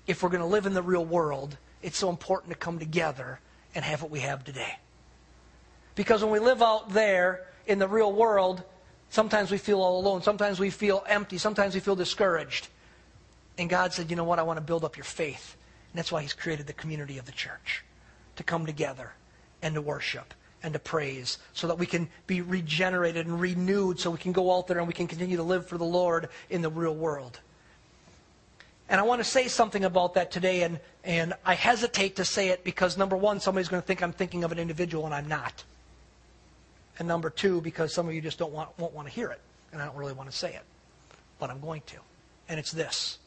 if 0.06 0.22
we're 0.22 0.28
going 0.28 0.40
to 0.40 0.46
live 0.46 0.66
in 0.66 0.74
the 0.74 0.82
real 0.82 1.04
world, 1.04 1.56
it's 1.82 1.98
so 1.98 2.10
important 2.10 2.52
to 2.52 2.58
come 2.58 2.78
together 2.78 3.38
and 3.74 3.84
have 3.84 4.02
what 4.02 4.10
we 4.10 4.20
have 4.20 4.44
today. 4.44 4.76
Because 5.94 6.22
when 6.22 6.32
we 6.32 6.38
live 6.38 6.62
out 6.62 6.92
there 6.92 7.46
in 7.66 7.78
the 7.78 7.86
real 7.88 8.12
world, 8.12 8.62
sometimes 9.10 9.50
we 9.50 9.58
feel 9.58 9.80
all 9.80 10.00
alone. 10.00 10.22
Sometimes 10.22 10.58
we 10.58 10.70
feel 10.70 11.04
empty. 11.06 11.38
Sometimes 11.38 11.74
we 11.74 11.80
feel 11.80 11.96
discouraged. 11.96 12.68
And 13.60 13.68
God 13.68 13.92
said, 13.92 14.08
you 14.08 14.16
know 14.16 14.24
what? 14.24 14.38
I 14.38 14.42
want 14.42 14.56
to 14.56 14.62
build 14.62 14.86
up 14.86 14.96
your 14.96 15.04
faith. 15.04 15.54
And 15.92 15.98
that's 15.98 16.10
why 16.10 16.22
He's 16.22 16.32
created 16.32 16.66
the 16.66 16.72
community 16.72 17.18
of 17.18 17.26
the 17.26 17.32
church 17.32 17.84
to 18.36 18.42
come 18.42 18.64
together 18.64 19.12
and 19.60 19.74
to 19.74 19.82
worship 19.82 20.32
and 20.62 20.72
to 20.72 20.78
praise 20.78 21.36
so 21.52 21.66
that 21.66 21.78
we 21.78 21.84
can 21.84 22.08
be 22.26 22.40
regenerated 22.40 23.26
and 23.26 23.38
renewed 23.38 24.00
so 24.00 24.10
we 24.10 24.16
can 24.16 24.32
go 24.32 24.56
out 24.56 24.66
there 24.66 24.78
and 24.78 24.86
we 24.86 24.94
can 24.94 25.06
continue 25.06 25.36
to 25.36 25.42
live 25.42 25.66
for 25.66 25.76
the 25.76 25.84
Lord 25.84 26.30
in 26.48 26.62
the 26.62 26.70
real 26.70 26.94
world. 26.94 27.38
And 28.88 28.98
I 28.98 29.04
want 29.04 29.20
to 29.20 29.28
say 29.28 29.46
something 29.46 29.84
about 29.84 30.14
that 30.14 30.30
today, 30.30 30.62
and, 30.62 30.80
and 31.04 31.34
I 31.44 31.54
hesitate 31.54 32.16
to 32.16 32.24
say 32.24 32.48
it 32.48 32.64
because, 32.64 32.96
number 32.96 33.16
one, 33.16 33.40
somebody's 33.40 33.68
going 33.68 33.82
to 33.82 33.86
think 33.86 34.02
I'm 34.02 34.12
thinking 34.12 34.42
of 34.42 34.52
an 34.52 34.58
individual, 34.58 35.04
and 35.04 35.14
I'm 35.14 35.28
not. 35.28 35.64
And 36.98 37.06
number 37.06 37.28
two, 37.28 37.60
because 37.60 37.92
some 37.92 38.08
of 38.08 38.14
you 38.14 38.22
just 38.22 38.38
don't 38.38 38.52
want, 38.52 38.70
won't 38.78 38.94
want 38.94 39.06
to 39.06 39.12
hear 39.12 39.30
it, 39.30 39.40
and 39.70 39.82
I 39.82 39.84
don't 39.84 39.96
really 39.96 40.14
want 40.14 40.30
to 40.30 40.36
say 40.36 40.54
it. 40.54 40.62
But 41.38 41.50
I'm 41.50 41.60
going 41.60 41.82
to. 41.88 41.96
And 42.48 42.58
it's 42.58 42.72
this 42.72 43.18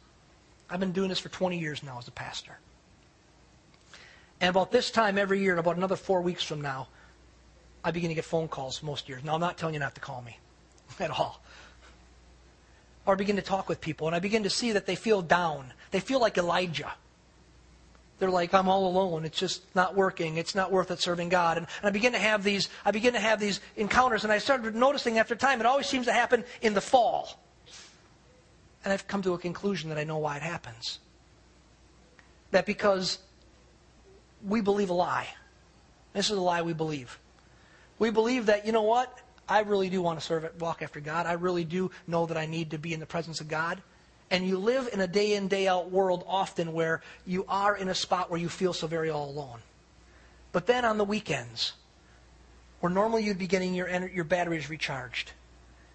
I've 0.69 0.79
been 0.79 0.91
doing 0.91 1.09
this 1.09 1.19
for 1.19 1.29
20 1.29 1.59
years 1.59 1.83
now 1.83 1.97
as 1.99 2.07
a 2.07 2.11
pastor. 2.11 2.57
And 4.41 4.49
about 4.49 4.71
this 4.71 4.91
time 4.91 5.17
every 5.17 5.41
year, 5.41 5.57
about 5.57 5.77
another 5.77 5.95
four 5.95 6.21
weeks 6.21 6.43
from 6.43 6.61
now, 6.61 6.87
I 7.83 7.91
begin 7.91 8.09
to 8.09 8.15
get 8.15 8.25
phone 8.25 8.47
calls 8.47 8.81
most 8.81 9.07
years. 9.09 9.23
Now, 9.23 9.35
I'm 9.35 9.41
not 9.41 9.57
telling 9.57 9.73
you 9.73 9.79
not 9.79 9.95
to 9.95 10.01
call 10.01 10.21
me 10.21 10.39
at 10.99 11.11
all 11.11 11.41
or 13.05 13.15
begin 13.15 13.35
to 13.35 13.41
talk 13.41 13.67
with 13.67 13.81
people, 13.81 14.07
and 14.07 14.15
I 14.15 14.19
begin 14.19 14.43
to 14.43 14.49
see 14.49 14.71
that 14.71 14.85
they 14.85 14.95
feel 14.95 15.21
down. 15.21 15.73
They 15.91 15.99
feel 15.99 16.19
like 16.19 16.37
Elijah. 16.37 16.93
They're 18.19 18.29
like, 18.29 18.53
I'm 18.53 18.69
all 18.69 18.87
alone. 18.87 19.25
It's 19.25 19.37
just 19.37 19.63
not 19.75 19.95
working. 19.95 20.37
It's 20.37 20.55
not 20.55 20.71
worth 20.71 20.89
it 20.91 21.01
serving 21.01 21.29
God. 21.29 21.57
And, 21.57 21.67
and 21.81 21.87
I 21.87 21.91
begin 21.91 22.13
to 22.13 22.19
have 22.19 22.43
these, 22.43 22.69
I 22.85 22.91
begin 22.91 23.13
to 23.13 23.19
have 23.19 23.39
these 23.39 23.59
encounters, 23.75 24.23
and 24.23 24.31
I 24.31 24.37
started 24.37 24.75
noticing 24.75 25.19
after 25.19 25.35
time 25.35 25.59
it 25.59 25.65
always 25.65 25.87
seems 25.87 26.05
to 26.05 26.13
happen 26.13 26.45
in 26.61 26.73
the 26.73 26.81
fall. 26.81 27.42
And 28.83 28.91
I've 28.91 29.07
come 29.07 29.21
to 29.21 29.33
a 29.33 29.37
conclusion 29.37 29.89
that 29.89 29.97
I 29.97 30.03
know 30.03 30.17
why 30.17 30.37
it 30.37 30.43
happens. 30.43 30.99
That 32.51 32.65
because 32.65 33.19
we 34.45 34.61
believe 34.61 34.89
a 34.89 34.93
lie. 34.93 35.27
This 36.13 36.29
is 36.29 36.37
a 36.37 36.41
lie 36.41 36.61
we 36.61 36.73
believe. 36.73 37.19
We 37.99 38.09
believe 38.09 38.47
that, 38.47 38.65
you 38.65 38.71
know 38.71 38.83
what? 38.83 39.19
I 39.47 39.61
really 39.61 39.89
do 39.89 40.01
want 40.01 40.19
to 40.19 40.25
serve 40.25 40.43
it, 40.43 40.55
walk 40.59 40.81
after 40.81 40.99
God. 40.99 41.25
I 41.25 41.33
really 41.33 41.63
do 41.63 41.91
know 42.07 42.25
that 42.25 42.37
I 42.37 42.45
need 42.45 42.71
to 42.71 42.77
be 42.77 42.93
in 42.93 42.99
the 42.99 43.05
presence 43.05 43.41
of 43.41 43.47
God. 43.47 43.81
And 44.29 44.47
you 44.47 44.57
live 44.57 44.89
in 44.91 44.99
a 45.01 45.07
day 45.07 45.33
in, 45.33 45.47
day 45.47 45.67
out 45.67 45.91
world 45.91 46.23
often 46.27 46.73
where 46.73 47.01
you 47.25 47.45
are 47.47 47.75
in 47.75 47.89
a 47.89 47.95
spot 47.95 48.31
where 48.31 48.39
you 48.39 48.49
feel 48.49 48.73
so 48.73 48.87
very 48.87 49.09
all 49.09 49.29
alone. 49.29 49.59
But 50.51 50.65
then 50.65 50.85
on 50.85 50.97
the 50.97 51.05
weekends, 51.05 51.73
where 52.79 52.91
normally 52.91 53.23
you'd 53.23 53.37
be 53.37 53.47
getting 53.47 53.73
your, 53.73 53.87
your 54.07 54.23
batteries 54.23 54.69
recharged, 54.69 55.31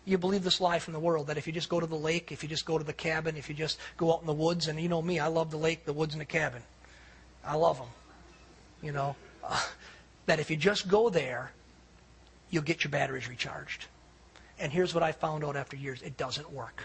you 0.08 0.18
believe 0.18 0.42
this 0.42 0.60
lie 0.60 0.78
from 0.78 0.94
the 0.94 1.00
world 1.00 1.26
that 1.26 1.36
if 1.36 1.46
you 1.46 1.52
just 1.52 1.68
go 1.68 1.78
to 1.78 1.86
the 1.86 1.96
lake, 1.96 2.32
if 2.32 2.42
you 2.42 2.48
just 2.48 2.64
go 2.64 2.78
to 2.78 2.84
the 2.84 2.92
cabin, 2.92 3.36
if 3.36 3.48
you 3.48 3.54
just 3.54 3.78
go 3.96 4.12
out 4.12 4.20
in 4.20 4.26
the 4.26 4.32
woods, 4.32 4.68
and 4.68 4.80
you 4.80 4.88
know 4.88 5.02
me, 5.02 5.18
I 5.18 5.26
love 5.26 5.50
the 5.50 5.56
lake, 5.56 5.84
the 5.84 5.92
woods, 5.92 6.14
and 6.14 6.20
the 6.20 6.26
cabin. 6.26 6.62
I 7.44 7.54
love 7.56 7.78
them. 7.78 7.88
You 8.82 8.92
know, 8.92 9.16
uh, 9.44 9.60
that 10.26 10.40
if 10.40 10.50
you 10.50 10.56
just 10.56 10.88
go 10.88 11.10
there, 11.10 11.52
you'll 12.50 12.62
get 12.62 12.84
your 12.84 12.90
batteries 12.90 13.28
recharged. 13.28 13.86
And 14.58 14.72
here's 14.72 14.94
what 14.94 15.02
I 15.02 15.12
found 15.12 15.44
out 15.44 15.56
after 15.56 15.76
years 15.76 16.02
it 16.02 16.16
doesn't 16.16 16.50
work. 16.50 16.84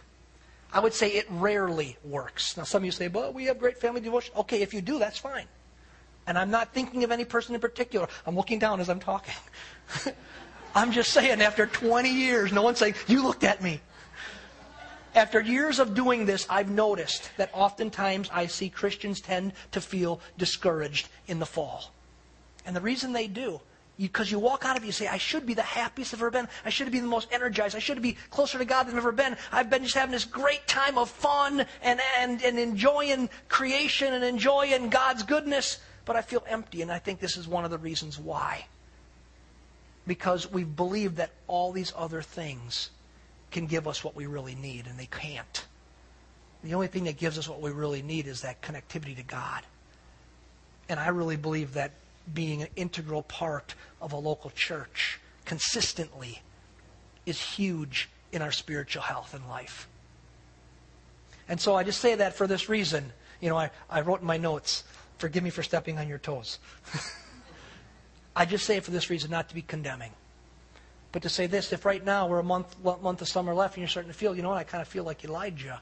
I 0.72 0.80
would 0.80 0.94
say 0.94 1.10
it 1.10 1.28
rarely 1.30 1.98
works. 2.04 2.58
Now, 2.58 2.64
some 2.64 2.82
of 2.82 2.86
you 2.86 2.92
say, 2.92 3.08
well, 3.08 3.32
we 3.32 3.46
have 3.46 3.60
great 3.60 3.78
family 3.78 4.02
devotion. 4.02 4.34
Okay, 4.38 4.62
if 4.62 4.74
you 4.74 4.82
do, 4.82 4.98
that's 4.98 5.20
fine. 5.20 5.46
And 6.26 6.38
I'm 6.38 6.50
not 6.50 6.74
thinking 6.74 7.04
of 7.04 7.12
any 7.12 7.26
person 7.26 7.54
in 7.54 7.62
particular. 7.62 8.08
I'm 8.26 8.36
looking 8.36 8.58
down 8.58 8.80
as 8.80 8.90
I'm 8.90 9.00
talking. 9.00 9.36
I'm 10.76 10.92
just 10.92 11.12
saying, 11.12 11.42
after 11.42 11.66
20 11.66 12.10
years, 12.10 12.52
no 12.52 12.62
one's 12.62 12.80
saying, 12.80 12.96
you 13.08 13.24
looked 13.24 13.44
at 13.44 13.62
me. 13.62 13.80
After 15.16 15.40
years 15.40 15.78
of 15.78 15.94
doing 15.94 16.26
this, 16.26 16.48
I've 16.50 16.72
noticed 16.72 17.30
that 17.38 17.52
oftentimes 17.54 18.30
I 18.34 18.48
see 18.48 18.70
Christians 18.70 19.22
tend 19.22 19.54
to 19.72 19.82
feel 19.82 20.20
discouraged 20.38 21.08
in 21.28 21.38
the 21.38 21.46
fall. 21.46 21.92
And 22.66 22.76
the 22.76 22.82
reason 22.82 23.14
they 23.14 23.28
do 23.28 23.62
because 23.98 24.32
you, 24.32 24.40
you, 24.40 24.44
walk 24.44 24.66
out 24.66 24.76
of 24.76 24.84
it, 24.84 24.88
you 24.88 24.92
say, 24.92 25.08
I 25.08 25.18
should 25.18 25.46
be 25.46 25.54
the 25.54 25.62
happiest 25.62 26.14
I've 26.14 26.20
ever 26.20 26.32
been. 26.32 26.48
I 26.66 26.72
should 26.72 26.92
be 26.92 27.00
the 27.00 27.08
most 27.08 27.32
energized. 27.32 27.76
I 27.76 27.80
should 27.80 28.02
be 28.02 28.18
closer 28.32 28.58
to 28.58 28.66
God 28.66 28.88
than 28.88 28.96
I've 28.96 29.04
ever 29.04 29.12
been. 29.12 29.38
I've 29.52 29.70
been 29.70 29.84
just 29.84 29.96
having 29.96 30.12
this 30.12 30.26
great 30.26 30.66
time 30.68 30.98
of 30.98 31.10
fun 31.10 31.66
and, 31.84 32.00
and, 32.18 32.42
and 32.44 32.58
enjoying 32.58 33.30
creation 33.50 34.14
and 34.14 34.24
enjoying 34.24 34.90
God's 34.90 35.22
goodness. 35.24 35.80
But 36.06 36.16
I 36.16 36.22
feel 36.22 36.44
empty, 36.48 36.82
and 36.82 36.92
I 36.92 37.00
think 37.00 37.20
this 37.20 37.38
is 37.38 37.48
one 37.48 37.66
of 37.66 37.72
the 37.72 37.78
reasons 37.78 38.18
why. 38.18 38.66
Because 40.06 40.52
we've 40.52 40.76
believed 40.76 41.18
that 41.18 41.32
all 41.48 41.72
these 41.72 41.94
other 41.96 42.22
things 42.22 42.90
can 43.52 43.68
give 43.68 43.88
us 43.88 44.04
what 44.04 44.16
we 44.16 44.26
really 44.26 44.56
need, 44.56 44.88
and 44.88 45.00
they 45.00 45.06
can't. 45.06 45.66
The 46.64 46.74
only 46.74 46.88
thing 46.88 47.06
that 47.06 47.18
gives 47.18 47.38
us 47.38 47.48
what 47.48 47.62
we 47.62 47.72
really 47.72 48.02
need 48.02 48.28
is 48.28 48.42
that 48.42 48.62
connectivity 48.62 49.16
to 49.16 49.24
God. 49.24 49.64
And 50.90 51.00
I 51.00 51.10
really 51.10 51.38
believe 51.38 51.74
that 51.74 51.92
being 52.34 52.62
an 52.62 52.70
integral 52.76 53.24
part 53.24 53.76
of 54.02 54.14
a 54.14 54.18
local 54.18 54.50
church 54.50 55.20
consistently 55.46 56.42
is 57.26 57.40
huge 57.40 58.10
in 58.32 58.42
our 58.42 58.52
spiritual 58.52 59.04
health 59.04 59.34
and 59.34 59.48
life. 59.48 59.88
And 61.48 61.60
so 61.60 61.76
I 61.76 61.84
just 61.84 62.00
say 62.00 62.16
that 62.16 62.36
for 62.36 62.48
this 62.48 62.70
reason. 62.70 63.12
You 63.42 63.50
know, 63.50 63.58
I, 63.58 63.72
I 63.90 64.02
wrote 64.02 64.22
in 64.22 64.28
my 64.28 64.38
notes, 64.38 64.84
forgive 65.18 65.44
me 65.44 65.50
for 65.50 65.64
stepping 65.64 65.98
on 66.00 66.08
your 66.08 66.18
toes. 66.18 66.60
I 68.36 68.46
just 68.46 68.66
say 68.66 68.78
it 68.78 68.84
for 68.84 68.92
this 68.92 69.10
reason, 69.10 69.30
not 69.32 69.50
to 69.50 69.56
be 69.56 69.62
condemning. 69.62 70.12
But 71.12 71.22
to 71.22 71.30
say 71.30 71.46
this, 71.46 71.72
if 71.72 71.86
right 71.86 72.04
now 72.04 72.28
we're 72.28 72.40
a 72.40 72.44
month, 72.44 72.76
month 72.84 73.22
of 73.22 73.28
summer 73.28 73.54
left 73.54 73.76
and 73.76 73.82
you're 73.82 73.88
starting 73.88 74.12
to 74.12 74.18
feel, 74.18 74.36
you 74.36 74.42
know 74.42 74.50
what, 74.50 74.58
I 74.58 74.64
kind 74.64 74.82
of 74.82 74.88
feel 74.88 75.04
like 75.04 75.24
Elijah. 75.24 75.82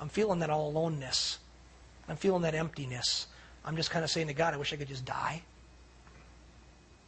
I'm 0.00 0.08
feeling 0.08 0.40
that 0.40 0.50
all 0.50 0.68
aloneness. 0.68 1.38
I'm 2.08 2.16
feeling 2.16 2.42
that 2.42 2.54
emptiness. 2.54 3.28
I'm 3.64 3.76
just 3.76 3.90
kind 3.90 4.04
of 4.04 4.10
saying 4.10 4.26
to 4.26 4.34
God, 4.34 4.54
I 4.54 4.56
wish 4.56 4.72
I 4.72 4.76
could 4.76 4.88
just 4.88 5.04
die 5.04 5.42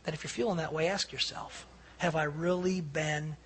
that 0.09 0.14
if 0.14 0.24
you're 0.24 0.30
feeling 0.30 0.57
that 0.57 0.72
way, 0.72 0.88
ask 0.88 1.12
yourself 1.12 1.66
Have 1.98 2.16
I 2.16 2.22
really 2.22 2.80
been 2.80 3.36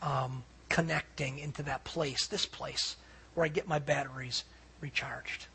um, 0.00 0.44
connecting 0.68 1.40
into 1.40 1.64
that 1.64 1.82
place, 1.82 2.28
this 2.28 2.46
place, 2.46 2.94
where 3.34 3.44
I 3.44 3.48
get 3.48 3.66
my 3.66 3.80
batteries 3.80 4.44
recharged? 4.80 5.46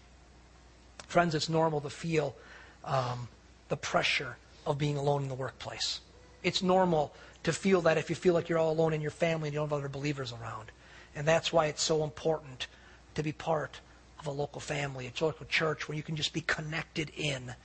Friends, 1.08 1.36
it's 1.36 1.48
normal 1.48 1.80
to 1.80 1.90
feel 1.90 2.36
um, 2.84 3.30
the 3.70 3.78
pressure 3.78 4.36
of 4.68 4.78
being 4.78 4.98
alone 4.98 5.24
in 5.24 5.30
the 5.30 5.36
workplace. 5.36 6.02
It's 6.44 6.62
normal 6.62 7.14
to 7.44 7.54
feel 7.54 7.82
that 7.82 7.98
if 7.98 8.10
you 8.10 8.16
feel 8.16 8.34
like 8.34 8.50
you're 8.50 8.60
all 8.60 8.72
alone 8.72 8.94
in 8.94 9.02
your 9.02 9.12
family 9.12 9.48
and 9.48 9.54
you 9.54 9.60
don't 9.60 9.70
have 9.70 9.80
other 9.80 9.90
believers 9.90 10.34
around. 10.34 10.72
And 11.16 11.28
that's 11.28 11.52
why 11.52 11.68
it's 11.68 11.82
so 11.82 12.04
important 12.04 12.68
to 13.16 13.24
be 13.24 13.32
part 13.32 13.80
of 14.20 14.28
a 14.28 14.32
local 14.32 14.60
family, 14.60 15.08
a 15.08 15.24
local 15.24 15.46
church 15.46 15.88
where 15.88 15.96
you 15.96 16.04
can 16.04 16.16
just 16.16 16.34
be 16.34 16.42
connected 16.42 17.12
in 17.16 17.56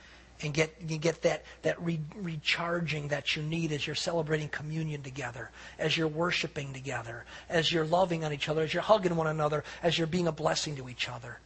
and 0.41 0.53
get 0.53 0.75
you 0.87 0.97
get 0.97 1.21
that 1.21 1.43
that 1.61 1.81
re, 1.81 1.99
recharging 2.15 3.09
that 3.09 3.35
you 3.35 3.43
need 3.43 3.71
as 3.71 3.85
you're 3.85 3.95
celebrating 3.95 4.49
communion 4.49 5.01
together, 5.01 5.51
as 5.77 5.95
you're 5.95 6.07
worshiping 6.07 6.73
together, 6.73 7.25
as 7.49 7.71
you're 7.71 7.85
loving 7.85 8.23
on 8.23 8.33
each 8.33 8.49
other, 8.49 8.61
as 8.61 8.73
you're 8.73 8.83
hugging 8.83 9.15
one 9.15 9.27
another, 9.27 9.63
as 9.83 9.97
you're 9.97 10.07
being 10.07 10.27
a 10.27 10.31
blessing 10.31 10.75
to 10.77 10.89
each 10.89 11.07
other. 11.07 11.39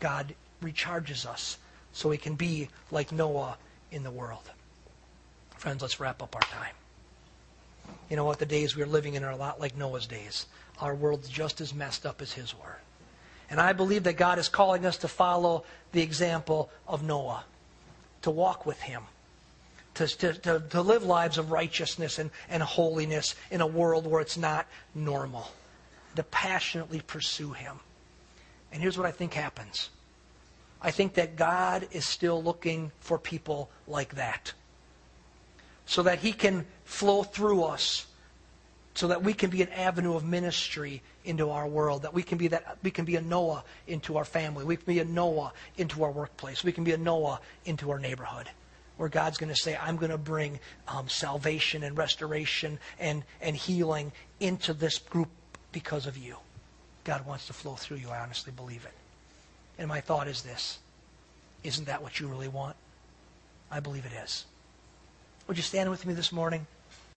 God 0.00 0.34
recharges 0.62 1.26
us 1.26 1.58
so 1.92 2.08
we 2.08 2.16
can 2.16 2.34
be 2.34 2.68
like 2.90 3.12
Noah 3.12 3.58
in 3.90 4.02
the 4.02 4.10
world. 4.10 4.50
Friends, 5.66 5.82
let's 5.82 5.98
wrap 5.98 6.22
up 6.22 6.36
our 6.36 6.42
time. 6.42 6.76
You 8.08 8.14
know 8.14 8.24
what? 8.24 8.38
The 8.38 8.46
days 8.46 8.76
we're 8.76 8.86
living 8.86 9.14
in 9.14 9.24
are 9.24 9.32
a 9.32 9.36
lot 9.36 9.58
like 9.58 9.76
Noah's 9.76 10.06
days. 10.06 10.46
Our 10.80 10.94
world's 10.94 11.28
just 11.28 11.60
as 11.60 11.74
messed 11.74 12.06
up 12.06 12.22
as 12.22 12.32
his 12.32 12.56
were. 12.56 12.78
And 13.50 13.60
I 13.60 13.72
believe 13.72 14.04
that 14.04 14.16
God 14.16 14.38
is 14.38 14.48
calling 14.48 14.86
us 14.86 14.96
to 14.98 15.08
follow 15.08 15.64
the 15.90 16.02
example 16.02 16.70
of 16.86 17.02
Noah 17.02 17.42
to 18.22 18.30
walk 18.30 18.64
with 18.64 18.80
Him, 18.82 19.02
to, 19.94 20.06
to, 20.06 20.62
to, 20.70 20.80
live 20.82 21.02
lives 21.02 21.36
of 21.36 21.50
righteousness 21.50 22.20
and, 22.20 22.30
and 22.48 22.62
holiness 22.62 23.34
in 23.50 23.60
a 23.60 23.66
world 23.66 24.06
where 24.06 24.20
it's 24.20 24.38
not 24.38 24.68
normal, 24.94 25.50
to 26.14 26.22
passionately 26.22 27.00
pursue 27.00 27.54
Him. 27.54 27.80
And 28.70 28.80
here's 28.80 28.96
what 28.96 29.08
I 29.08 29.10
think 29.10 29.34
happens 29.34 29.90
I 30.80 30.92
think 30.92 31.14
that 31.14 31.34
God 31.34 31.88
is 31.90 32.06
still 32.06 32.40
looking 32.40 32.92
for 33.00 33.18
people 33.18 33.68
like 33.88 34.14
that 34.14 34.52
so 35.86 36.02
that 36.02 36.18
He 36.18 36.32
can 36.32 36.66
flow 36.84 37.22
through 37.22 37.64
us 37.64 38.06
so 38.96 39.08
that 39.08 39.22
we 39.22 39.34
can 39.34 39.50
be 39.50 39.60
an 39.60 39.68
avenue 39.72 40.16
of 40.16 40.24
ministry 40.24 41.02
into 41.26 41.50
our 41.50 41.68
world, 41.68 42.02
that 42.02 42.14
we 42.14 42.22
can 42.22 42.38
be 42.38 42.48
that 42.48 42.78
we 42.82 42.90
can 42.90 43.04
be 43.04 43.16
a 43.16 43.20
Noah 43.20 43.62
into 43.86 44.16
our 44.16 44.24
family, 44.24 44.64
we 44.64 44.76
can 44.76 44.86
be 44.86 45.00
a 45.00 45.04
Noah 45.04 45.52
into 45.76 46.02
our 46.02 46.10
workplace, 46.10 46.64
we 46.64 46.72
can 46.72 46.82
be 46.82 46.92
a 46.92 46.96
Noah 46.96 47.40
into 47.66 47.90
our 47.90 47.98
neighborhood, 47.98 48.48
where 48.96 49.10
God's 49.10 49.36
going 49.36 49.52
to 49.52 49.60
say, 49.60 49.76
"I'm 49.76 49.96
going 49.96 50.12
to 50.12 50.18
bring 50.18 50.58
um, 50.88 51.10
salvation 51.10 51.82
and 51.82 51.96
restoration 51.96 52.78
and 52.98 53.22
and 53.42 53.54
healing 53.54 54.12
into 54.40 54.72
this 54.72 54.98
group 54.98 55.28
because 55.72 56.06
of 56.06 56.16
you." 56.16 56.36
God 57.04 57.26
wants 57.26 57.48
to 57.48 57.52
flow 57.52 57.74
through 57.74 57.98
you. 57.98 58.08
I 58.08 58.20
honestly 58.20 58.52
believe 58.56 58.86
it. 58.86 58.94
And 59.78 59.88
my 59.88 60.00
thought 60.00 60.26
is 60.26 60.40
this: 60.40 60.78
Isn't 61.62 61.84
that 61.84 62.02
what 62.02 62.18
you 62.18 62.28
really 62.28 62.48
want? 62.48 62.76
I 63.70 63.80
believe 63.80 64.06
it 64.06 64.12
is. 64.24 64.46
Would 65.46 65.56
you 65.56 65.62
stand 65.62 65.90
with 65.90 66.04
me 66.04 66.12
this 66.12 66.32
morning? 66.32 66.66